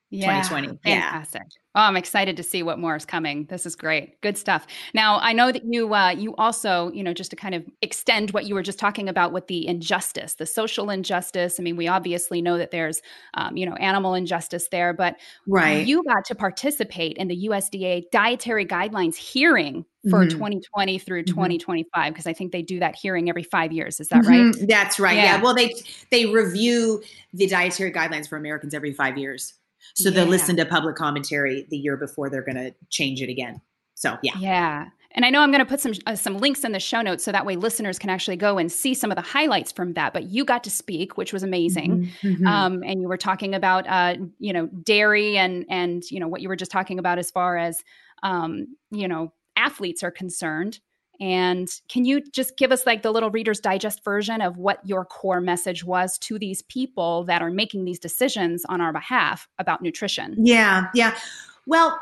Yeah, 0.09 0.41
2020. 0.41 0.79
Fantastic. 0.83 1.41
Yeah. 1.41 1.57
Oh, 1.75 1.81
I'm 1.81 1.97
excited 1.97 2.37
to 2.37 2.43
see 2.43 2.63
what 2.63 2.79
more 2.79 2.95
is 2.95 3.05
coming. 3.05 3.45
This 3.49 3.65
is 3.65 3.75
great. 3.75 4.19
Good 4.21 4.37
stuff. 4.37 4.65
Now, 4.93 5.19
I 5.19 5.33
know 5.33 5.51
that 5.51 5.63
you 5.63 5.93
uh, 5.93 6.09
you 6.09 6.33
also, 6.37 6.91
you 6.91 7.03
know, 7.03 7.13
just 7.13 7.29
to 7.31 7.35
kind 7.35 7.53
of 7.53 7.65
extend 7.81 8.31
what 8.31 8.45
you 8.45 8.55
were 8.55 8.63
just 8.63 8.79
talking 8.79 9.09
about 9.09 9.33
with 9.33 9.47
the 9.47 9.67
injustice, 9.67 10.35
the 10.35 10.45
social 10.45 10.89
injustice. 10.89 11.59
I 11.59 11.63
mean, 11.63 11.75
we 11.75 11.87
obviously 11.87 12.41
know 12.41 12.57
that 12.57 12.71
there's, 12.71 13.01
um, 13.35 13.57
you 13.57 13.65
know, 13.65 13.75
animal 13.75 14.13
injustice 14.13 14.69
there, 14.71 14.93
but 14.93 15.17
right. 15.45 15.85
you 15.85 16.03
got 16.03 16.25
to 16.25 16.35
participate 16.35 17.17
in 17.17 17.27
the 17.27 17.47
USDA 17.47 18.05
dietary 18.11 18.65
guidelines 18.65 19.15
hearing 19.15 19.85
for 20.09 20.21
mm-hmm. 20.21 20.29
2020 20.29 20.99
through 20.99 21.23
mm-hmm. 21.23 21.35
2025 21.35 22.13
because 22.13 22.25
I 22.25 22.33
think 22.33 22.51
they 22.53 22.61
do 22.61 22.79
that 22.79 22.95
hearing 22.95 23.29
every 23.29 23.43
five 23.43 23.71
years. 23.71 23.99
Is 23.99 24.07
that 24.07 24.23
mm-hmm. 24.23 24.57
right? 24.57 24.67
That's 24.67 24.99
right. 24.99 25.17
Yeah. 25.17 25.35
yeah. 25.35 25.41
Well, 25.41 25.53
they 25.53 25.75
they 26.11 26.25
review 26.27 27.03
the 27.33 27.47
dietary 27.47 27.91
guidelines 27.91 28.27
for 28.27 28.37
Americans 28.37 28.73
every 28.73 28.93
five 28.93 29.17
years. 29.17 29.53
So 29.95 30.09
yeah. 30.09 30.15
they'll 30.15 30.25
listen 30.27 30.55
to 30.57 30.65
public 30.65 30.95
commentary 30.95 31.67
the 31.69 31.77
year 31.77 31.97
before 31.97 32.29
they're 32.29 32.43
going 32.43 32.57
to 32.57 32.73
change 32.89 33.21
it 33.21 33.29
again. 33.29 33.61
So 33.95 34.17
yeah. 34.21 34.33
Yeah. 34.39 34.85
And 35.11 35.25
I 35.25 35.31
know 35.31 35.41
I'm 35.41 35.49
going 35.49 35.63
to 35.63 35.65
put 35.65 35.79
some 35.79 35.93
uh, 36.05 36.15
some 36.15 36.37
links 36.37 36.63
in 36.63 36.73
the 36.73 36.79
show 36.79 37.01
notes 37.01 37.23
so 37.23 37.31
that 37.31 37.45
way 37.45 37.55
listeners 37.55 37.97
can 37.97 38.11
actually 38.11 38.35
go 38.35 38.59
and 38.59 38.71
see 38.71 38.93
some 38.93 39.11
of 39.11 39.15
the 39.15 39.21
highlights 39.21 39.71
from 39.71 39.93
that. 39.93 40.13
But 40.13 40.25
you 40.25 40.45
got 40.45 40.63
to 40.65 40.69
speak, 40.69 41.17
which 41.17 41.33
was 41.33 41.41
amazing. 41.41 42.11
Mm-hmm. 42.21 42.27
mm-hmm. 42.27 42.47
Um, 42.47 42.83
and 42.83 43.01
you 43.01 43.07
were 43.07 43.17
talking 43.17 43.55
about 43.55 43.87
uh, 43.87 44.17
you 44.39 44.53
know 44.53 44.67
dairy 44.67 45.37
and 45.37 45.65
and 45.69 46.03
you 46.11 46.19
know 46.19 46.27
what 46.27 46.41
you 46.41 46.49
were 46.49 46.55
just 46.55 46.71
talking 46.71 46.99
about 46.99 47.17
as 47.17 47.31
far 47.31 47.57
as 47.57 47.83
um, 48.21 48.67
you 48.91 49.07
know 49.07 49.33
athletes 49.55 50.03
are 50.03 50.11
concerned. 50.11 50.79
And 51.19 51.69
can 51.89 52.05
you 52.05 52.21
just 52.21 52.57
give 52.57 52.71
us 52.71 52.85
like 52.85 53.01
the 53.01 53.11
little 53.11 53.29
Reader's 53.29 53.59
Digest 53.59 54.03
version 54.03 54.41
of 54.41 54.57
what 54.57 54.79
your 54.85 55.05
core 55.05 55.41
message 55.41 55.83
was 55.83 56.17
to 56.19 56.37
these 56.37 56.61
people 56.63 57.23
that 57.25 57.41
are 57.41 57.51
making 57.51 57.85
these 57.85 57.99
decisions 57.99 58.65
on 58.65 58.81
our 58.81 58.93
behalf 58.93 59.47
about 59.59 59.81
nutrition? 59.81 60.35
Yeah, 60.37 60.87
yeah. 60.93 61.15
Well, 61.65 61.99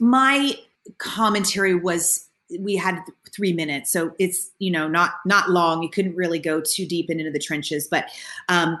my 0.00 0.54
commentary 0.98 1.74
was 1.74 2.28
we 2.60 2.76
had 2.76 3.00
three 3.34 3.52
minutes 3.52 3.90
so 3.90 4.14
it's 4.18 4.50
you 4.58 4.70
know 4.70 4.86
not 4.86 5.14
not 5.24 5.50
long 5.50 5.82
you 5.82 5.88
couldn't 5.88 6.14
really 6.14 6.38
go 6.38 6.60
too 6.60 6.86
deep 6.86 7.08
and 7.08 7.18
into 7.18 7.32
the 7.32 7.38
trenches 7.38 7.88
but 7.90 8.10
um, 8.48 8.78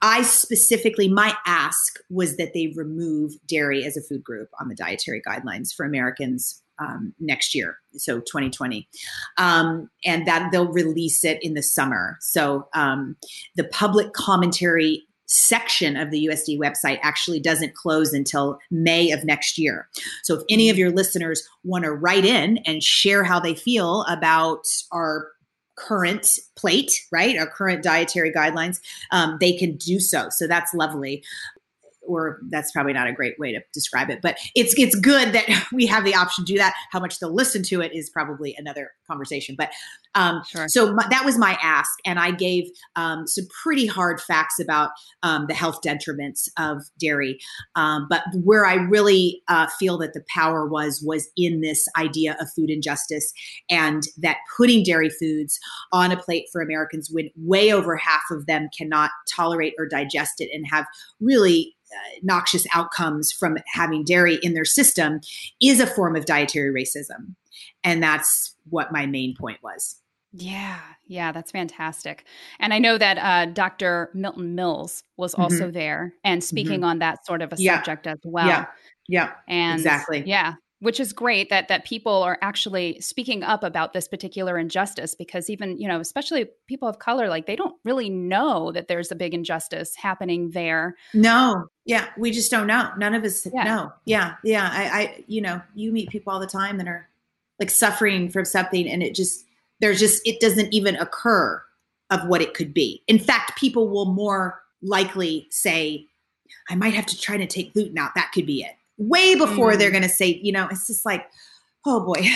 i 0.00 0.22
specifically 0.22 1.06
my 1.06 1.36
ask 1.46 1.98
was 2.08 2.36
that 2.38 2.54
they 2.54 2.72
remove 2.74 3.34
dairy 3.46 3.84
as 3.84 3.96
a 3.96 4.02
food 4.02 4.24
group 4.24 4.48
on 4.58 4.68
the 4.68 4.74
dietary 4.74 5.20
guidelines 5.26 5.72
for 5.72 5.84
americans 5.84 6.62
um, 6.78 7.14
next 7.20 7.54
year, 7.54 7.78
so 7.96 8.20
2020, 8.20 8.88
um, 9.38 9.88
and 10.04 10.26
that 10.26 10.50
they'll 10.50 10.72
release 10.72 11.24
it 11.24 11.38
in 11.42 11.54
the 11.54 11.62
summer. 11.62 12.16
So 12.20 12.68
um, 12.74 13.16
the 13.56 13.64
public 13.64 14.12
commentary 14.12 15.04
section 15.26 15.96
of 15.96 16.10
the 16.10 16.26
USDA 16.26 16.58
website 16.58 16.98
actually 17.02 17.40
doesn't 17.40 17.74
close 17.74 18.12
until 18.12 18.58
May 18.70 19.10
of 19.10 19.24
next 19.24 19.58
year. 19.58 19.88
So 20.22 20.34
if 20.34 20.42
any 20.50 20.68
of 20.68 20.78
your 20.78 20.90
listeners 20.90 21.46
want 21.62 21.84
to 21.84 21.92
write 21.92 22.24
in 22.24 22.58
and 22.58 22.82
share 22.82 23.24
how 23.24 23.40
they 23.40 23.54
feel 23.54 24.02
about 24.02 24.66
our 24.92 25.28
current 25.76 26.38
plate, 26.56 26.92
right? 27.10 27.36
Our 27.36 27.48
current 27.48 27.82
dietary 27.82 28.32
guidelines, 28.32 28.80
um, 29.10 29.38
they 29.40 29.56
can 29.56 29.76
do 29.76 29.98
so. 29.98 30.28
So 30.30 30.46
that's 30.46 30.72
lovely 30.72 31.24
or 32.06 32.40
that's 32.50 32.72
probably 32.72 32.92
not 32.92 33.06
a 33.06 33.12
great 33.12 33.38
way 33.38 33.52
to 33.52 33.60
describe 33.72 34.10
it, 34.10 34.20
but 34.22 34.38
it's 34.54 34.74
it's 34.78 34.94
good 34.96 35.32
that 35.32 35.66
we 35.72 35.86
have 35.86 36.04
the 36.04 36.14
option 36.14 36.44
to 36.44 36.52
do 36.52 36.58
that. 36.58 36.74
How 36.90 37.00
much 37.00 37.18
they'll 37.18 37.34
listen 37.34 37.62
to 37.64 37.80
it 37.80 37.94
is 37.94 38.10
probably 38.10 38.54
another 38.58 38.92
conversation. 39.06 39.54
But 39.56 39.70
um, 40.14 40.42
sure. 40.46 40.68
so 40.68 40.92
my, 40.92 41.06
that 41.10 41.24
was 41.24 41.36
my 41.36 41.58
ask, 41.62 41.90
and 42.04 42.18
I 42.18 42.30
gave 42.30 42.64
um, 42.96 43.26
some 43.26 43.46
pretty 43.62 43.86
hard 43.86 44.20
facts 44.20 44.60
about 44.60 44.90
um, 45.22 45.46
the 45.48 45.54
health 45.54 45.80
detriments 45.84 46.48
of 46.58 46.82
dairy. 46.98 47.38
Um, 47.74 48.06
but 48.08 48.22
where 48.42 48.66
I 48.66 48.74
really 48.74 49.42
uh, 49.48 49.66
feel 49.78 49.98
that 49.98 50.14
the 50.14 50.24
power 50.28 50.66
was 50.66 51.02
was 51.04 51.28
in 51.36 51.60
this 51.60 51.86
idea 51.96 52.36
of 52.40 52.48
food 52.54 52.70
injustice, 52.70 53.32
and 53.68 54.04
that 54.18 54.38
putting 54.56 54.84
dairy 54.84 55.10
foods 55.10 55.58
on 55.92 56.12
a 56.12 56.16
plate 56.16 56.46
for 56.52 56.60
Americans 56.60 57.10
when 57.10 57.30
way 57.36 57.72
over 57.72 57.96
half 57.96 58.22
of 58.30 58.46
them 58.46 58.68
cannot 58.76 59.10
tolerate 59.34 59.74
or 59.78 59.86
digest 59.86 60.34
it 60.38 60.50
and 60.52 60.66
have 60.70 60.86
really 61.20 61.74
noxious 62.22 62.66
outcomes 62.74 63.32
from 63.32 63.58
having 63.66 64.04
dairy 64.04 64.38
in 64.42 64.54
their 64.54 64.64
system 64.64 65.20
is 65.60 65.80
a 65.80 65.86
form 65.86 66.16
of 66.16 66.26
dietary 66.26 66.72
racism. 66.72 67.34
And 67.82 68.02
that's 68.02 68.54
what 68.68 68.92
my 68.92 69.06
main 69.06 69.34
point 69.36 69.58
was. 69.62 69.96
Yeah, 70.36 70.80
yeah, 71.06 71.30
that's 71.30 71.52
fantastic. 71.52 72.24
And 72.58 72.74
I 72.74 72.80
know 72.80 72.98
that 72.98 73.18
uh, 73.18 73.52
Dr. 73.52 74.10
Milton 74.14 74.56
Mills 74.56 75.04
was 75.16 75.32
mm-hmm. 75.32 75.42
also 75.42 75.70
there 75.70 76.14
and 76.24 76.42
speaking 76.42 76.80
mm-hmm. 76.80 76.84
on 76.84 76.98
that 76.98 77.24
sort 77.24 77.40
of 77.40 77.52
a 77.52 77.56
subject 77.56 78.06
yeah. 78.06 78.12
as 78.12 78.18
well. 78.24 78.46
Yeah, 78.48 78.66
yeah, 79.06 79.32
and 79.46 79.78
exactly. 79.78 80.24
Yeah, 80.26 80.54
which 80.84 81.00
is 81.00 81.14
great 81.14 81.48
that 81.48 81.68
that 81.68 81.86
people 81.86 82.22
are 82.22 82.36
actually 82.42 83.00
speaking 83.00 83.42
up 83.42 83.64
about 83.64 83.94
this 83.94 84.06
particular 84.06 84.58
injustice 84.58 85.14
because 85.14 85.48
even 85.48 85.78
you 85.78 85.88
know 85.88 85.98
especially 85.98 86.46
people 86.68 86.86
of 86.86 86.98
color 86.98 87.30
like 87.30 87.46
they 87.46 87.56
don't 87.56 87.74
really 87.84 88.10
know 88.10 88.70
that 88.70 88.86
there's 88.86 89.10
a 89.10 89.14
big 89.14 89.32
injustice 89.32 89.96
happening 89.96 90.50
there. 90.50 90.94
No. 91.14 91.68
Yeah. 91.86 92.08
We 92.18 92.32
just 92.32 92.50
don't 92.50 92.66
know. 92.66 92.90
None 92.98 93.14
of 93.14 93.24
us 93.24 93.46
yeah. 93.50 93.64
know. 93.64 93.92
Yeah. 94.04 94.34
Yeah. 94.44 94.68
I, 94.70 95.00
I 95.00 95.24
you 95.26 95.40
know 95.40 95.62
you 95.74 95.90
meet 95.90 96.10
people 96.10 96.34
all 96.34 96.40
the 96.40 96.46
time 96.46 96.76
that 96.76 96.86
are 96.86 97.08
like 97.58 97.70
suffering 97.70 98.28
from 98.28 98.44
something 98.44 98.86
and 98.86 99.02
it 99.02 99.14
just 99.14 99.46
there's 99.80 99.98
just 99.98 100.20
it 100.26 100.38
doesn't 100.38 100.72
even 100.74 100.96
occur 100.96 101.62
of 102.10 102.28
what 102.28 102.42
it 102.42 102.52
could 102.52 102.74
be. 102.74 103.02
In 103.08 103.18
fact 103.18 103.58
people 103.58 103.88
will 103.88 104.12
more 104.12 104.62
likely 104.82 105.46
say 105.50 106.06
i 106.68 106.74
might 106.74 106.92
have 106.92 107.06
to 107.06 107.18
try 107.18 107.38
to 107.38 107.46
take 107.46 107.72
gluten 107.72 107.96
out. 107.96 108.10
That 108.14 108.32
could 108.34 108.44
be 108.44 108.60
it 108.60 108.74
way 108.98 109.34
before 109.34 109.72
mm. 109.72 109.78
they're 109.78 109.90
going 109.90 110.02
to 110.02 110.08
say, 110.08 110.40
you 110.42 110.52
know, 110.52 110.68
it's 110.70 110.86
just 110.86 111.04
like, 111.04 111.26
oh 111.86 112.04
boy, 112.04 112.26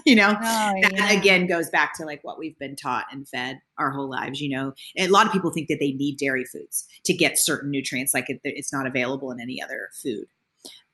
you 0.06 0.14
know, 0.14 0.30
oh, 0.30 0.72
that 0.82 0.92
yeah. 0.94 1.12
again 1.12 1.46
goes 1.46 1.68
back 1.70 1.94
to 1.96 2.04
like 2.04 2.20
what 2.22 2.38
we've 2.38 2.58
been 2.58 2.76
taught 2.76 3.04
and 3.12 3.28
fed 3.28 3.60
our 3.78 3.90
whole 3.90 4.08
lives. 4.08 4.40
You 4.40 4.50
know, 4.56 4.72
and 4.96 5.08
a 5.08 5.12
lot 5.12 5.26
of 5.26 5.32
people 5.32 5.50
think 5.50 5.68
that 5.68 5.78
they 5.80 5.92
need 5.92 6.16
dairy 6.16 6.44
foods 6.44 6.86
to 7.04 7.14
get 7.14 7.38
certain 7.38 7.70
nutrients, 7.70 8.14
like 8.14 8.30
it, 8.30 8.40
it's 8.44 8.72
not 8.72 8.86
available 8.86 9.30
in 9.30 9.40
any 9.40 9.62
other 9.62 9.90
food. 10.02 10.26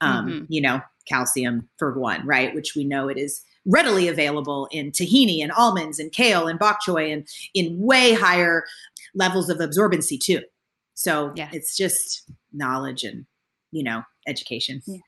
Um, 0.01 0.27
mm-hmm. 0.27 0.45
You 0.49 0.61
know, 0.63 0.81
calcium 1.07 1.69
for 1.79 1.99
one, 1.99 2.27
right? 2.27 2.55
Which 2.55 2.75
we 2.75 2.85
know 2.85 3.09
it 3.09 3.19
is 3.19 3.43
readily 3.67 4.09
available 4.09 4.69
in 4.71 4.91
tahini 4.91 5.43
and 5.43 5.53
almonds 5.53 5.99
and 5.99 6.11
kale 6.11 6.49
and 6.49 6.59
bok 6.59 6.79
choy 6.87 7.13
and 7.13 7.29
in 7.55 7.79
way 7.79 8.15
higher 8.15 8.65
levels 9.15 9.51
of 9.51 9.59
absorbency 9.59 10.19
too. 10.19 10.41
So 10.95 11.33
yeah. 11.37 11.51
it's 11.53 11.77
just 11.77 12.31
knowledge 12.53 13.05
and 13.05 13.27
you 13.71 13.85
know 13.85 14.03
education. 14.27 14.83
Yeah. 14.87 14.99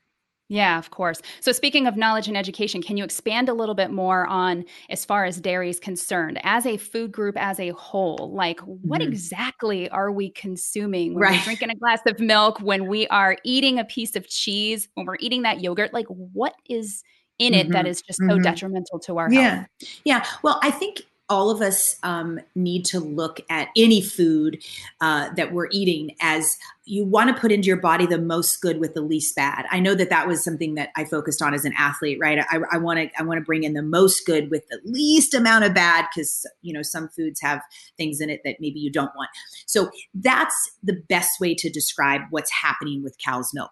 Yeah, 0.49 0.77
of 0.77 0.91
course. 0.91 1.21
So, 1.39 1.51
speaking 1.51 1.87
of 1.87 1.95
knowledge 1.95 2.27
and 2.27 2.37
education, 2.37 2.81
can 2.81 2.97
you 2.97 3.03
expand 3.03 3.49
a 3.49 3.53
little 3.53 3.75
bit 3.75 3.91
more 3.91 4.27
on 4.27 4.65
as 4.89 5.05
far 5.05 5.25
as 5.25 5.39
dairy 5.39 5.69
is 5.69 5.79
concerned, 5.79 6.39
as 6.43 6.65
a 6.65 6.77
food 6.77 7.11
group 7.11 7.35
as 7.37 7.59
a 7.59 7.69
whole? 7.69 8.31
Like, 8.33 8.59
what 8.59 9.01
mm-hmm. 9.01 9.11
exactly 9.11 9.89
are 9.89 10.11
we 10.11 10.29
consuming 10.29 11.13
when 11.13 11.23
right. 11.23 11.39
we're 11.39 11.43
drinking 11.43 11.69
a 11.71 11.75
glass 11.75 12.01
of 12.05 12.19
milk, 12.19 12.59
when 12.59 12.87
we 12.87 13.07
are 13.07 13.37
eating 13.43 13.79
a 13.79 13.85
piece 13.85 14.15
of 14.15 14.27
cheese, 14.27 14.89
when 14.95 15.05
we're 15.05 15.17
eating 15.19 15.43
that 15.43 15.61
yogurt? 15.61 15.93
Like, 15.93 16.07
what 16.07 16.53
is 16.69 17.03
in 17.39 17.53
it 17.53 17.63
mm-hmm. 17.63 17.73
that 17.73 17.87
is 17.87 18.01
just 18.01 18.19
so 18.19 18.25
mm-hmm. 18.25 18.43
detrimental 18.43 18.99
to 18.99 19.17
our 19.17 19.31
yeah. 19.31 19.55
health? 19.55 19.67
Yeah. 20.03 20.25
Well, 20.43 20.59
I 20.61 20.71
think 20.71 21.03
all 21.29 21.49
of 21.49 21.61
us 21.61 21.95
um, 22.03 22.39
need 22.53 22.85
to 22.85 22.99
look 22.99 23.39
at 23.49 23.69
any 23.75 24.01
food 24.01 24.61
uh, 25.01 25.33
that 25.35 25.53
we're 25.53 25.69
eating 25.71 26.15
as 26.21 26.57
you 26.85 27.05
want 27.05 27.33
to 27.33 27.39
put 27.39 27.51
into 27.51 27.67
your 27.67 27.79
body 27.79 28.05
the 28.05 28.17
most 28.17 28.61
good 28.61 28.79
with 28.79 28.93
the 28.93 29.01
least 29.01 29.35
bad. 29.35 29.65
I 29.71 29.79
know 29.79 29.95
that 29.95 30.09
that 30.09 30.27
was 30.27 30.43
something 30.43 30.75
that 30.75 30.89
I 30.97 31.05
focused 31.05 31.41
on 31.41 31.53
as 31.53 31.63
an 31.63 31.73
athlete, 31.77 32.17
right? 32.19 32.43
I 32.51 32.77
want 32.77 32.99
to 32.99 33.09
I 33.17 33.23
want 33.23 33.37
to 33.37 33.45
bring 33.45 33.63
in 33.63 33.73
the 33.73 33.81
most 33.81 34.25
good 34.25 34.51
with 34.51 34.67
the 34.69 34.81
least 34.83 35.33
amount 35.33 35.63
of 35.63 35.73
bad 35.73 36.07
because 36.13 36.45
you 36.61 36.73
know 36.73 36.81
some 36.81 37.07
foods 37.09 37.39
have 37.41 37.61
things 37.97 38.19
in 38.19 38.29
it 38.29 38.41
that 38.43 38.57
maybe 38.59 38.79
you 38.79 38.91
don't 38.91 39.15
want. 39.15 39.29
So 39.65 39.89
that's 40.13 40.55
the 40.83 41.01
best 41.07 41.39
way 41.39 41.55
to 41.55 41.69
describe 41.69 42.21
what's 42.31 42.51
happening 42.51 43.01
with 43.01 43.17
cow's 43.23 43.51
milk. 43.53 43.71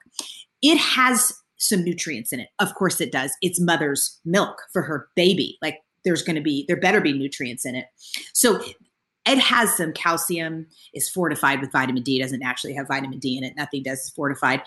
It 0.62 0.78
has 0.78 1.34
some 1.58 1.84
nutrients 1.84 2.32
in 2.32 2.40
it. 2.40 2.50
Of 2.60 2.74
course 2.76 3.02
it 3.02 3.12
does. 3.12 3.32
It's 3.42 3.60
mother's 3.60 4.20
milk 4.26 4.62
for 4.72 4.82
her 4.84 5.10
baby. 5.16 5.58
Like 5.62 5.80
there's 6.04 6.24
going 6.24 6.38
to 6.38 6.42
be 6.42 6.66
there 6.68 6.78
better 6.80 7.02
be 7.02 7.14
nutrients 7.14 7.66
in 7.66 7.76
it. 7.76 7.86
So 8.34 8.64
it 9.26 9.38
has 9.38 9.76
some 9.78 9.94
calcium. 9.94 10.66
Is 10.94 11.08
fortified 11.08 11.62
with 11.62 11.72
vitamin 11.72 12.04
d. 12.04 12.20
It 12.20 12.24
doesn't 12.24 12.44
actually 12.44 12.74
have 12.74 12.88
vitamin 12.88 13.20
d 13.20 13.38
in 13.38 13.44
it. 13.44 13.56
Nothing 13.56 13.84
does. 13.84 14.10
Fortified. 14.16 14.62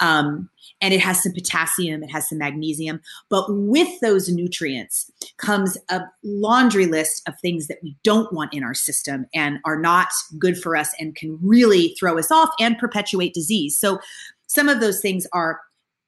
Um, 0.00 0.50
and 0.80 0.92
it 0.92 1.00
has 1.00 1.22
some 1.22 1.32
potassium. 1.32 2.02
It 2.02 2.10
has 2.10 2.28
some 2.28 2.38
magnesium. 2.38 3.00
But 3.28 3.46
with 3.48 4.00
those 4.00 4.28
nutrients 4.28 5.10
comes 5.36 5.78
a 5.88 6.02
laundry 6.22 6.86
list 6.86 7.22
of 7.28 7.38
things 7.40 7.66
that 7.68 7.78
we 7.82 7.96
don't 8.02 8.32
want 8.32 8.52
in 8.52 8.64
our 8.64 8.74
system 8.74 9.26
and 9.34 9.58
are 9.64 9.78
not 9.78 10.08
good 10.38 10.60
for 10.60 10.76
us 10.76 10.92
and 10.98 11.14
can 11.14 11.38
really 11.42 11.94
throw 11.98 12.18
us 12.18 12.30
off 12.30 12.50
and 12.58 12.78
perpetuate 12.78 13.32
disease. 13.32 13.78
So 13.78 14.00
some 14.46 14.68
of 14.68 14.80
those 14.80 15.00
things 15.00 15.26
are 15.32 15.60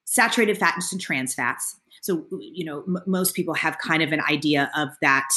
saturated 0.05 0.57
fats 0.57 0.91
and 0.91 1.01
trans 1.01 1.33
fats. 1.33 1.77
So 2.01 2.25
you 2.39 2.65
know 2.65 2.83
m- 2.87 3.03
most 3.07 3.33
people 3.33 3.53
have 3.53 3.77
kind 3.77 4.03
of 4.03 4.11
an 4.11 4.21
idea 4.29 4.69
of 4.75 4.89
that 5.01 5.29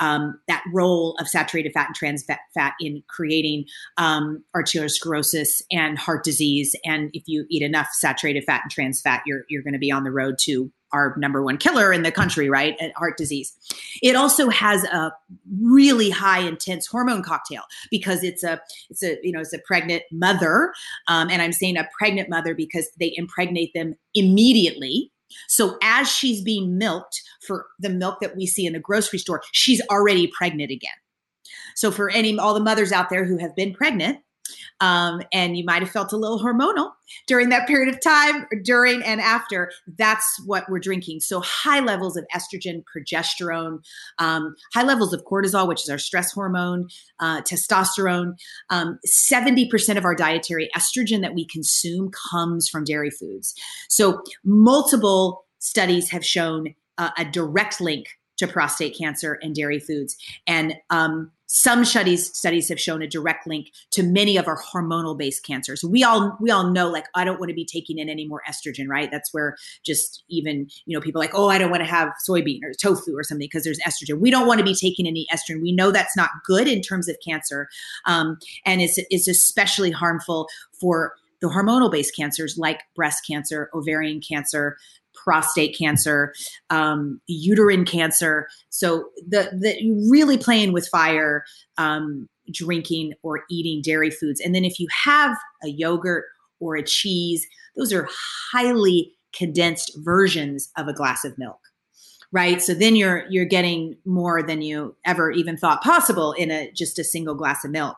um, 0.00 0.40
that 0.48 0.62
role 0.72 1.16
of 1.20 1.28
saturated 1.28 1.72
fat 1.72 1.88
and 1.88 1.94
trans 1.94 2.24
fat, 2.24 2.72
in 2.80 3.02
creating 3.08 3.64
um, 3.96 4.42
arteriosclerosis 4.56 5.62
and 5.70 5.98
heart 5.98 6.24
disease. 6.24 6.74
And 6.84 7.10
if 7.12 7.24
you 7.26 7.46
eat 7.50 7.62
enough 7.62 7.88
saturated 7.92 8.44
fat 8.44 8.62
and 8.64 8.70
trans 8.70 9.00
fat, 9.00 9.22
you're 9.26 9.44
you're 9.48 9.62
going 9.62 9.74
to 9.74 9.78
be 9.78 9.92
on 9.92 10.04
the 10.04 10.10
road 10.10 10.36
to 10.42 10.70
our 10.92 11.14
number 11.18 11.42
one 11.42 11.58
killer 11.58 11.92
in 11.92 12.02
the 12.02 12.12
country, 12.12 12.48
right? 12.48 12.76
At 12.80 12.92
heart 12.96 13.18
disease. 13.18 13.52
It 14.00 14.14
also 14.14 14.48
has 14.48 14.84
a 14.84 15.12
really 15.60 16.08
high 16.08 16.38
intense 16.38 16.86
hormone 16.86 17.22
cocktail 17.22 17.62
because 17.90 18.22
it's 18.22 18.44
a 18.44 18.60
it's 18.88 19.02
a 19.02 19.18
you 19.22 19.32
know 19.32 19.40
it's 19.40 19.52
a 19.52 19.58
pregnant 19.58 20.04
mother, 20.10 20.72
um, 21.08 21.28
and 21.30 21.42
I'm 21.42 21.52
saying 21.52 21.76
a 21.76 21.88
pregnant 21.98 22.30
mother 22.30 22.54
because 22.54 22.88
they 22.98 23.12
impregnate 23.16 23.72
them 23.74 23.96
immediately 24.14 25.10
so 25.48 25.76
as 25.82 26.10
she's 26.10 26.42
being 26.42 26.78
milked 26.78 27.22
for 27.46 27.66
the 27.78 27.90
milk 27.90 28.20
that 28.20 28.36
we 28.36 28.46
see 28.46 28.66
in 28.66 28.72
the 28.72 28.80
grocery 28.80 29.18
store, 29.18 29.42
she's 29.52 29.82
already 29.90 30.26
pregnant 30.26 30.70
again. 30.70 30.92
So 31.76 31.90
for 31.90 32.10
any 32.10 32.38
all 32.38 32.54
the 32.54 32.60
mothers 32.60 32.92
out 32.92 33.10
there 33.10 33.24
who 33.24 33.38
have 33.38 33.54
been 33.56 33.74
pregnant, 33.74 34.18
um, 34.80 35.22
and 35.32 35.56
you 35.56 35.64
might 35.64 35.82
have 35.82 35.90
felt 35.90 36.12
a 36.12 36.16
little 36.16 36.40
hormonal 36.40 36.92
during 37.26 37.48
that 37.50 37.66
period 37.66 37.92
of 37.92 38.00
time, 38.00 38.46
during 38.62 39.02
and 39.02 39.20
after. 39.20 39.70
That's 39.98 40.26
what 40.46 40.68
we're 40.68 40.78
drinking. 40.78 41.20
So 41.20 41.40
high 41.40 41.80
levels 41.80 42.16
of 42.16 42.26
estrogen, 42.34 42.82
progesterone, 42.84 43.78
um, 44.18 44.54
high 44.72 44.82
levels 44.82 45.12
of 45.12 45.24
cortisol, 45.24 45.68
which 45.68 45.82
is 45.82 45.88
our 45.88 45.98
stress 45.98 46.32
hormone, 46.32 46.88
uh, 47.20 47.42
testosterone. 47.42 48.34
Um, 48.70 48.98
70% 49.06 49.96
of 49.96 50.04
our 50.04 50.14
dietary 50.14 50.68
estrogen 50.76 51.20
that 51.22 51.34
we 51.34 51.46
consume 51.46 52.10
comes 52.30 52.68
from 52.68 52.84
dairy 52.84 53.10
foods. 53.10 53.54
So 53.88 54.22
multiple 54.44 55.44
studies 55.58 56.10
have 56.10 56.24
shown 56.24 56.74
uh, 56.98 57.10
a 57.16 57.24
direct 57.24 57.80
link 57.80 58.06
to 58.36 58.46
prostate 58.46 58.96
cancer 58.96 59.38
and 59.42 59.54
dairy 59.54 59.78
foods. 59.78 60.16
And 60.46 60.74
um, 60.90 61.30
some 61.46 61.84
studies 61.84 62.36
studies 62.36 62.68
have 62.68 62.80
shown 62.80 63.02
a 63.02 63.06
direct 63.06 63.46
link 63.46 63.70
to 63.90 64.02
many 64.02 64.36
of 64.36 64.48
our 64.48 64.60
hormonal 64.60 65.16
based 65.16 65.44
cancers. 65.44 65.84
We 65.84 66.02
all 66.02 66.36
we 66.40 66.50
all 66.50 66.70
know 66.70 66.88
like 66.88 67.06
I 67.14 67.24
don't 67.24 67.38
want 67.38 67.50
to 67.50 67.54
be 67.54 67.66
taking 67.66 67.98
in 67.98 68.08
any 68.08 68.26
more 68.26 68.42
estrogen, 68.48 68.88
right? 68.88 69.10
That's 69.10 69.32
where 69.32 69.56
just 69.84 70.24
even 70.28 70.68
you 70.86 70.96
know 70.96 71.02
people 71.02 71.20
like 71.20 71.34
oh 71.34 71.48
I 71.48 71.58
don't 71.58 71.70
want 71.70 71.82
to 71.82 71.88
have 71.88 72.08
soybean 72.28 72.60
or 72.64 72.72
tofu 72.72 73.16
or 73.16 73.22
something 73.22 73.44
because 73.44 73.64
there's 73.64 73.78
estrogen. 73.80 74.20
We 74.20 74.30
don't 74.30 74.46
want 74.46 74.58
to 74.58 74.64
be 74.64 74.74
taking 74.74 75.06
any 75.06 75.26
estrogen. 75.32 75.60
We 75.62 75.72
know 75.72 75.90
that's 75.90 76.16
not 76.16 76.30
good 76.44 76.66
in 76.66 76.80
terms 76.80 77.08
of 77.08 77.16
cancer, 77.24 77.68
um, 78.06 78.38
and 78.64 78.80
it's 78.80 78.98
it's 79.10 79.28
especially 79.28 79.90
harmful 79.90 80.48
for 80.80 81.14
the 81.40 81.48
hormonal 81.48 81.92
based 81.92 82.16
cancers 82.16 82.56
like 82.56 82.80
breast 82.96 83.26
cancer, 83.26 83.68
ovarian 83.74 84.20
cancer, 84.26 84.78
prostate 85.24 85.76
cancer, 85.76 86.34
um, 86.70 87.20
uterine 87.26 87.84
cancer. 87.84 88.48
So 88.68 89.08
the 89.26 89.50
the 89.52 90.08
really 90.10 90.38
playing 90.38 90.72
with 90.72 90.86
fire, 90.88 91.44
um, 91.78 92.28
drinking 92.52 93.14
or 93.22 93.44
eating 93.50 93.82
dairy 93.82 94.10
foods, 94.10 94.40
and 94.40 94.54
then 94.54 94.64
if 94.64 94.78
you 94.78 94.86
have 95.04 95.36
a 95.64 95.68
yogurt 95.68 96.26
or 96.60 96.76
a 96.76 96.84
cheese, 96.84 97.46
those 97.76 97.92
are 97.92 98.08
highly 98.52 99.12
condensed 99.32 99.92
versions 100.04 100.70
of 100.76 100.86
a 100.86 100.92
glass 100.92 101.24
of 101.24 101.36
milk 101.38 101.58
right? 102.34 102.60
So 102.60 102.74
then 102.74 102.96
you're 102.96 103.24
you're 103.30 103.44
getting 103.46 103.96
more 104.04 104.42
than 104.42 104.60
you 104.60 104.96
ever 105.06 105.30
even 105.30 105.56
thought 105.56 105.82
possible 105.82 106.32
in 106.32 106.50
a 106.50 106.70
just 106.72 106.98
a 106.98 107.04
single 107.04 107.36
glass 107.36 107.64
of 107.64 107.70
milk. 107.70 107.96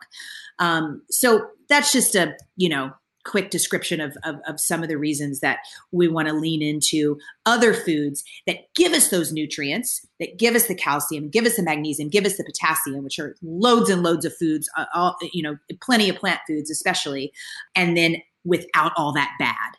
Um, 0.59 1.03
so 1.11 1.49
that's 1.69 1.91
just 1.91 2.15
a 2.15 2.37
you 2.57 2.69
know 2.69 2.93
quick 3.27 3.51
description 3.51 4.01
of, 4.01 4.17
of, 4.25 4.37
of, 4.47 4.61
some 4.61 4.83
of 4.83 4.89
the 4.89 4.97
reasons 4.97 5.41
that 5.41 5.59
we 5.93 6.09
want 6.09 6.29
to 6.29 6.35
lean 6.35 6.63
into 6.63 7.19
other 7.45 7.75
foods 7.75 8.25
that 8.47 8.73
give 8.75 8.93
us 8.93 9.09
those 9.09 9.33
nutrients, 9.33 10.07
that 10.21 10.39
give 10.39 10.55
us 10.55 10.67
the 10.67 10.75
calcium, 10.75 11.29
give 11.29 11.45
us 11.45 11.57
the 11.57 11.63
magnesium, 11.63 12.09
give 12.09 12.25
us 12.25 12.37
the 12.37 12.45
potassium, 12.45 13.03
which 13.05 13.19
are 13.19 13.35
loads 13.43 13.91
and 13.91 14.03
loads 14.03 14.25
of 14.25 14.35
foods, 14.37 14.69
uh, 14.77 14.85
all, 14.95 15.17
you 15.33 15.43
know, 15.43 15.57
plenty 15.83 16.09
of 16.09 16.17
plant 16.17 16.41
foods, 16.47 16.71
especially, 16.71 17.33
and 17.75 17.97
then 17.97 18.17
without 18.45 18.93
all 18.97 19.13
that 19.13 19.35
bad. 19.39 19.77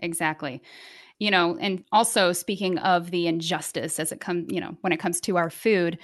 Exactly. 0.00 0.60
You 1.18 1.30
know, 1.30 1.56
and 1.60 1.84
also 1.92 2.32
speaking 2.32 2.78
of 2.78 3.10
the 3.10 3.26
injustice 3.26 4.00
as 4.00 4.10
it 4.10 4.20
comes, 4.20 4.46
you 4.50 4.60
know, 4.60 4.76
when 4.80 4.92
it 4.92 4.98
comes 4.98 5.20
to 5.22 5.36
our 5.36 5.50
food, 5.50 5.98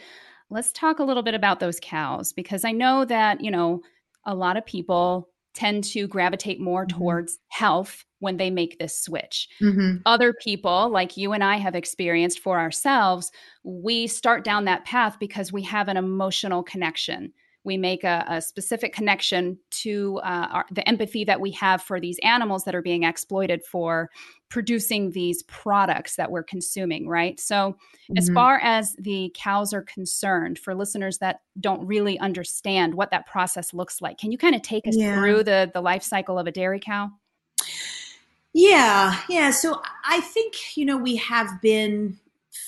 let's 0.51 0.73
talk 0.73 0.99
a 0.99 1.05
little 1.05 1.23
bit 1.23 1.35
about 1.35 1.59
those 1.59 1.81
cows 1.83 2.33
because 2.33 2.65
I 2.65 2.73
know 2.73 3.05
that, 3.07 3.41
you 3.41 3.51
know, 3.51 3.81
a 4.25 4.35
lot 4.35 4.57
of 4.57 4.67
people 4.67 5.29
tend 5.57 5.83
to 5.85 6.07
gravitate 6.07 6.61
more 6.61 6.87
mm-hmm. 6.87 6.99
towards 6.99 7.39
health 7.49 8.05
when 8.21 8.37
they 8.37 8.51
make 8.51 8.79
this 8.79 9.01
switch. 9.01 9.49
Mm-hmm. 9.61 9.97
Other 10.07 10.33
people, 10.33 10.91
like 10.91 11.17
you 11.17 11.33
and 11.33 11.43
I 11.43 11.57
have 11.57 11.75
experienced 11.75 12.39
for 12.39 12.59
ourselves, 12.59 13.33
we 13.65 14.07
start 14.07 14.45
down 14.45 14.67
that 14.67 14.85
path 14.85 15.19
because 15.19 15.53
we 15.53 15.63
have 15.63 15.89
an 15.89 15.97
emotional 15.97 16.63
connection 16.63 17.33
we 17.67 17.77
make 17.77 18.05
a, 18.05 18.25
a 18.29 18.41
specific 18.41 18.95
connection 18.95 19.59
to 19.71 20.19
uh, 20.25 20.49
our, 20.51 20.67
the 20.71 20.89
empathy 20.89 21.25
that 21.25 21.41
we 21.41 21.51
have 21.51 21.83
for 21.83 22.01
these 22.01 22.19
animals 22.23 22.65
that 22.65 22.75
are 22.75 22.83
being 22.83 23.03
exploited 23.03 23.63
for 23.65 24.09
producing 24.49 25.11
these 25.11 25.43
products 25.45 26.17
that 26.17 26.31
we're 26.31 26.43
consuming, 26.43 27.09
right? 27.09 27.39
So, 27.41 27.73
mm-hmm. 27.73 28.17
as 28.17 28.31
far 28.31 28.61
as 28.63 28.95
the 28.99 29.35
cows 29.37 29.73
are 29.75 29.83
concerned, 29.83 30.59
for 30.59 30.75
listeners 30.75 31.19
that 31.19 31.41
don't 31.61 31.85
really 31.87 32.19
understand 32.21 32.95
what 32.95 33.11
that 33.11 33.27
process 33.27 33.75
looks 33.75 34.01
like, 34.01 34.19
can 34.19 34.33
you 34.33 34.39
kind 34.39 34.55
of 34.55 34.63
take 34.63 34.87
us 34.87 34.97
yeah. 34.97 35.17
through 35.17 35.43
the 35.43 35.71
the 35.75 35.81
life 35.81 36.03
cycle 36.03 36.39
of 36.39 36.47
a 36.47 36.53
dairy 36.53 36.81
cow? 36.81 37.11
Yeah, 38.53 39.21
yeah. 39.29 39.51
So 39.51 39.83
I 40.05 40.21
think 40.21 40.77
you 40.77 40.85
know 40.85 40.97
we 40.97 41.17
have 41.17 41.61
been 41.61 42.19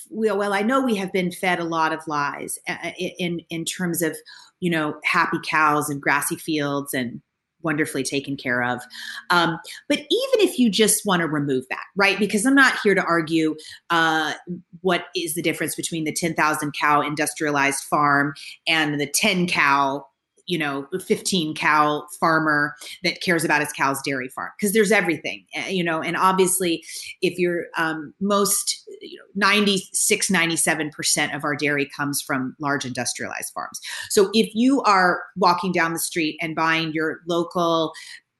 well, 0.09 0.53
I 0.53 0.61
know 0.61 0.81
we 0.81 0.95
have 0.95 1.11
been 1.11 1.31
fed 1.31 1.59
a 1.59 1.63
lot 1.63 1.93
of 1.93 2.07
lies 2.07 2.57
uh, 2.67 2.91
in 2.97 3.41
in 3.49 3.65
terms 3.65 4.01
of 4.01 4.17
you 4.59 4.69
know, 4.69 4.95
happy 5.03 5.37
cows 5.43 5.89
and 5.89 6.01
grassy 6.01 6.35
fields 6.35 6.93
and 6.93 7.21
wonderfully 7.61 8.03
taken 8.03 8.37
care 8.37 8.63
of. 8.63 8.81
Um, 9.29 9.59
but 9.89 9.99
even 9.99 10.47
if 10.47 10.57
you 10.57 10.69
just 10.69 11.05
want 11.05 11.21
to 11.21 11.27
remove 11.27 11.65
that, 11.69 11.83
right? 11.97 12.17
Because 12.17 12.45
I'm 12.45 12.55
not 12.55 12.79
here 12.83 12.95
to 12.95 13.03
argue 13.03 13.55
uh, 13.89 14.33
what 14.79 15.05
is 15.13 15.35
the 15.35 15.41
difference 15.41 15.75
between 15.75 16.05
the 16.05 16.13
10,000 16.13 16.73
cow 16.79 17.01
industrialized 17.01 17.83
farm 17.83 18.33
and 18.65 18.99
the 18.99 19.07
10 19.07 19.47
cow 19.47 20.05
you 20.49 20.57
know 20.57 20.87
15 20.99 21.53
cow 21.53 22.03
farmer 22.19 22.75
that 23.03 23.21
cares 23.21 23.45
about 23.45 23.61
his 23.61 23.71
cow's 23.71 24.01
dairy 24.01 24.27
farm 24.29 24.49
because 24.57 24.73
there's 24.73 24.91
everything 24.91 25.45
eh, 25.53 25.69
you 25.69 25.83
know 25.83 26.01
and 26.01 26.17
obviously 26.17 26.83
if 27.21 27.37
you're 27.37 27.67
um, 27.77 28.13
most 28.19 28.83
you 29.01 29.17
know, 29.17 29.23
96 29.35 30.29
97% 30.29 31.35
of 31.35 31.43
our 31.43 31.55
dairy 31.55 31.85
comes 31.85 32.21
from 32.21 32.55
large 32.59 32.85
industrialized 32.85 33.53
farms. 33.53 33.79
So 34.09 34.29
if 34.33 34.53
you 34.55 34.81
are 34.81 35.23
walking 35.35 35.71
down 35.71 35.93
the 35.93 35.99
street 35.99 36.37
and 36.41 36.55
buying 36.55 36.91
your 36.93 37.19
local 37.27 37.93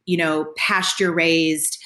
you 0.05 0.17
know 0.17 0.51
pasture 0.57 1.11
raised 1.11 1.77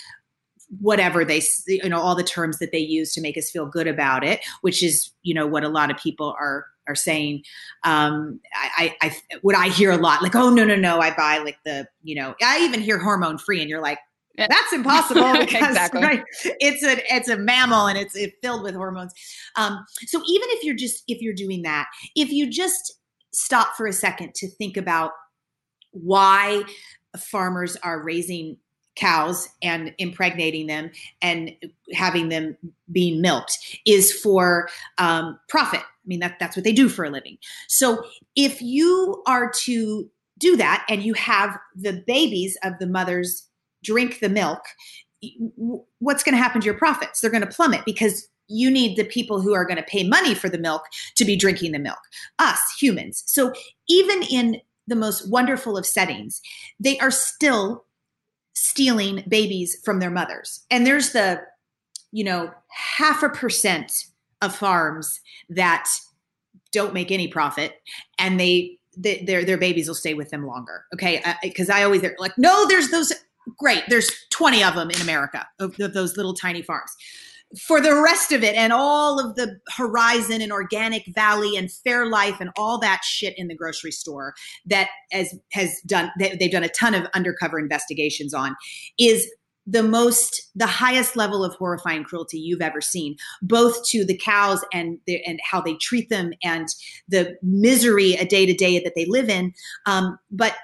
whatever 0.79 1.23
they 1.23 1.41
you 1.67 1.89
know 1.89 1.99
all 1.99 2.15
the 2.15 2.23
terms 2.23 2.57
that 2.59 2.71
they 2.71 2.79
use 2.79 3.13
to 3.13 3.21
make 3.21 3.37
us 3.37 3.51
feel 3.51 3.65
good 3.65 3.87
about 3.87 4.23
it 4.23 4.39
which 4.61 4.81
is 4.81 5.11
you 5.21 5.33
know 5.33 5.45
what 5.45 5.63
a 5.63 5.69
lot 5.69 5.91
of 5.91 5.97
people 5.97 6.33
are 6.39 6.65
are 6.87 6.95
saying 6.95 7.43
um 7.83 8.39
I, 8.77 8.95
I 9.01 9.15
what 9.41 9.55
i 9.55 9.69
hear 9.69 9.91
a 9.91 9.97
lot 9.97 10.21
like 10.21 10.35
oh 10.35 10.49
no 10.49 10.65
no 10.65 10.75
no 10.75 10.99
i 10.99 11.15
buy 11.15 11.37
like 11.37 11.57
the 11.65 11.87
you 12.03 12.15
know 12.15 12.35
i 12.41 12.63
even 12.63 12.81
hear 12.81 12.97
hormone 12.97 13.37
free 13.37 13.61
and 13.61 13.69
you're 13.69 13.81
like 13.81 13.99
that's 14.35 14.73
impossible. 14.73 15.21
Because 15.43 15.69
exactly. 15.69 16.01
right, 16.01 16.23
it's 16.59 16.83
a 16.83 16.97
it's 17.13 17.29
a 17.29 17.37
mammal 17.37 17.87
and 17.87 17.97
it's, 17.97 18.15
it's 18.15 18.35
filled 18.41 18.63
with 18.63 18.73
hormones. 18.73 19.13
Um 19.55 19.85
so 20.07 20.21
even 20.27 20.47
if 20.51 20.63
you're 20.63 20.75
just 20.75 21.03
if 21.07 21.21
you're 21.21 21.33
doing 21.33 21.61
that 21.63 21.87
if 22.15 22.31
you 22.31 22.49
just 22.49 22.93
stop 23.31 23.75
for 23.75 23.87
a 23.87 23.93
second 23.93 24.33
to 24.35 24.47
think 24.47 24.77
about 24.77 25.11
why 25.91 26.63
farmers 27.17 27.75
are 27.77 28.03
raising 28.03 28.57
cows 28.95 29.49
and 29.61 29.93
impregnating 29.97 30.67
them 30.67 30.91
and 31.21 31.51
having 31.93 32.29
them 32.29 32.57
being 32.91 33.21
milked 33.21 33.79
is 33.85 34.11
for 34.11 34.69
um, 34.97 35.39
profit. 35.49 35.81
I 35.81 36.05
mean, 36.05 36.19
that, 36.19 36.37
that's 36.39 36.55
what 36.55 36.63
they 36.63 36.73
do 36.73 36.89
for 36.89 37.05
a 37.05 37.09
living. 37.09 37.37
So 37.67 38.03
if 38.35 38.61
you 38.61 39.23
are 39.25 39.51
to 39.63 40.09
do 40.37 40.57
that 40.57 40.85
and 40.89 41.03
you 41.03 41.13
have 41.13 41.57
the 41.75 42.03
babies 42.05 42.57
of 42.63 42.73
the 42.79 42.87
mothers 42.87 43.47
drink 43.83 44.19
the 44.19 44.29
milk, 44.29 44.61
what's 45.99 46.23
going 46.23 46.35
to 46.35 46.41
happen 46.41 46.61
to 46.61 46.65
your 46.65 46.77
profits? 46.77 47.21
They're 47.21 47.31
going 47.31 47.45
to 47.45 47.55
plummet 47.55 47.85
because 47.85 48.27
you 48.47 48.69
need 48.69 48.97
the 48.97 49.05
people 49.05 49.41
who 49.41 49.53
are 49.53 49.65
going 49.65 49.77
to 49.77 49.83
pay 49.83 50.07
money 50.07 50.35
for 50.35 50.49
the 50.49 50.57
milk 50.57 50.83
to 51.15 51.23
be 51.25 51.37
drinking 51.37 51.71
the 51.71 51.79
milk, 51.79 51.99
us 52.39 52.59
humans. 52.79 53.23
So 53.25 53.53
even 53.87 54.23
in 54.23 54.59
the 54.87 54.95
most 54.95 55.29
wonderful 55.29 55.77
of 55.77 55.85
settings, 55.85 56.41
they 56.79 56.99
are 56.99 57.11
still 57.11 57.85
stealing 58.53 59.23
babies 59.27 59.77
from 59.83 59.99
their 59.99 60.09
mothers. 60.09 60.65
And 60.69 60.85
there's 60.85 61.11
the, 61.11 61.41
you 62.11 62.23
know, 62.23 62.51
half 62.69 63.23
a 63.23 63.29
percent 63.29 64.05
of 64.41 64.55
farms 64.55 65.19
that 65.49 65.89
don't 66.71 66.93
make 66.93 67.11
any 67.11 67.27
profit 67.27 67.81
and 68.19 68.39
they, 68.39 68.77
they 68.95 69.23
their 69.25 69.43
their 69.43 69.57
babies 69.57 69.87
will 69.87 69.95
stay 69.95 70.13
with 70.13 70.29
them 70.29 70.45
longer. 70.45 70.85
Okay, 70.93 71.21
uh, 71.23 71.33
because 71.41 71.69
I, 71.69 71.79
I 71.79 71.83
always 71.83 72.01
they're 72.01 72.15
like, 72.19 72.37
no, 72.37 72.67
there's 72.67 72.89
those 72.89 73.11
great. 73.57 73.83
There's 73.87 74.09
20 74.29 74.63
of 74.63 74.75
them 74.75 74.91
in 74.91 75.01
America 75.01 75.47
of, 75.59 75.79
of 75.79 75.93
those 75.93 76.15
little 76.15 76.33
tiny 76.33 76.61
farms. 76.61 76.91
For 77.59 77.79
the 77.79 78.01
rest 78.01 78.31
of 78.31 78.43
it 78.43 78.55
and 78.55 78.73
all 78.73 79.19
of 79.19 79.35
the 79.35 79.59
horizon 79.69 80.41
and 80.41 80.51
organic 80.51 81.03
valley 81.13 81.55
and 81.55 81.69
fairlife 81.85 82.39
and 82.39 82.49
all 82.57 82.79
that 82.79 83.01
shit 83.03 83.33
in 83.37 83.47
the 83.47 83.55
grocery 83.55 83.91
store 83.91 84.33
that 84.65 84.89
as 85.11 85.33
has 85.51 85.79
done 85.85 86.11
they've 86.17 86.51
done 86.51 86.63
a 86.63 86.69
ton 86.69 86.93
of 86.93 87.05
undercover 87.13 87.59
investigations 87.59 88.33
on 88.33 88.55
is 88.97 89.27
the 89.65 89.83
most 89.83 90.49
the 90.55 90.67
highest 90.67 91.15
level 91.15 91.43
of 91.43 91.53
horrifying 91.55 92.03
cruelty 92.03 92.37
you've 92.37 92.61
ever 92.61 92.81
seen 92.81 93.15
both 93.41 93.85
to 93.85 94.03
the 94.03 94.17
cows 94.17 94.63
and 94.73 94.97
the, 95.07 95.23
and 95.25 95.39
how 95.43 95.61
they 95.61 95.75
treat 95.75 96.09
them 96.09 96.33
and 96.43 96.67
the 97.07 97.35
misery 97.41 98.13
a 98.13 98.25
day 98.25 98.45
to 98.45 98.53
day 98.53 98.79
that 98.79 98.93
they 98.95 99.05
live 99.05 99.29
in. 99.29 99.53
Um, 99.85 100.17
but 100.31 100.55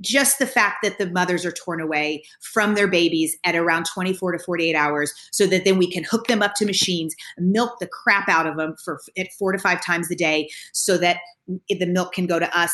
just 0.00 0.38
the 0.38 0.46
fact 0.46 0.78
that 0.82 0.98
the 0.98 1.10
mothers 1.10 1.44
are 1.44 1.52
torn 1.52 1.80
away 1.80 2.22
from 2.40 2.74
their 2.74 2.88
babies 2.88 3.36
at 3.44 3.56
around 3.56 3.86
24 3.92 4.32
to 4.32 4.38
48 4.38 4.74
hours 4.74 5.12
so 5.32 5.46
that 5.46 5.64
then 5.64 5.78
we 5.78 5.90
can 5.90 6.04
hook 6.04 6.26
them 6.26 6.42
up 6.42 6.54
to 6.54 6.66
machines 6.66 7.14
milk 7.38 7.78
the 7.80 7.86
crap 7.86 8.28
out 8.28 8.46
of 8.46 8.56
them 8.56 8.74
for 8.84 9.00
at 9.16 9.32
four 9.38 9.52
to 9.52 9.58
five 9.58 9.82
times 9.82 10.10
a 10.10 10.14
day 10.14 10.48
so 10.72 10.98
that 10.98 11.18
the 11.46 11.86
milk 11.86 12.12
can 12.12 12.26
go 12.26 12.38
to 12.38 12.58
us 12.58 12.72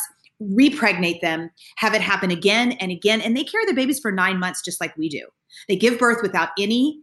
repregnate 0.50 1.20
them 1.20 1.50
have 1.76 1.94
it 1.94 2.00
happen 2.00 2.30
again 2.30 2.72
and 2.72 2.90
again. 2.90 3.20
And 3.20 3.36
they 3.36 3.44
carry 3.44 3.64
their 3.64 3.74
babies 3.74 4.00
for 4.00 4.12
nine 4.12 4.38
months 4.38 4.62
just 4.62 4.80
like 4.80 4.96
we 4.96 5.08
do. 5.08 5.26
They 5.68 5.76
give 5.76 5.98
birth 5.98 6.22
without 6.22 6.50
any 6.58 7.00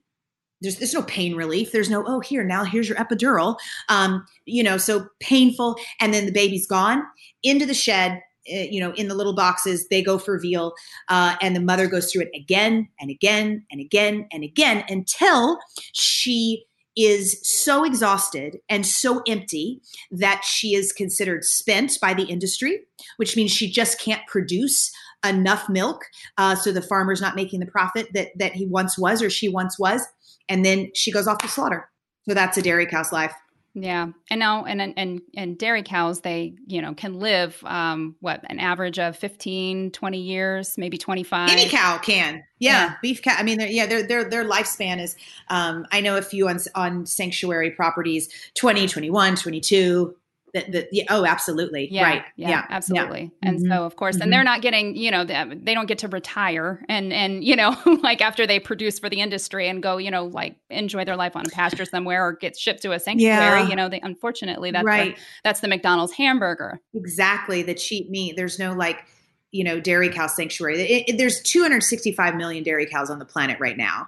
there's, 0.62 0.76
there's 0.76 0.94
no 0.94 1.04
pain 1.04 1.36
relief. 1.36 1.72
There's 1.72 1.90
no 1.90 2.04
oh 2.06 2.20
here 2.20 2.44
now 2.44 2.66
here's 2.66 2.90
your 2.90 2.98
epidural. 2.98 3.58
Um, 3.88 4.26
you 4.46 4.64
know 4.64 4.78
so 4.78 5.08
painful. 5.20 5.78
And 6.02 6.14
then 6.14 6.26
the 6.26 6.32
baby's 6.32 6.68
gone 6.68 7.04
into 7.44 7.66
the 7.66 7.74
shed 7.74 8.22
you 8.50 8.80
know 8.80 8.92
in 8.94 9.08
the 9.08 9.16
little 9.16 9.36
boxes 9.36 9.88
they 9.90 10.02
go 10.02 10.18
for 10.18 10.40
veal 10.40 10.74
uh, 11.10 11.36
and 11.42 11.56
the 11.56 11.62
mother 11.62 11.88
goes 11.88 12.12
through 12.12 12.24
it 12.24 12.32
again 12.36 12.88
and 13.00 13.10
again 13.10 13.66
and 13.72 13.80
again 13.80 14.28
and 14.32 14.44
again 14.44 14.84
until 14.90 15.60
she 15.94 16.66
is 17.00 17.40
so 17.44 17.86
exhausted 17.86 18.60
and 18.68 18.86
so 18.86 19.22
empty 19.28 19.82
that 20.12 20.44
she 20.44 20.74
is 20.76 20.92
considered 20.92 21.46
spent 21.46 21.98
by 22.02 22.14
the 22.14 22.24
industry, 22.24 22.82
which 23.16 23.38
means 23.38 23.52
she 23.52 23.72
just 23.72 24.00
can't 24.02 24.26
produce 24.28 24.92
enough 25.26 25.70
milk. 25.70 26.04
Uh, 26.38 26.56
so 26.56 26.72
the 26.72 26.82
farmer's 26.82 27.22
not 27.22 27.36
making 27.36 27.60
the 27.60 27.66
profit 27.66 28.08
that 28.14 28.30
that 28.38 28.54
he 28.54 28.66
once 28.66 28.98
was 28.98 29.22
or 29.22 29.30
she 29.30 29.48
once 29.48 29.80
was, 29.80 30.06
and 30.50 30.66
then 30.66 30.92
she 30.94 31.12
goes 31.12 31.28
off 31.28 31.38
to 31.38 31.48
slaughter. 31.48 31.90
So 32.28 32.34
that's 32.34 32.58
a 32.58 32.62
dairy 32.62 32.86
cow's 32.86 33.12
life. 33.12 33.34
Yeah. 33.74 34.08
And 34.30 34.40
now 34.40 34.66
and 34.66 34.82
and 34.98 35.22
and 35.36 35.58
dairy 35.58 35.84
cows 35.84 36.22
they, 36.22 36.56
you 36.66 36.82
know, 36.82 36.94
can 36.94 37.14
live 37.14 37.62
um 37.66 38.16
what, 38.20 38.42
an 38.50 38.60
average 38.60 39.00
of 39.00 39.16
15, 39.16 39.92
20 39.92 40.18
years, 40.20 40.78
maybe 40.78 40.98
25. 40.98 41.50
Any 41.50 41.70
cow 41.70 42.00
can. 42.00 42.44
Yeah, 42.58 42.72
yeah. 42.72 42.96
beef 43.02 43.22
cow. 43.22 43.36
I 43.38 43.44
mean, 43.44 43.60
yeah, 43.62 43.86
their 43.86 44.04
their 44.04 44.30
their 44.30 44.44
lifespan 44.44 45.02
is 45.02 45.16
um 45.50 45.86
I 45.92 46.02
know 46.02 46.18
a 46.18 46.22
few 46.22 46.48
on 46.50 46.60
on 46.76 47.06
sanctuary 47.06 47.72
properties 47.72 48.30
20, 48.56 48.88
21, 48.88 49.36
22, 49.36 50.16
that, 50.54 50.72
that 50.72 50.90
yeah, 50.92 51.04
oh 51.10 51.26
absolutely. 51.26 51.88
Yeah, 51.92 52.04
right. 52.04 52.24
yeah, 52.36 52.50
yeah. 52.50 52.66
absolutely. 52.70 53.32
Yeah. 53.42 53.50
and 53.50 53.60
mm-hmm. 53.60 53.72
so 53.72 53.84
of 53.84 53.96
course 53.96 54.16
mm-hmm. 54.16 54.24
and 54.24 54.34
they're 54.34 54.44
not 54.44 54.62
getting 54.62 54.96
you 54.96 55.12
know 55.12 55.24
they, 55.24 55.44
they 55.64 55.74
don't 55.74 55.88
get 55.88 56.00
to 56.00 56.08
retire 56.08 56.84
and 56.90 57.14
and 57.14 57.44
you 57.44 57.56
know 57.56 57.76
like 58.04 58.22
after 58.22 58.46
they 58.48 58.60
produce 58.60 59.00
for 59.00 59.10
the 59.10 59.20
industry 59.20 59.68
and 59.68 59.84
go 59.84 59.98
you 59.98 60.12
know 60.12 60.26
like 60.26 60.56
enjoy 60.70 61.06
their 61.06 61.16
life 61.16 61.36
on 61.36 61.46
a 61.46 61.50
pasture 61.50 61.86
somewhere 61.86 62.26
or 62.26 62.34
get 62.34 62.58
shipped 62.58 62.82
to 62.82 62.92
a 62.92 63.00
sanctuary 63.00 63.70
you 63.70 63.76
know 63.76 63.90
they 63.90 64.00
unfortunately 64.02 64.72
that's 64.72 64.86
right. 64.86 65.16
the, 65.16 65.22
that's 65.44 65.60
the 65.60 65.68
mcdonald's 65.68 66.14
hamburger. 66.14 66.80
Exactly 66.94 67.64
the 67.64 67.74
cheap 67.74 68.10
meat. 68.10 68.36
There's 68.36 68.60
no 68.60 68.74
like 68.74 69.06
you 69.52 69.64
know 69.64 69.80
dairy 69.80 70.10
cow 70.10 70.28
sanctuary. 70.28 70.80
It, 70.82 71.10
it, 71.10 71.18
there's 71.18 71.42
265 71.42 72.36
million 72.36 72.64
dairy 72.64 72.86
cows 72.86 73.10
on 73.10 73.20
the 73.20 73.26
planet 73.26 73.60
right 73.60 73.78
now 73.78 74.08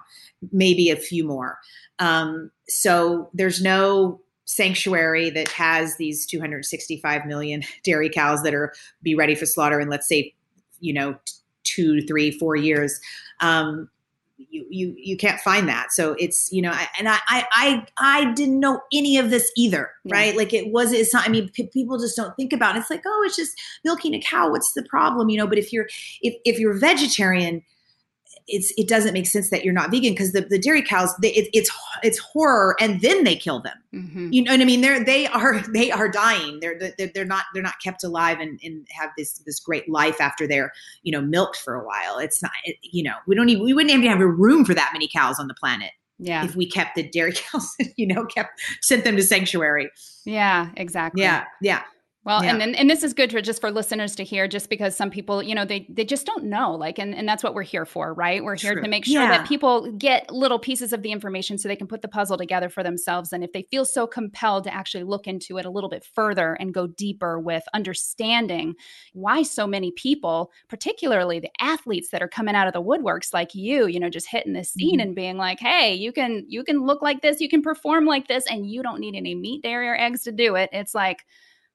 maybe 0.50 0.90
a 0.90 0.96
few 0.96 1.24
more. 1.24 1.58
Um, 1.98 2.50
so 2.68 3.30
there's 3.34 3.62
no 3.62 4.20
sanctuary 4.54 5.30
that 5.30 5.48
has 5.48 5.96
these 5.96 6.26
265 6.26 7.26
million 7.26 7.62
dairy 7.84 8.10
cows 8.10 8.42
that 8.42 8.54
are 8.54 8.72
be 9.02 9.14
ready 9.14 9.34
for 9.34 9.46
slaughter 9.46 9.80
in 9.80 9.88
let's 9.88 10.08
say 10.08 10.34
you 10.80 10.92
know 10.92 11.16
two 11.64 12.02
three 12.02 12.30
four 12.38 12.56
years 12.56 13.00
um, 13.40 13.88
you 14.50 14.66
you 14.70 14.94
you 14.96 15.16
can't 15.16 15.40
find 15.40 15.68
that. 15.68 15.92
So 15.92 16.14
it's 16.18 16.50
you 16.52 16.62
know 16.62 16.72
and 16.98 17.08
i 17.08 17.18
i 17.28 17.86
i 17.98 18.32
didn't 18.32 18.60
know 18.60 18.80
any 18.92 19.18
of 19.18 19.30
this 19.30 19.50
either 19.56 19.90
yeah. 20.04 20.16
right? 20.16 20.36
Like 20.36 20.52
it 20.52 20.72
was 20.72 20.92
it's 20.92 21.12
not 21.12 21.28
i 21.28 21.30
mean 21.30 21.48
p- 21.50 21.68
people 21.68 21.98
just 21.98 22.16
don't 22.16 22.34
think 22.36 22.52
about 22.52 22.76
it. 22.76 22.80
It's 22.80 22.90
like 22.90 23.02
oh 23.06 23.22
it's 23.26 23.36
just 23.36 23.52
milking 23.84 24.14
a 24.14 24.20
cow. 24.20 24.50
What's 24.50 24.72
the 24.72 24.82
problem? 24.84 25.28
You 25.28 25.38
know 25.38 25.46
but 25.46 25.58
if 25.58 25.72
you're 25.72 25.86
if 26.22 26.34
if 26.44 26.58
you're 26.58 26.78
vegetarian 26.78 27.62
it's 28.48 28.72
it 28.76 28.88
doesn't 28.88 29.12
make 29.12 29.26
sense 29.26 29.50
that 29.50 29.64
you're 29.64 29.74
not 29.74 29.90
vegan 29.90 30.12
because 30.12 30.32
the, 30.32 30.42
the 30.42 30.58
dairy 30.58 30.82
cows 30.82 31.14
they, 31.20 31.32
it, 31.32 31.48
it's 31.52 31.70
it's 32.02 32.18
horror 32.18 32.76
and 32.80 33.00
then 33.00 33.24
they 33.24 33.36
kill 33.36 33.60
them. 33.60 33.76
Mm-hmm. 33.94 34.32
you 34.32 34.42
know 34.42 34.52
what 34.52 34.60
i 34.60 34.64
mean? 34.64 34.80
They're 34.80 35.04
they 35.04 35.26
are 35.28 35.60
they 35.72 35.90
are 35.90 36.08
dying. 36.08 36.60
They're 36.60 36.78
they're, 36.78 37.10
they're 37.14 37.24
not 37.24 37.44
they're 37.54 37.62
not 37.62 37.80
kept 37.82 38.04
alive 38.04 38.40
and, 38.40 38.58
and 38.62 38.86
have 38.90 39.10
this 39.16 39.38
this 39.46 39.60
great 39.60 39.88
life 39.88 40.20
after 40.20 40.46
they're 40.46 40.72
you 41.02 41.12
know 41.12 41.20
milked 41.20 41.56
for 41.56 41.74
a 41.74 41.84
while. 41.84 42.18
It's 42.18 42.42
not 42.42 42.52
it, 42.64 42.76
you 42.82 43.02
know 43.02 43.14
we 43.26 43.34
don't 43.34 43.48
even 43.48 43.64
we 43.64 43.72
wouldn't 43.72 43.92
even 43.92 44.10
have 44.10 44.20
a 44.20 44.26
room 44.26 44.64
for 44.64 44.74
that 44.74 44.90
many 44.92 45.08
cows 45.08 45.38
on 45.38 45.48
the 45.48 45.54
planet 45.54 45.90
yeah. 46.18 46.44
if 46.44 46.54
we 46.56 46.66
kept 46.66 46.94
the 46.94 47.02
dairy 47.02 47.32
cows 47.52 47.74
you 47.96 48.06
know 48.06 48.24
kept 48.26 48.60
sent 48.80 49.04
them 49.04 49.16
to 49.16 49.22
sanctuary. 49.22 49.90
Yeah 50.24 50.70
exactly. 50.76 51.22
Yeah 51.22 51.44
yeah 51.60 51.82
well, 52.24 52.44
yeah. 52.44 52.52
and, 52.52 52.62
and 52.62 52.76
and 52.76 52.88
this 52.88 53.02
is 53.02 53.14
good 53.14 53.32
for 53.32 53.40
just 53.40 53.60
for 53.60 53.72
listeners 53.72 54.14
to 54.14 54.22
hear, 54.22 54.46
just 54.46 54.70
because 54.70 54.96
some 54.96 55.10
people, 55.10 55.42
you 55.42 55.56
know, 55.56 55.64
they 55.64 55.86
they 55.88 56.04
just 56.04 56.24
don't 56.24 56.44
know, 56.44 56.72
like, 56.72 57.00
and 57.00 57.16
and 57.16 57.28
that's 57.28 57.42
what 57.42 57.52
we're 57.52 57.62
here 57.62 57.84
for, 57.84 58.14
right? 58.14 58.44
We're 58.44 58.56
here 58.56 58.74
True. 58.74 58.82
to 58.82 58.88
make 58.88 59.04
sure 59.04 59.22
yeah. 59.22 59.38
that 59.38 59.48
people 59.48 59.90
get 59.92 60.30
little 60.30 60.60
pieces 60.60 60.92
of 60.92 61.02
the 61.02 61.10
information 61.10 61.58
so 61.58 61.66
they 61.66 61.74
can 61.74 61.88
put 61.88 62.00
the 62.00 62.06
puzzle 62.06 62.36
together 62.36 62.68
for 62.68 62.84
themselves. 62.84 63.32
And 63.32 63.42
if 63.42 63.52
they 63.52 63.62
feel 63.62 63.84
so 63.84 64.06
compelled 64.06 64.64
to 64.64 64.74
actually 64.74 65.02
look 65.02 65.26
into 65.26 65.58
it 65.58 65.66
a 65.66 65.70
little 65.70 65.90
bit 65.90 66.04
further 66.04 66.54
and 66.54 66.72
go 66.72 66.86
deeper 66.86 67.40
with 67.40 67.64
understanding 67.74 68.74
why 69.14 69.42
so 69.42 69.66
many 69.66 69.90
people, 69.90 70.52
particularly 70.68 71.40
the 71.40 71.50
athletes 71.58 72.10
that 72.10 72.22
are 72.22 72.28
coming 72.28 72.54
out 72.54 72.68
of 72.68 72.72
the 72.72 72.82
woodworks 72.82 73.34
like 73.34 73.52
you, 73.52 73.88
you 73.88 73.98
know, 73.98 74.08
just 74.08 74.28
hitting 74.28 74.52
the 74.52 74.62
scene 74.62 75.00
mm-hmm. 75.00 75.08
and 75.08 75.16
being 75.16 75.38
like, 75.38 75.58
hey, 75.58 75.92
you 75.92 76.12
can 76.12 76.44
you 76.46 76.62
can 76.62 76.82
look 76.82 77.02
like 77.02 77.20
this, 77.20 77.40
you 77.40 77.48
can 77.48 77.62
perform 77.62 78.06
like 78.06 78.28
this, 78.28 78.44
and 78.48 78.70
you 78.70 78.80
don't 78.80 79.00
need 79.00 79.16
any 79.16 79.34
meat, 79.34 79.64
dairy, 79.64 79.88
or 79.88 79.96
eggs 79.96 80.22
to 80.22 80.30
do 80.30 80.54
it. 80.54 80.70
It's 80.72 80.94
like 80.94 81.24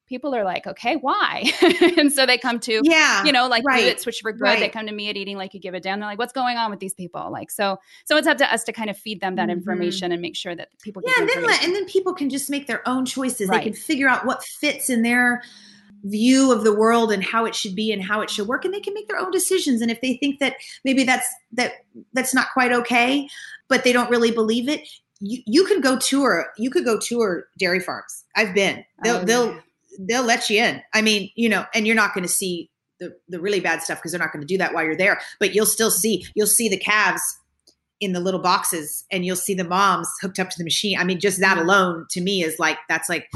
people 0.07 0.33
are 0.33 0.43
like, 0.43 0.65
okay, 0.65 0.95
why? 0.95 1.43
and 1.97 2.11
so 2.11 2.25
they 2.25 2.37
come 2.37 2.59
to, 2.61 2.81
yeah, 2.83 3.23
you 3.23 3.31
know, 3.31 3.47
like 3.47 3.63
right, 3.65 3.83
it, 3.83 4.01
switch 4.01 4.19
for 4.21 4.31
good. 4.31 4.41
Right. 4.41 4.59
They 4.59 4.69
come 4.69 4.87
to 4.87 4.93
me 4.93 5.09
at 5.09 5.17
Eating 5.17 5.37
Like 5.37 5.53
You 5.53 5.59
Give 5.59 5.73
a 5.73 5.79
Damn. 5.79 5.99
They're 5.99 6.09
like, 6.09 6.19
what's 6.19 6.33
going 6.33 6.57
on 6.57 6.71
with 6.71 6.79
these 6.79 6.93
people? 6.93 7.29
Like, 7.31 7.51
so, 7.51 7.77
so 8.05 8.17
it's 8.17 8.27
up 8.27 8.37
to 8.37 8.51
us 8.51 8.63
to 8.65 8.73
kind 8.73 8.89
of 8.89 8.97
feed 8.97 9.21
them 9.21 9.35
that 9.35 9.49
mm-hmm. 9.49 9.57
information 9.57 10.11
and 10.11 10.21
make 10.21 10.35
sure 10.35 10.55
that 10.55 10.69
people, 10.81 11.01
yeah, 11.05 11.13
and 11.19 11.29
then 11.29 11.43
let, 11.43 11.63
and 11.63 11.75
then 11.75 11.85
people 11.85 12.13
can 12.13 12.29
just 12.29 12.49
make 12.49 12.67
their 12.67 12.87
own 12.87 13.05
choices. 13.05 13.49
Right. 13.49 13.57
They 13.57 13.63
can 13.65 13.73
figure 13.73 14.07
out 14.07 14.25
what 14.25 14.43
fits 14.43 14.89
in 14.89 15.03
their 15.03 15.43
view 16.03 16.51
of 16.51 16.63
the 16.63 16.73
world 16.73 17.11
and 17.11 17.23
how 17.23 17.45
it 17.45 17.55
should 17.55 17.75
be 17.75 17.91
and 17.91 18.01
how 18.01 18.21
it 18.21 18.29
should 18.29 18.47
work, 18.47 18.65
and 18.65 18.73
they 18.73 18.79
can 18.79 18.93
make 18.93 19.07
their 19.07 19.19
own 19.19 19.31
decisions. 19.31 19.81
And 19.81 19.91
if 19.91 19.99
they 20.01 20.15
think 20.17 20.39
that 20.39 20.55
maybe 20.85 21.03
that's 21.03 21.27
that 21.53 21.73
that's 22.13 22.33
not 22.33 22.47
quite 22.53 22.71
okay, 22.71 23.27
but 23.67 23.83
they 23.83 23.91
don't 23.91 24.09
really 24.09 24.31
believe 24.31 24.69
it, 24.69 24.87
you, 25.19 25.41
you 25.45 25.65
could 25.65 25.81
go 25.81 25.97
tour 25.97 26.47
you 26.57 26.69
could 26.69 26.85
go 26.85 26.99
tour 26.99 27.45
dairy 27.57 27.79
farms 27.79 28.23
i've 28.35 28.53
been 28.53 28.83
they'll 29.03 29.17
oh, 29.17 29.25
they'll 29.25 29.47
yeah 29.53 29.61
they'll 29.97 30.23
let 30.23 30.49
you 30.49 30.61
in. 30.61 30.81
I 30.93 31.01
mean, 31.01 31.29
you 31.35 31.49
know, 31.49 31.65
and 31.73 31.85
you're 31.85 31.95
not 31.95 32.13
going 32.13 32.23
to 32.25 32.31
see 32.31 32.69
the 32.99 33.15
the 33.27 33.39
really 33.39 33.59
bad 33.59 33.81
stuff 33.81 33.99
because 33.99 34.11
they're 34.11 34.19
not 34.19 34.31
going 34.31 34.45
to 34.45 34.47
do 34.47 34.57
that 34.57 34.73
while 34.73 34.83
you're 34.83 34.97
there. 34.97 35.19
But 35.39 35.53
you'll 35.53 35.65
still 35.65 35.91
see 35.91 36.25
you'll 36.35 36.47
see 36.47 36.69
the 36.69 36.77
calves 36.77 37.21
in 37.99 38.13
the 38.13 38.19
little 38.19 38.41
boxes, 38.41 39.05
and 39.11 39.25
you'll 39.25 39.35
see 39.35 39.53
the 39.53 39.63
moms 39.63 40.09
hooked 40.21 40.39
up 40.39 40.49
to 40.49 40.57
the 40.57 40.63
machine. 40.63 40.97
I 40.97 41.03
mean, 41.03 41.19
just 41.19 41.39
that 41.39 41.57
mm-hmm. 41.57 41.67
alone 41.67 42.05
to 42.11 42.21
me 42.21 42.43
is 42.43 42.59
like 42.59 42.77
that's 42.89 43.09
like 43.09 43.27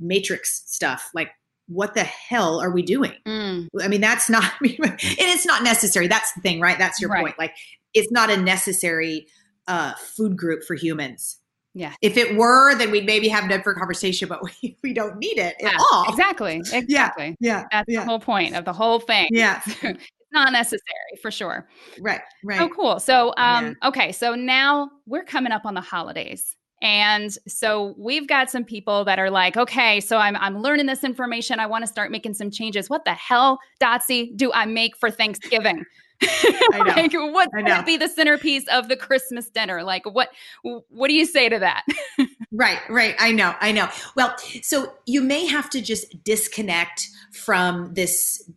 matrix 0.00 0.62
stuff. 0.66 1.10
Like, 1.14 1.30
what 1.68 1.94
the 1.94 2.04
hell 2.04 2.60
are 2.60 2.70
we 2.70 2.82
doing? 2.82 3.14
Mm. 3.26 3.68
I 3.80 3.88
mean, 3.88 4.00
that's 4.00 4.28
not. 4.30 4.52
and 4.62 4.96
it's 5.00 5.46
not 5.46 5.62
necessary. 5.62 6.08
That's 6.08 6.32
the 6.32 6.40
thing, 6.40 6.60
right? 6.60 6.78
That's 6.78 7.00
your 7.00 7.10
right. 7.10 7.22
point. 7.22 7.38
Like, 7.38 7.54
it's 7.94 8.10
not 8.10 8.30
a 8.30 8.36
necessary 8.36 9.26
uh, 9.66 9.94
food 9.94 10.36
group 10.36 10.62
for 10.64 10.74
humans 10.74 11.37
yeah. 11.78 11.94
If 12.02 12.16
it 12.16 12.36
were, 12.36 12.74
then 12.74 12.90
we'd 12.90 13.06
maybe 13.06 13.28
have 13.28 13.44
a 13.44 13.48
different 13.48 13.78
conversation, 13.78 14.28
but 14.28 14.42
we, 14.62 14.76
we 14.82 14.92
don't 14.92 15.16
need 15.18 15.38
it 15.38 15.54
yeah, 15.60 15.68
at 15.68 15.80
all. 15.92 16.06
Exactly. 16.08 16.60
Exactly. 16.72 17.36
Yeah. 17.40 17.60
yeah 17.60 17.64
That's 17.70 17.88
yeah. 17.88 18.00
the 18.00 18.06
whole 18.06 18.18
point 18.18 18.56
of 18.56 18.64
the 18.64 18.72
whole 18.72 18.98
thing. 18.98 19.28
Yeah. 19.30 19.62
it's 19.66 20.02
not 20.32 20.52
necessary 20.52 20.82
for 21.22 21.30
sure. 21.30 21.68
Right. 22.00 22.20
Right. 22.42 22.60
Oh, 22.60 22.68
cool. 22.68 22.98
So, 22.98 23.32
um, 23.36 23.76
yeah. 23.80 23.88
okay. 23.88 24.12
So 24.12 24.34
now 24.34 24.90
we're 25.06 25.24
coming 25.24 25.52
up 25.52 25.64
on 25.64 25.74
the 25.74 25.80
holidays. 25.80 26.56
And 26.82 27.36
so 27.46 27.94
we've 27.96 28.26
got 28.26 28.50
some 28.50 28.64
people 28.64 29.04
that 29.04 29.18
are 29.18 29.30
like, 29.30 29.56
okay, 29.56 30.00
so 30.00 30.18
I'm 30.18 30.36
I'm 30.36 30.62
learning 30.62 30.86
this 30.86 31.02
information. 31.02 31.58
I 31.58 31.66
want 31.66 31.82
to 31.82 31.88
start 31.88 32.12
making 32.12 32.34
some 32.34 32.52
changes. 32.52 32.88
What 32.88 33.04
the 33.04 33.14
hell, 33.14 33.58
Dotsie, 33.80 34.36
do 34.36 34.52
I 34.52 34.64
make 34.64 34.96
for 34.96 35.10
Thanksgiving? 35.10 35.84
like 36.72 37.12
what 37.12 37.48
would 37.52 37.84
be 37.84 37.96
the 37.96 38.08
centerpiece 38.08 38.66
of 38.68 38.88
the 38.88 38.96
Christmas 38.96 39.48
dinner? 39.50 39.82
Like 39.82 40.04
what 40.04 40.30
what 40.62 41.08
do 41.08 41.14
you 41.14 41.26
say 41.26 41.48
to 41.48 41.58
that? 41.58 41.84
right, 42.52 42.80
right. 42.88 43.14
I 43.18 43.32
know, 43.32 43.54
I 43.60 43.72
know. 43.72 43.88
Well, 44.16 44.36
so 44.62 44.94
you 45.06 45.22
may 45.22 45.46
have 45.46 45.70
to 45.70 45.80
just 45.80 46.22
disconnect 46.24 47.08
from 47.32 47.94
this 47.94 48.50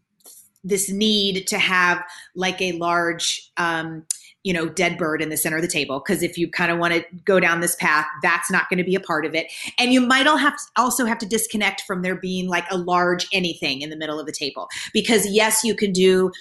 this 0.64 0.92
need 0.92 1.48
to 1.48 1.58
have 1.58 2.04
like 2.36 2.62
a 2.62 2.74
large 2.74 3.52
um 3.58 4.06
you 4.44 4.54
know, 4.54 4.68
dead 4.68 4.98
bird 4.98 5.22
in 5.22 5.30
the 5.30 5.38
center 5.38 5.58
of 5.58 5.62
the 5.62 5.68
table. 5.68 6.00
Because 6.00 6.24
if 6.24 6.38
you 6.38 6.50
kind 6.50 6.72
of 6.72 6.80
want 6.80 6.94
to 6.94 7.04
go 7.26 7.40
down 7.40 7.62
this 7.62 7.76
path, 7.76 8.08
that's 8.24 8.50
not 8.50 8.70
going 8.70 8.80
to 8.80 8.84
be 8.84 8.96
a 8.96 9.00
part 9.00 9.26
of 9.26 9.36
it. 9.36 9.52
And 9.78 9.94
you 9.94 10.02
might 10.02 10.26
all 10.26 10.38
have 10.38 10.58
also 10.78 11.06
have 11.06 11.20
to 11.20 11.28
disconnect 11.28 11.82
from 11.82 12.02
there 12.02 12.16
being 12.16 12.48
like 12.48 12.66
a 12.72 12.78
large 12.78 13.28
anything 13.32 13.82
in 13.82 13.90
the 13.90 13.96
middle 13.96 14.20
of 14.20 14.26
the 14.26 14.32
table. 14.32 14.68
Because 14.94 15.28
yes, 15.30 15.64
you 15.64 15.76
can 15.76 15.92
do 15.92 16.32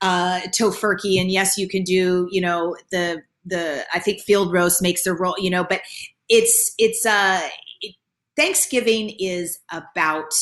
uh, 0.00 0.40
Tofurky, 0.48 1.20
and 1.20 1.30
yes, 1.30 1.56
you 1.56 1.68
can 1.68 1.82
do, 1.82 2.28
you 2.30 2.40
know, 2.40 2.76
the 2.90 3.22
the 3.44 3.84
I 3.92 3.98
think 3.98 4.20
field 4.20 4.52
roast 4.52 4.82
makes 4.82 5.06
a 5.06 5.14
roll, 5.14 5.36
you 5.38 5.50
know, 5.50 5.64
but 5.64 5.82
it's 6.28 6.74
it's 6.78 7.06
uh 7.06 7.40
it, 7.80 7.94
Thanksgiving 8.36 9.14
is 9.18 9.58
about 9.70 10.32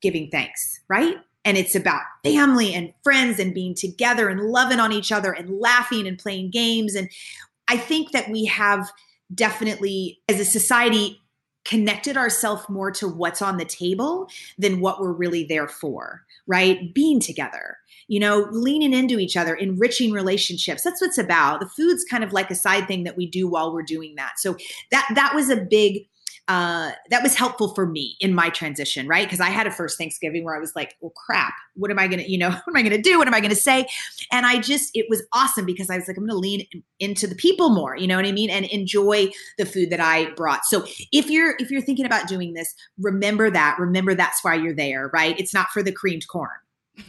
giving 0.00 0.30
thanks, 0.30 0.80
right? 0.88 1.16
and 1.44 1.58
it's 1.58 1.74
about 1.74 2.00
family 2.24 2.72
and 2.74 2.92
friends 3.02 3.38
and 3.38 3.52
being 3.52 3.74
together 3.74 4.28
and 4.28 4.40
loving 4.40 4.80
on 4.80 4.92
each 4.92 5.12
other 5.12 5.30
and 5.30 5.60
laughing 5.60 6.06
and 6.06 6.18
playing 6.18 6.50
games. 6.50 6.94
And 6.94 7.10
i 7.68 7.76
think 7.76 8.12
that 8.12 8.30
we 8.30 8.46
have 8.46 8.90
definitely 9.34 10.20
as 10.28 10.40
a 10.40 10.44
society 10.44 11.20
connected 11.64 12.16
ourselves 12.16 12.66
more 12.68 12.90
to 12.90 13.08
what's 13.08 13.40
on 13.40 13.56
the 13.56 13.64
table 13.64 14.28
than 14.58 14.80
what 14.80 15.00
we're 15.00 15.12
really 15.12 15.44
there 15.44 15.68
for 15.68 16.24
right? 16.46 16.92
Being 16.94 17.20
together 17.20 17.78
you 18.08 18.20
know 18.20 18.46
leaning 18.50 18.92
into 18.92 19.18
each 19.18 19.36
other 19.36 19.54
enriching 19.54 20.12
relationships 20.12 20.82
that's 20.82 21.00
what's 21.00 21.18
about 21.18 21.60
the 21.60 21.68
food's 21.68 22.04
kind 22.04 22.24
of 22.24 22.32
like 22.32 22.50
a 22.50 22.54
side 22.54 22.86
thing 22.86 23.04
that 23.04 23.16
we 23.16 23.26
do 23.26 23.48
while 23.48 23.72
we're 23.72 23.82
doing 23.82 24.14
that 24.16 24.32
so 24.38 24.56
that 24.90 25.08
that 25.14 25.34
was 25.34 25.50
a 25.50 25.56
big 25.56 26.06
uh, 26.46 26.90
that 27.08 27.22
was 27.22 27.34
helpful 27.34 27.74
for 27.74 27.86
me 27.86 28.16
in 28.20 28.34
my 28.34 28.50
transition, 28.50 29.08
right? 29.08 29.24
Because 29.24 29.40
I 29.40 29.48
had 29.48 29.66
a 29.66 29.70
first 29.70 29.96
Thanksgiving 29.96 30.44
where 30.44 30.54
I 30.54 30.58
was 30.58 30.72
like, 30.76 30.94
well, 31.00 31.12
crap, 31.16 31.54
what 31.74 31.90
am 31.90 31.98
I 31.98 32.06
going 32.06 32.22
to, 32.22 32.30
you 32.30 32.36
know, 32.36 32.50
what 32.64 32.68
am 32.68 32.76
I 32.76 32.82
going 32.82 32.94
to 32.94 33.00
do? 33.00 33.18
What 33.18 33.26
am 33.26 33.34
I 33.34 33.40
going 33.40 33.50
to 33.50 33.56
say? 33.56 33.86
And 34.30 34.44
I 34.44 34.60
just, 34.60 34.90
it 34.94 35.06
was 35.08 35.22
awesome 35.32 35.64
because 35.64 35.88
I 35.88 35.96
was 35.96 36.06
like, 36.06 36.18
I'm 36.18 36.26
going 36.26 36.36
to 36.36 36.36
lean 36.36 36.66
into 37.00 37.26
the 37.26 37.34
people 37.34 37.70
more, 37.70 37.96
you 37.96 38.06
know 38.06 38.16
what 38.16 38.26
I 38.26 38.32
mean? 38.32 38.50
And 38.50 38.66
enjoy 38.66 39.30
the 39.56 39.64
food 39.64 39.88
that 39.90 40.00
I 40.00 40.30
brought. 40.32 40.66
So 40.66 40.84
if 41.12 41.30
you're, 41.30 41.54
if 41.58 41.70
you're 41.70 41.80
thinking 41.80 42.06
about 42.06 42.28
doing 42.28 42.52
this, 42.52 42.74
remember 42.98 43.50
that, 43.50 43.78
remember 43.78 44.14
that's 44.14 44.44
why 44.44 44.54
you're 44.54 44.74
there, 44.74 45.10
right? 45.14 45.38
It's 45.40 45.54
not 45.54 45.68
for 45.68 45.82
the 45.82 45.92
creamed 45.92 46.28
corn. 46.28 46.50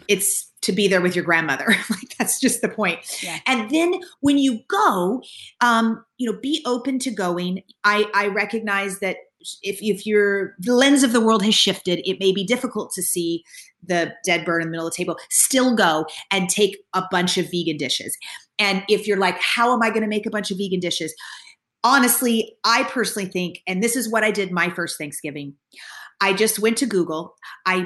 It's 0.07 0.51
to 0.65 0.71
be 0.71 0.87
there 0.87 1.01
with 1.01 1.15
your 1.15 1.23
grandmother. 1.23 1.67
like 1.89 2.15
that's 2.17 2.39
just 2.39 2.61
the 2.61 2.69
point. 2.69 2.99
Yeah. 3.21 3.39
And 3.45 3.69
then 3.69 3.93
when 4.21 4.37
you 4.37 4.59
go, 4.67 5.21
um, 5.61 6.03
you 6.17 6.31
know, 6.31 6.37
be 6.39 6.63
open 6.65 6.99
to 6.99 7.11
going. 7.11 7.61
I, 7.83 8.09
I 8.13 8.27
recognize 8.27 8.99
that 8.99 9.17
if, 9.61 9.77
if 9.81 10.05
your 10.05 10.55
the 10.59 10.73
lens 10.73 11.03
of 11.03 11.11
the 11.11 11.21
world 11.21 11.43
has 11.45 11.53
shifted, 11.53 12.01
it 12.09 12.19
may 12.19 12.31
be 12.31 12.43
difficult 12.43 12.91
to 12.93 13.03
see 13.03 13.43
the 13.83 14.13
dead 14.25 14.43
bird 14.43 14.63
in 14.63 14.67
the 14.67 14.71
middle 14.71 14.87
of 14.87 14.93
the 14.93 14.97
table. 14.97 15.17
Still 15.29 15.75
go 15.75 16.07
and 16.31 16.49
take 16.49 16.77
a 16.93 17.03
bunch 17.11 17.37
of 17.37 17.45
vegan 17.51 17.77
dishes. 17.77 18.17
And 18.57 18.83
if 18.89 19.05
you're 19.05 19.17
like, 19.17 19.39
how 19.39 19.73
am 19.73 19.83
I 19.83 19.89
going 19.89 20.01
to 20.01 20.07
make 20.07 20.25
a 20.25 20.31
bunch 20.31 20.49
of 20.49 20.57
vegan 20.57 20.79
dishes? 20.79 21.13
Honestly, 21.83 22.57
I 22.63 22.83
personally 22.85 23.29
think, 23.29 23.59
and 23.67 23.83
this 23.83 23.95
is 23.95 24.09
what 24.09 24.23
I 24.23 24.31
did 24.31 24.51
my 24.51 24.69
first 24.69 24.97
Thanksgiving. 24.97 25.53
I 26.21 26.33
just 26.33 26.57
went 26.57 26.77
to 26.77 26.87
Google. 26.87 27.35
I 27.67 27.85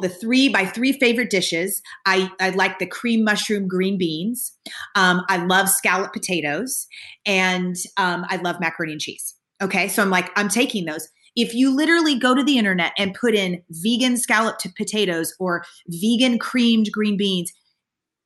the 0.00 0.08
three 0.08 0.48
by 0.48 0.64
three 0.64 0.92
favorite 0.92 1.30
dishes. 1.30 1.80
I, 2.06 2.30
I 2.40 2.50
like 2.50 2.78
the 2.78 2.86
cream 2.86 3.24
mushroom 3.24 3.68
green 3.68 3.98
beans. 3.98 4.52
Um, 4.94 5.22
I 5.28 5.44
love 5.44 5.68
scallop 5.68 6.12
potatoes, 6.12 6.86
and 7.26 7.76
um, 7.96 8.24
I 8.28 8.36
love 8.36 8.60
macaroni 8.60 8.92
and 8.92 9.00
cheese. 9.00 9.34
Okay, 9.62 9.88
so 9.88 10.02
I'm 10.02 10.10
like, 10.10 10.30
I'm 10.36 10.48
taking 10.48 10.86
those. 10.86 11.08
If 11.36 11.54
you 11.54 11.74
literally 11.74 12.18
go 12.18 12.34
to 12.34 12.42
the 12.42 12.58
internet 12.58 12.92
and 12.96 13.14
put 13.14 13.34
in 13.34 13.62
vegan 13.70 14.16
scalloped 14.16 14.66
potatoes 14.76 15.34
or 15.38 15.64
vegan 15.88 16.38
creamed 16.38 16.90
green 16.92 17.16
beans, 17.16 17.52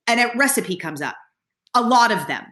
and 0.07 0.21
a 0.21 0.31
recipe 0.37 0.77
comes 0.77 1.03
up, 1.03 1.17
a 1.75 1.83
lot 1.83 2.11
of 2.11 2.27
them 2.27 2.45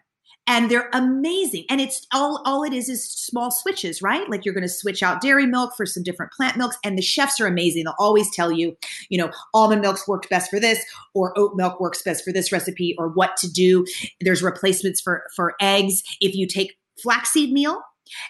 and 0.47 0.71
they're 0.71 0.89
amazing. 0.93 1.65
And 1.69 1.81
it's 1.81 2.07
all 2.13 2.43
all 2.45 2.63
it 2.63 2.73
is 2.73 2.89
is 2.89 3.05
small 3.05 3.51
switches 3.51 4.03
right? 4.03 4.29
Like 4.31 4.45
you're 4.45 4.55
going 4.55 4.63
to 4.63 4.69
switch 4.69 5.03
out 5.03 5.21
dairy 5.21 5.47
milk 5.47 5.75
for 5.77 5.87
some 5.87 6.03
different 6.03 6.33
plant 6.33 6.57
milks 6.57 6.77
and 6.85 6.97
the 6.97 7.03
chefs 7.03 7.41
are 7.41 7.47
amazing. 7.47 7.85
They'll 7.85 7.95
always 7.99 8.35
tell 8.35 8.53
you 8.53 8.77
you 9.09 9.19
know 9.19 9.31
almond 9.55 9.83
milk's 9.83 10.07
worked 10.07 10.29
best 10.31 10.51
for 10.51 10.61
this 10.61 10.83
or 11.15 11.37
oat 11.39 11.53
milk 11.57 11.81
works 11.81 12.03
best 12.03 12.25
for 12.25 12.33
this 12.33 12.53
recipe 12.53 12.95
or 12.99 13.09
what 13.09 13.37
to 13.39 13.51
do. 13.51 13.85
There's 14.21 14.43
replacements 14.43 15.01
for 15.01 15.25
for 15.35 15.55
eggs. 15.61 16.03
If 16.21 16.35
you 16.35 16.47
take 16.47 16.77
flaxseed 17.03 17.53
meal 17.53 17.83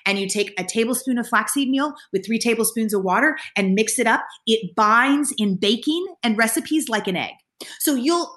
and 0.06 0.18
you 0.18 0.28
take 0.28 0.58
a 0.58 0.64
tablespoon 0.64 1.18
of 1.18 1.28
flaxseed 1.28 1.68
meal 1.68 1.94
with 2.12 2.24
three 2.24 2.38
tablespoons 2.38 2.94
of 2.94 3.02
water 3.02 3.36
and 3.56 3.74
mix 3.74 3.98
it 3.98 4.06
up, 4.06 4.24
it 4.46 4.74
binds 4.74 5.34
in 5.36 5.56
baking 5.56 6.06
and 6.22 6.38
recipes 6.38 6.88
like 6.88 7.06
an 7.06 7.16
egg. 7.16 7.32
So 7.78 7.94
you'll 7.94 8.34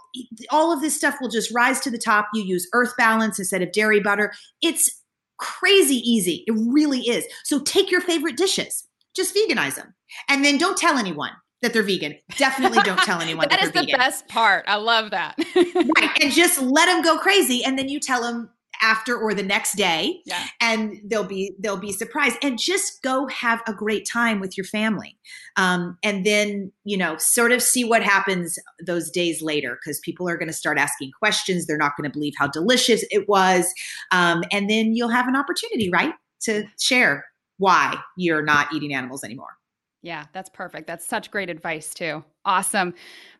all 0.49 0.71
of 0.71 0.81
this 0.81 0.95
stuff 0.95 1.15
will 1.21 1.29
just 1.29 1.53
rise 1.53 1.79
to 1.81 1.91
the 1.91 1.97
top. 1.97 2.29
You 2.33 2.43
use 2.43 2.67
earth 2.73 2.93
balance 2.97 3.39
instead 3.39 3.61
of 3.61 3.71
dairy 3.71 3.99
butter. 3.99 4.33
It's 4.61 4.89
crazy 5.37 5.95
easy. 5.95 6.43
It 6.47 6.53
really 6.57 7.01
is. 7.01 7.25
So 7.43 7.59
take 7.59 7.91
your 7.91 8.01
favorite 8.01 8.37
dishes, 8.37 8.87
just 9.15 9.35
veganize 9.35 9.75
them, 9.75 9.93
and 10.29 10.43
then 10.43 10.57
don't 10.57 10.77
tell 10.77 10.97
anyone 10.97 11.31
that 11.61 11.73
they're 11.73 11.83
vegan. 11.83 12.15
Definitely 12.37 12.81
don't 12.83 12.99
tell 12.99 13.21
anyone 13.21 13.47
that, 13.49 13.59
they're 13.59 13.69
vegan. 13.69 13.73
that 13.73 13.81
is 13.81 13.87
the 13.87 13.91
vegan. 13.91 13.99
best 13.99 14.27
part. 14.27 14.65
I 14.67 14.75
love 14.75 15.11
that. 15.11 15.35
right, 15.55 16.17
and 16.21 16.31
just 16.31 16.61
let 16.61 16.85
them 16.85 17.01
go 17.01 17.17
crazy, 17.17 17.63
and 17.63 17.77
then 17.77 17.89
you 17.89 17.99
tell 17.99 18.21
them 18.21 18.49
after 18.81 19.17
or 19.17 19.33
the 19.33 19.43
next 19.43 19.75
day 19.75 20.21
yeah. 20.25 20.47
and 20.61 20.99
they'll 21.05 21.23
be 21.23 21.53
they'll 21.59 21.77
be 21.77 21.91
surprised. 21.91 22.37
And 22.41 22.57
just 22.57 23.01
go 23.01 23.27
have 23.27 23.61
a 23.67 23.73
great 23.73 24.07
time 24.07 24.39
with 24.39 24.57
your 24.57 24.65
family. 24.65 25.17
Um, 25.55 25.97
and 26.03 26.25
then 26.25 26.71
you 26.83 26.97
know 26.97 27.17
sort 27.17 27.51
of 27.51 27.61
see 27.61 27.83
what 27.83 28.03
happens 28.03 28.57
those 28.85 29.09
days 29.09 29.41
later 29.41 29.79
because 29.81 29.99
people 29.99 30.27
are 30.29 30.37
going 30.37 30.47
to 30.47 30.53
start 30.53 30.77
asking 30.77 31.11
questions. 31.17 31.65
They're 31.65 31.77
not 31.77 31.97
going 31.97 32.09
to 32.09 32.13
believe 32.13 32.33
how 32.37 32.47
delicious 32.47 33.03
it 33.11 33.27
was. 33.27 33.65
Um, 34.11 34.43
and 34.51 34.69
then 34.69 34.95
you'll 34.95 35.09
have 35.09 35.27
an 35.27 35.35
opportunity 35.35 35.89
right 35.89 36.13
to 36.41 36.63
share 36.79 37.25
why 37.57 37.97
you're 38.15 38.41
not 38.41 38.73
eating 38.73 38.93
animals 38.93 39.23
anymore 39.23 39.58
yeah, 40.01 40.25
that's 40.33 40.49
perfect. 40.49 40.87
That's 40.87 41.05
such 41.05 41.29
great 41.29 41.49
advice 41.49 41.93
too. 41.93 42.23
Awesome. 42.45 42.93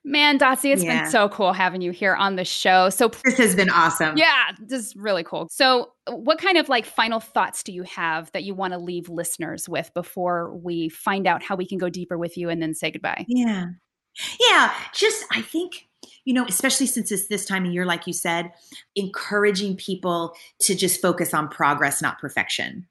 Man, 0.04 0.38
Dotsie, 0.38 0.74
it's 0.74 0.84
yeah. 0.84 1.04
been 1.04 1.12
so 1.12 1.30
cool 1.30 1.54
having 1.54 1.82
you 1.82 1.92
here 1.92 2.16
on 2.16 2.36
the 2.36 2.44
show. 2.44 2.90
So 2.90 3.08
this 3.24 3.38
has 3.38 3.56
been 3.56 3.70
awesome. 3.70 4.18
Yeah, 4.18 4.52
this 4.60 4.88
is 4.88 4.96
really 4.96 5.24
cool. 5.24 5.48
So 5.50 5.94
uh, 6.06 6.16
what 6.16 6.38
kind 6.38 6.58
of 6.58 6.68
like 6.68 6.86
final 6.86 7.22
thoughts 7.22 7.64
do 7.64 7.72
you 7.72 7.84
have 7.84 8.30
that 8.34 8.44
you 8.44 8.54
want 8.54 8.74
to 8.74 8.80
leave 8.80 9.08
listeners 9.08 9.70
with 9.70 9.92
before 9.94 10.54
we 10.54 10.90
find 10.90 11.28
out 11.28 11.42
how 11.42 11.56
we 11.56 11.66
can 11.66 11.78
go 11.78 11.90
deeper 11.90 12.18
with 12.18 12.38
you 12.38 12.50
and 12.50 12.62
then 12.62 12.74
say 12.74 12.92
goodbye? 12.92 13.26
Yeah. 13.28 13.68
Yeah, 14.40 14.74
just 14.94 15.26
I 15.32 15.42
think 15.42 15.88
you 16.26 16.34
know, 16.34 16.46
especially 16.46 16.86
since 16.86 17.12
it's 17.12 17.28
this 17.28 17.46
time 17.46 17.66
of 17.66 17.72
year, 17.72 17.86
like 17.86 18.06
you 18.06 18.14
said, 18.14 18.52
encouraging 18.96 19.78
people 19.78 20.36
to 20.60 20.76
just 20.76 21.02
focus 21.02 21.34
on 21.34 21.48
progress, 21.48 22.02
not 22.02 22.20
perfection 22.20 22.88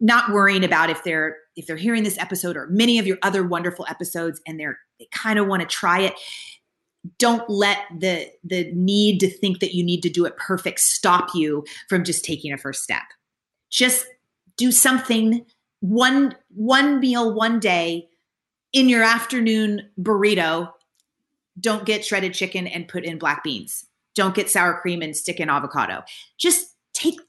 not 0.00 0.32
worrying 0.32 0.64
about 0.64 0.90
if 0.90 1.02
they're 1.04 1.36
if 1.56 1.66
they're 1.66 1.76
hearing 1.76 2.02
this 2.02 2.18
episode 2.18 2.56
or 2.56 2.66
many 2.68 2.98
of 2.98 3.06
your 3.06 3.18
other 3.22 3.46
wonderful 3.46 3.86
episodes 3.88 4.40
and 4.46 4.58
they're 4.58 4.78
they 4.98 5.08
kind 5.12 5.38
of 5.38 5.46
want 5.46 5.62
to 5.62 5.66
try 5.68 6.00
it 6.00 6.14
don't 7.18 7.48
let 7.48 7.78
the 7.98 8.28
the 8.44 8.70
need 8.74 9.20
to 9.20 9.30
think 9.30 9.60
that 9.60 9.74
you 9.74 9.84
need 9.84 10.02
to 10.02 10.08
do 10.08 10.24
it 10.24 10.36
perfect 10.36 10.80
stop 10.80 11.34
you 11.34 11.64
from 11.88 12.04
just 12.04 12.24
taking 12.24 12.52
a 12.52 12.58
first 12.58 12.82
step. 12.82 13.02
Just 13.70 14.06
do 14.56 14.72
something 14.72 15.44
one 15.80 16.34
one 16.48 17.00
meal 17.00 17.34
one 17.34 17.60
day 17.60 18.08
in 18.72 18.88
your 18.88 19.02
afternoon 19.02 19.82
burrito 20.00 20.70
don't 21.58 21.86
get 21.86 22.04
shredded 22.04 22.34
chicken 22.34 22.66
and 22.66 22.88
put 22.88 23.04
in 23.04 23.18
black 23.18 23.42
beans. 23.42 23.86
Don't 24.14 24.34
get 24.34 24.50
sour 24.50 24.78
cream 24.80 25.02
and 25.02 25.16
stick 25.16 25.40
in 25.40 25.48
avocado. 25.48 26.02
Just 26.38 26.75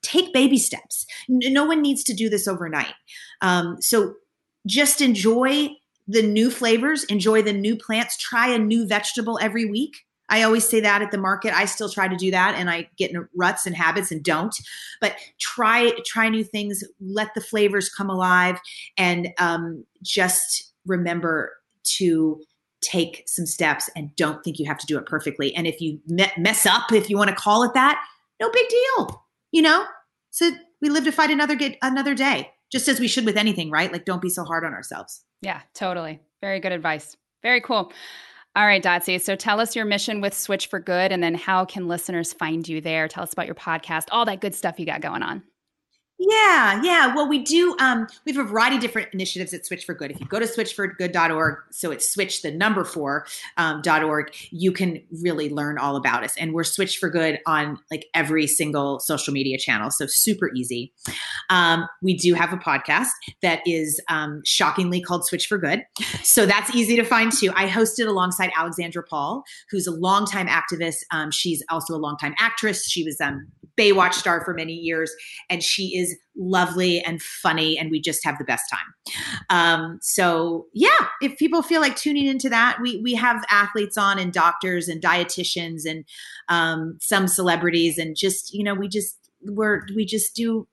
take 0.07 0.33
baby 0.33 0.57
steps 0.57 1.05
no 1.27 1.65
one 1.65 1.81
needs 1.81 2.03
to 2.03 2.13
do 2.13 2.29
this 2.29 2.47
overnight 2.47 2.93
um, 3.41 3.77
so 3.81 4.13
just 4.65 5.01
enjoy 5.01 5.69
the 6.07 6.21
new 6.21 6.49
flavors 6.49 7.03
enjoy 7.05 7.41
the 7.41 7.53
new 7.53 7.75
plants 7.75 8.17
try 8.17 8.47
a 8.47 8.57
new 8.57 8.87
vegetable 8.87 9.37
every 9.41 9.65
week 9.69 9.97
I 10.29 10.41
always 10.43 10.67
say 10.67 10.81
that 10.81 11.01
at 11.01 11.11
the 11.11 11.17
market. 11.17 11.57
I 11.57 11.63
still 11.63 11.89
try 11.89 12.09
to 12.09 12.15
do 12.17 12.31
that 12.31 12.55
and 12.55 12.69
I 12.69 12.89
get 12.97 13.11
in 13.11 13.29
ruts 13.33 13.65
and 13.65 13.73
habits 13.73 14.11
and 14.11 14.21
don't. 14.21 14.53
But 14.99 15.15
try 15.39 15.93
try 16.05 16.27
new 16.27 16.43
things, 16.43 16.83
let 16.99 17.33
the 17.33 17.39
flavors 17.39 17.89
come 17.89 18.09
alive 18.09 18.59
and 18.97 19.29
um, 19.39 19.85
just 20.03 20.73
remember 20.85 21.53
to 21.99 22.41
take 22.81 23.23
some 23.25 23.45
steps 23.45 23.89
and 23.95 24.13
don't 24.17 24.43
think 24.43 24.59
you 24.59 24.65
have 24.65 24.79
to 24.79 24.85
do 24.85 24.97
it 24.97 25.05
perfectly. 25.05 25.55
And 25.55 25.65
if 25.65 25.79
you 25.79 26.01
me- 26.07 26.29
mess 26.37 26.65
up, 26.65 26.91
if 26.91 27.09
you 27.09 27.17
want 27.17 27.29
to 27.29 27.35
call 27.35 27.63
it 27.63 27.73
that, 27.73 28.03
no 28.41 28.49
big 28.49 28.67
deal 28.67 29.23
you 29.51 29.61
know 29.61 29.85
so 30.37 30.51
we 30.81 30.89
live 30.89 31.03
to 31.03 31.11
fight 31.11 31.31
another 31.31 31.55
get 31.55 31.77
another 31.81 32.13
day 32.13 32.51
just 32.71 32.87
as 32.87 32.99
we 32.99 33.07
should 33.07 33.25
with 33.25 33.37
anything 33.37 33.71
right? 33.71 33.91
Like 33.91 34.05
don't 34.05 34.21
be 34.21 34.29
so 34.29 34.43
hard 34.43 34.63
on 34.63 34.73
ourselves. 34.73 35.23
Yeah 35.41 35.61
totally. 35.73 36.19
Very 36.41 36.59
good 36.59 36.71
advice. 36.71 37.17
Very 37.41 37.59
cool. 37.59 37.91
All 38.55 38.65
right 38.65 38.83
dotsie 38.83 39.19
so 39.19 39.35
tell 39.35 39.59
us 39.59 39.75
your 39.75 39.85
mission 39.85 40.21
with 40.21 40.35
switch 40.35 40.67
for 40.67 40.79
good 40.79 41.11
and 41.11 41.23
then 41.23 41.33
how 41.33 41.65
can 41.65 41.87
listeners 41.87 42.33
find 42.33 42.67
you 42.67 42.81
there? 42.81 43.07
Tell 43.07 43.23
us 43.23 43.33
about 43.33 43.47
your 43.47 43.55
podcast 43.55 44.05
all 44.11 44.25
that 44.25 44.41
good 44.41 44.53
stuff 44.53 44.79
you 44.79 44.85
got 44.85 45.01
going 45.01 45.23
on 45.23 45.41
Yeah, 46.19 46.81
yeah. 46.83 47.13
Well, 47.13 47.27
we 47.27 47.39
do. 47.39 47.75
Um, 47.79 48.07
we 48.25 48.33
have 48.33 48.43
a 48.43 48.49
variety 48.49 48.77
of 48.77 48.81
different 48.81 49.09
initiatives 49.13 49.53
at 49.53 49.67
Switch 49.67 49.85
for 49.85 49.93
Good. 49.93 50.09
If 50.09 50.19
you 50.19 50.25
go 50.25 50.39
to 50.39 50.45
switchforgood.org, 50.47 51.57
so 51.69 51.91
it's 51.91 52.11
switch 52.11 52.41
the 52.41 52.49
number 52.49 52.83
four 52.83 53.27
um, 53.57 53.83
.org, 53.85 54.33
you 54.49 54.71
can 54.71 54.99
really 55.21 55.49
learn 55.49 55.77
all 55.77 55.95
about 55.95 56.23
us. 56.23 56.35
And 56.37 56.53
we're 56.53 56.63
Switch 56.63 56.97
for 56.97 57.11
Good 57.11 57.39
on 57.45 57.77
like 57.91 58.07
every 58.15 58.47
single 58.47 58.99
social 58.99 59.31
media 59.31 59.59
channel, 59.59 59.91
so 59.91 60.07
super 60.07 60.49
easy. 60.55 60.91
Um, 61.51 61.87
we 62.01 62.17
do 62.17 62.33
have 62.33 62.51
a 62.51 62.57
podcast 62.57 63.09
that 63.43 63.61
is 63.67 64.01
um, 64.09 64.41
shockingly 64.43 65.01
called 65.01 65.23
Switch 65.27 65.45
for 65.45 65.59
Good, 65.59 65.83
so 66.23 66.47
that's 66.47 66.75
easy 66.75 66.95
to 66.95 67.03
find 67.03 67.31
too. 67.31 67.51
I 67.55 67.67
hosted 67.67 68.07
alongside 68.07 68.49
Alexandra 68.57 69.03
Paul, 69.03 69.43
who's 69.69 69.85
a 69.85 69.91
longtime 69.91 70.47
activist. 70.47 70.97
Um, 71.11 71.29
she's 71.29 71.63
also 71.69 71.93
a 71.93 71.97
longtime 71.99 72.33
actress. 72.39 72.89
She 72.89 73.03
was 73.03 73.21
um, 73.21 73.47
Baywatch 73.77 74.13
star 74.13 74.43
for 74.43 74.53
many 74.53 74.73
years, 74.73 75.11
and 75.49 75.63
she 75.63 75.97
is 75.97 76.15
lovely 76.35 77.01
and 77.01 77.21
funny, 77.21 77.77
and 77.77 77.91
we 77.91 78.01
just 78.01 78.23
have 78.23 78.37
the 78.37 78.43
best 78.43 78.63
time. 78.69 79.15
Um, 79.49 79.99
so 80.01 80.65
yeah, 80.73 81.07
if 81.21 81.37
people 81.37 81.61
feel 81.61 81.81
like 81.81 81.95
tuning 81.95 82.25
into 82.25 82.49
that, 82.49 82.79
we 82.81 83.01
we 83.01 83.13
have 83.13 83.43
athletes 83.49 83.97
on 83.97 84.19
and 84.19 84.33
doctors 84.33 84.87
and 84.87 85.01
dietitians 85.01 85.85
and 85.85 86.05
um, 86.49 86.97
some 87.01 87.27
celebrities, 87.27 87.97
and 87.97 88.15
just 88.15 88.53
you 88.53 88.63
know 88.63 88.73
we 88.73 88.87
just 88.87 89.17
we're 89.41 89.81
we 89.95 90.05
just 90.05 90.35
do 90.35 90.67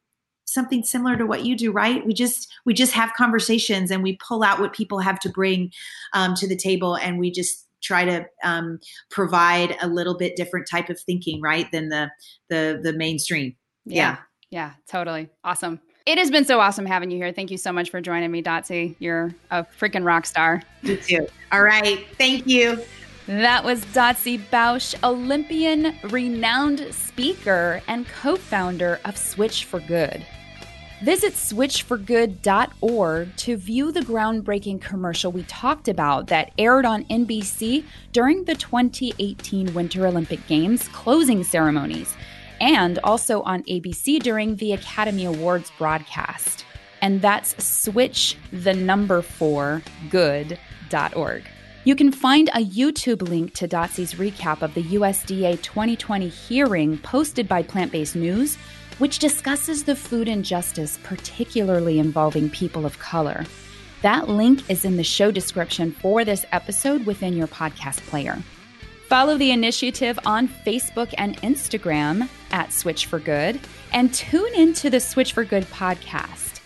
something 0.47 0.83
similar 0.83 1.17
to 1.17 1.25
what 1.25 1.45
you 1.45 1.57
do 1.57 1.73
right 1.73 2.07
we 2.07 2.13
just 2.13 2.53
we 2.67 2.75
just 2.75 2.93
have 2.93 3.11
conversations 3.15 3.91
and 3.91 4.03
we 4.03 4.17
pull 4.17 4.43
out 4.43 4.61
what 4.61 4.75
people 4.75 4.99
have 4.99 5.19
to 5.19 5.29
bring 5.31 5.73
um, 6.13 6.35
to 6.35 6.47
the 6.47 6.55
table 6.55 6.97
and 6.97 7.19
we 7.19 7.31
just 7.31 7.64
try 7.85 8.05
to 8.05 8.25
um, 8.43 8.79
provide 9.11 9.77
a 9.83 9.87
little 9.87 10.17
bit 10.17 10.37
different 10.37 10.67
type 10.69 10.89
of 10.91 10.99
thinking, 11.01 11.41
right, 11.41 11.71
than 11.71 11.89
the 11.89 12.11
the 12.49 12.81
the 12.83 12.93
mainstream. 12.93 13.55
Yeah, 13.85 14.17
yeah, 14.51 14.69
yeah 14.69 14.73
totally 14.89 15.29
awesome. 15.45 15.81
It 16.07 16.19
has 16.19 16.31
been 16.31 16.45
so 16.45 16.61
awesome 16.61 16.85
having 16.85 17.11
you 17.11 17.17
here. 17.17 17.33
Thank 17.33 17.51
you 17.51 17.57
so 17.57 17.73
much 17.73 17.89
for 17.89 18.01
joining 18.01 18.31
me, 18.31 18.43
Dotsie. 18.43 18.95
You're 18.99 19.35
a 19.51 19.65
freaking 19.65 20.05
rock 20.05 20.27
star. 20.27 20.63
You 20.83 20.99
too. 20.99 21.27
All 21.51 21.63
right. 21.63 22.07
Thank 22.19 22.47
you. 22.47 22.83
That 23.27 23.65
was 23.65 23.83
Dotsie 23.87 24.39
Bausch, 24.51 24.95
Olympian, 25.03 25.95
renowned 26.11 26.87
speaker, 26.93 27.81
and 27.89 28.07
co 28.07 28.37
founder 28.37 29.01
of 29.07 29.17
Switch 29.17 29.65
for 29.65 29.81
Good. 29.81 30.27
Visit 31.05 31.35
switchforgood.org 31.35 33.37
to 33.37 33.57
view 33.59 33.93
the 33.93 34.01
groundbreaking 34.01 34.81
commercial 34.81 35.31
we 35.31 35.43
talked 35.43 35.89
about 35.89 36.29
that 36.29 36.53
aired 36.57 36.87
on 36.87 37.05
NBC 37.05 37.85
during 38.13 38.45
the 38.45 38.55
2018 38.55 39.75
Winter 39.75 40.07
Olympic 40.07 40.47
Games 40.47 40.89
closing 40.89 41.45
ceremonies 41.45 42.15
and 42.59 42.99
also 43.05 43.43
on 43.43 43.63
ABC 43.65 44.19
during 44.19 44.57
the 44.57 44.73
Academy 44.73 45.27
Awards 45.27 45.71
broadcast. 45.77 46.65
And 47.03 47.21
that's 47.21 47.63
switch 47.63 48.39
the 48.51 48.73
number 48.73 49.21
4 49.21 49.83
good.org. 50.09 51.45
You 51.85 51.95
can 51.95 52.13
find 52.13 52.49
a 52.55 52.65
YouTube 52.65 53.29
link 53.29 53.53
to 53.57 53.69
Dotsie's 53.69 54.15
recap 54.15 54.63
of 54.63 54.73
the 54.73 54.83
USDA 54.83 55.61
2020 55.61 56.29
hearing 56.29 56.97
posted 56.97 57.47
by 57.47 57.63
Plant 57.63 57.93
Based 57.93 58.17
News 58.17 58.57
which 58.99 59.19
discusses 59.19 59.85
the 59.85 59.97
food 59.97 60.29
injustice, 60.29 60.99
particularly 61.03 61.99
involving 61.99 62.51
people 62.51 62.87
of 62.87 62.99
color. 62.99 63.45
That 64.03 64.29
link 64.29 64.69
is 64.69 64.85
in 64.85 64.97
the 64.97 65.05
show 65.05 65.31
description 65.31 65.93
for 65.93 66.25
this 66.25 66.45
episode 66.53 67.07
within 67.07 67.35
your 67.37 67.47
podcast 67.47 68.01
player. 68.09 68.43
Follow 69.09 69.37
the 69.37 69.51
initiative 69.51 70.19
on 70.27 70.49
Facebook 70.49 71.15
and 71.19 71.37
Instagram 71.43 72.29
at 72.51 72.73
Switch 72.73 73.07
for 73.07 73.19
Good 73.19 73.61
and 73.93 74.13
tune 74.13 74.55
into 74.55 74.91
the 74.91 75.01
Switch 75.01 75.33
for 75.33 75.45
Good 75.45 75.65
podcast. 75.65 76.61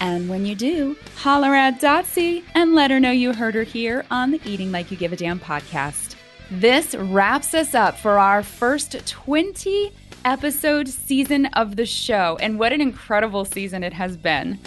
And 0.00 0.28
when 0.28 0.44
you 0.44 0.54
do, 0.54 0.96
holler 1.16 1.54
at 1.54 1.80
Dotsie 1.80 2.42
and 2.54 2.74
let 2.74 2.90
her 2.90 3.00
know 3.00 3.10
you 3.10 3.32
heard 3.32 3.54
her 3.54 3.62
here 3.62 4.04
on 4.10 4.32
the 4.32 4.40
Eating 4.44 4.72
Like 4.72 4.90
You 4.90 4.96
Give 4.96 5.12
a 5.12 5.16
Damn 5.16 5.40
podcast. 5.40 6.16
This 6.50 6.94
wraps 6.94 7.54
us 7.54 7.74
up 7.74 7.98
for 7.98 8.18
our 8.18 8.42
first 8.42 9.06
20 9.06 9.92
episode 10.24 10.88
season 10.88 11.46
of 11.46 11.76
the 11.76 11.86
show, 11.86 12.38
and 12.40 12.58
what 12.58 12.72
an 12.72 12.80
incredible 12.80 13.44
season 13.44 13.84
it 13.84 13.92
has 13.92 14.16
been. 14.16 14.58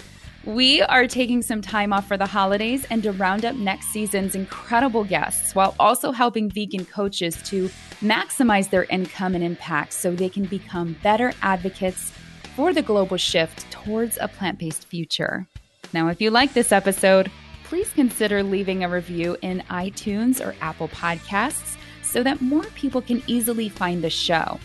We 0.44 0.82
are 0.82 1.06
taking 1.06 1.42
some 1.42 1.60
time 1.60 1.92
off 1.92 2.06
for 2.06 2.16
the 2.16 2.26
holidays 2.26 2.86
and 2.90 3.02
to 3.02 3.12
round 3.12 3.44
up 3.44 3.56
next 3.56 3.88
season's 3.88 4.34
incredible 4.34 5.04
guests 5.04 5.54
while 5.54 5.74
also 5.78 6.12
helping 6.12 6.48
vegan 6.48 6.84
coaches 6.84 7.36
to 7.46 7.68
maximize 8.00 8.70
their 8.70 8.84
income 8.84 9.34
and 9.34 9.42
impact 9.42 9.92
so 9.92 10.12
they 10.12 10.28
can 10.28 10.44
become 10.44 10.96
better 11.02 11.32
advocates 11.42 12.12
for 12.54 12.72
the 12.72 12.82
global 12.82 13.16
shift 13.16 13.70
towards 13.70 14.16
a 14.20 14.28
plant 14.28 14.58
based 14.58 14.86
future. 14.86 15.46
Now, 15.92 16.08
if 16.08 16.20
you 16.20 16.30
like 16.30 16.54
this 16.54 16.72
episode, 16.72 17.30
please 17.64 17.92
consider 17.92 18.42
leaving 18.42 18.84
a 18.84 18.88
review 18.88 19.36
in 19.42 19.62
iTunes 19.68 20.44
or 20.44 20.54
Apple 20.60 20.88
Podcasts 20.88 21.76
so 22.02 22.22
that 22.22 22.40
more 22.40 22.64
people 22.74 23.02
can 23.02 23.22
easily 23.26 23.68
find 23.68 24.02
the 24.02 24.10
show. 24.10 24.58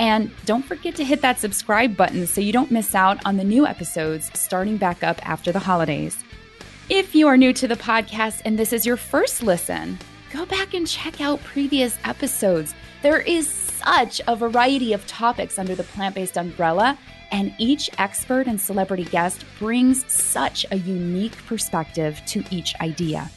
And 0.00 0.30
don't 0.46 0.64
forget 0.64 0.94
to 0.96 1.04
hit 1.04 1.20
that 1.20 1.38
subscribe 1.38 1.94
button 1.94 2.26
so 2.26 2.40
you 2.40 2.54
don't 2.54 2.70
miss 2.70 2.94
out 2.94 3.18
on 3.26 3.36
the 3.36 3.44
new 3.44 3.66
episodes 3.66 4.30
starting 4.32 4.78
back 4.78 5.04
up 5.04 5.18
after 5.28 5.52
the 5.52 5.58
holidays. 5.58 6.24
If 6.88 7.14
you 7.14 7.28
are 7.28 7.36
new 7.36 7.52
to 7.52 7.68
the 7.68 7.76
podcast 7.76 8.40
and 8.46 8.58
this 8.58 8.72
is 8.72 8.86
your 8.86 8.96
first 8.96 9.42
listen, 9.42 9.98
go 10.32 10.46
back 10.46 10.72
and 10.72 10.86
check 10.86 11.20
out 11.20 11.44
previous 11.44 11.98
episodes. 12.04 12.74
There 13.02 13.20
is 13.20 13.46
such 13.46 14.22
a 14.26 14.34
variety 14.34 14.94
of 14.94 15.06
topics 15.06 15.58
under 15.58 15.74
the 15.74 15.84
plant 15.84 16.14
based 16.14 16.38
umbrella, 16.38 16.98
and 17.30 17.54
each 17.58 17.90
expert 17.98 18.46
and 18.46 18.58
celebrity 18.58 19.04
guest 19.04 19.44
brings 19.58 20.10
such 20.10 20.64
a 20.70 20.78
unique 20.78 21.36
perspective 21.44 22.22
to 22.26 22.42
each 22.50 22.74
idea. 22.80 23.30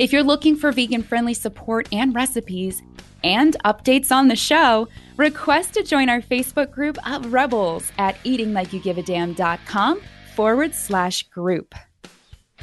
If 0.00 0.14
you're 0.14 0.22
looking 0.22 0.56
for 0.56 0.72
vegan 0.72 1.02
friendly 1.02 1.34
support 1.34 1.86
and 1.92 2.14
recipes, 2.14 2.82
and 3.22 3.54
updates 3.66 4.10
on 4.10 4.28
the 4.28 4.34
show, 4.34 4.88
request 5.18 5.74
to 5.74 5.82
join 5.82 6.08
our 6.08 6.22
Facebook 6.22 6.70
group 6.70 6.96
of 7.06 7.34
Rebels 7.34 7.92
at 7.98 8.16
eatinglikeyougiveadamn.com 8.24 10.00
forward 10.34 10.74
slash 10.74 11.24
group. 11.24 11.74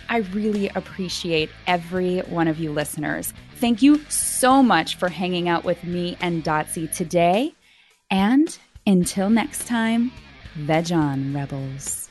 I 0.10 0.18
really 0.34 0.70
appreciate 0.70 1.52
every 1.68 2.22
one 2.22 2.48
of 2.48 2.58
you 2.58 2.72
listeners. 2.72 3.36
Thank 3.58 3.84
you 3.84 4.04
so 4.10 4.64
much 4.64 4.96
for 4.96 5.08
hanging 5.08 5.48
out 5.48 5.64
with 5.64 5.84
me 5.84 6.18
and 6.20 6.44
Dotsie 6.44 6.92
today. 6.92 7.54
And 8.10 8.58
until 8.88 9.30
next 9.30 9.68
time, 9.68 10.12
veg 10.56 10.92
on, 10.92 11.36
Rebels. 11.36 12.10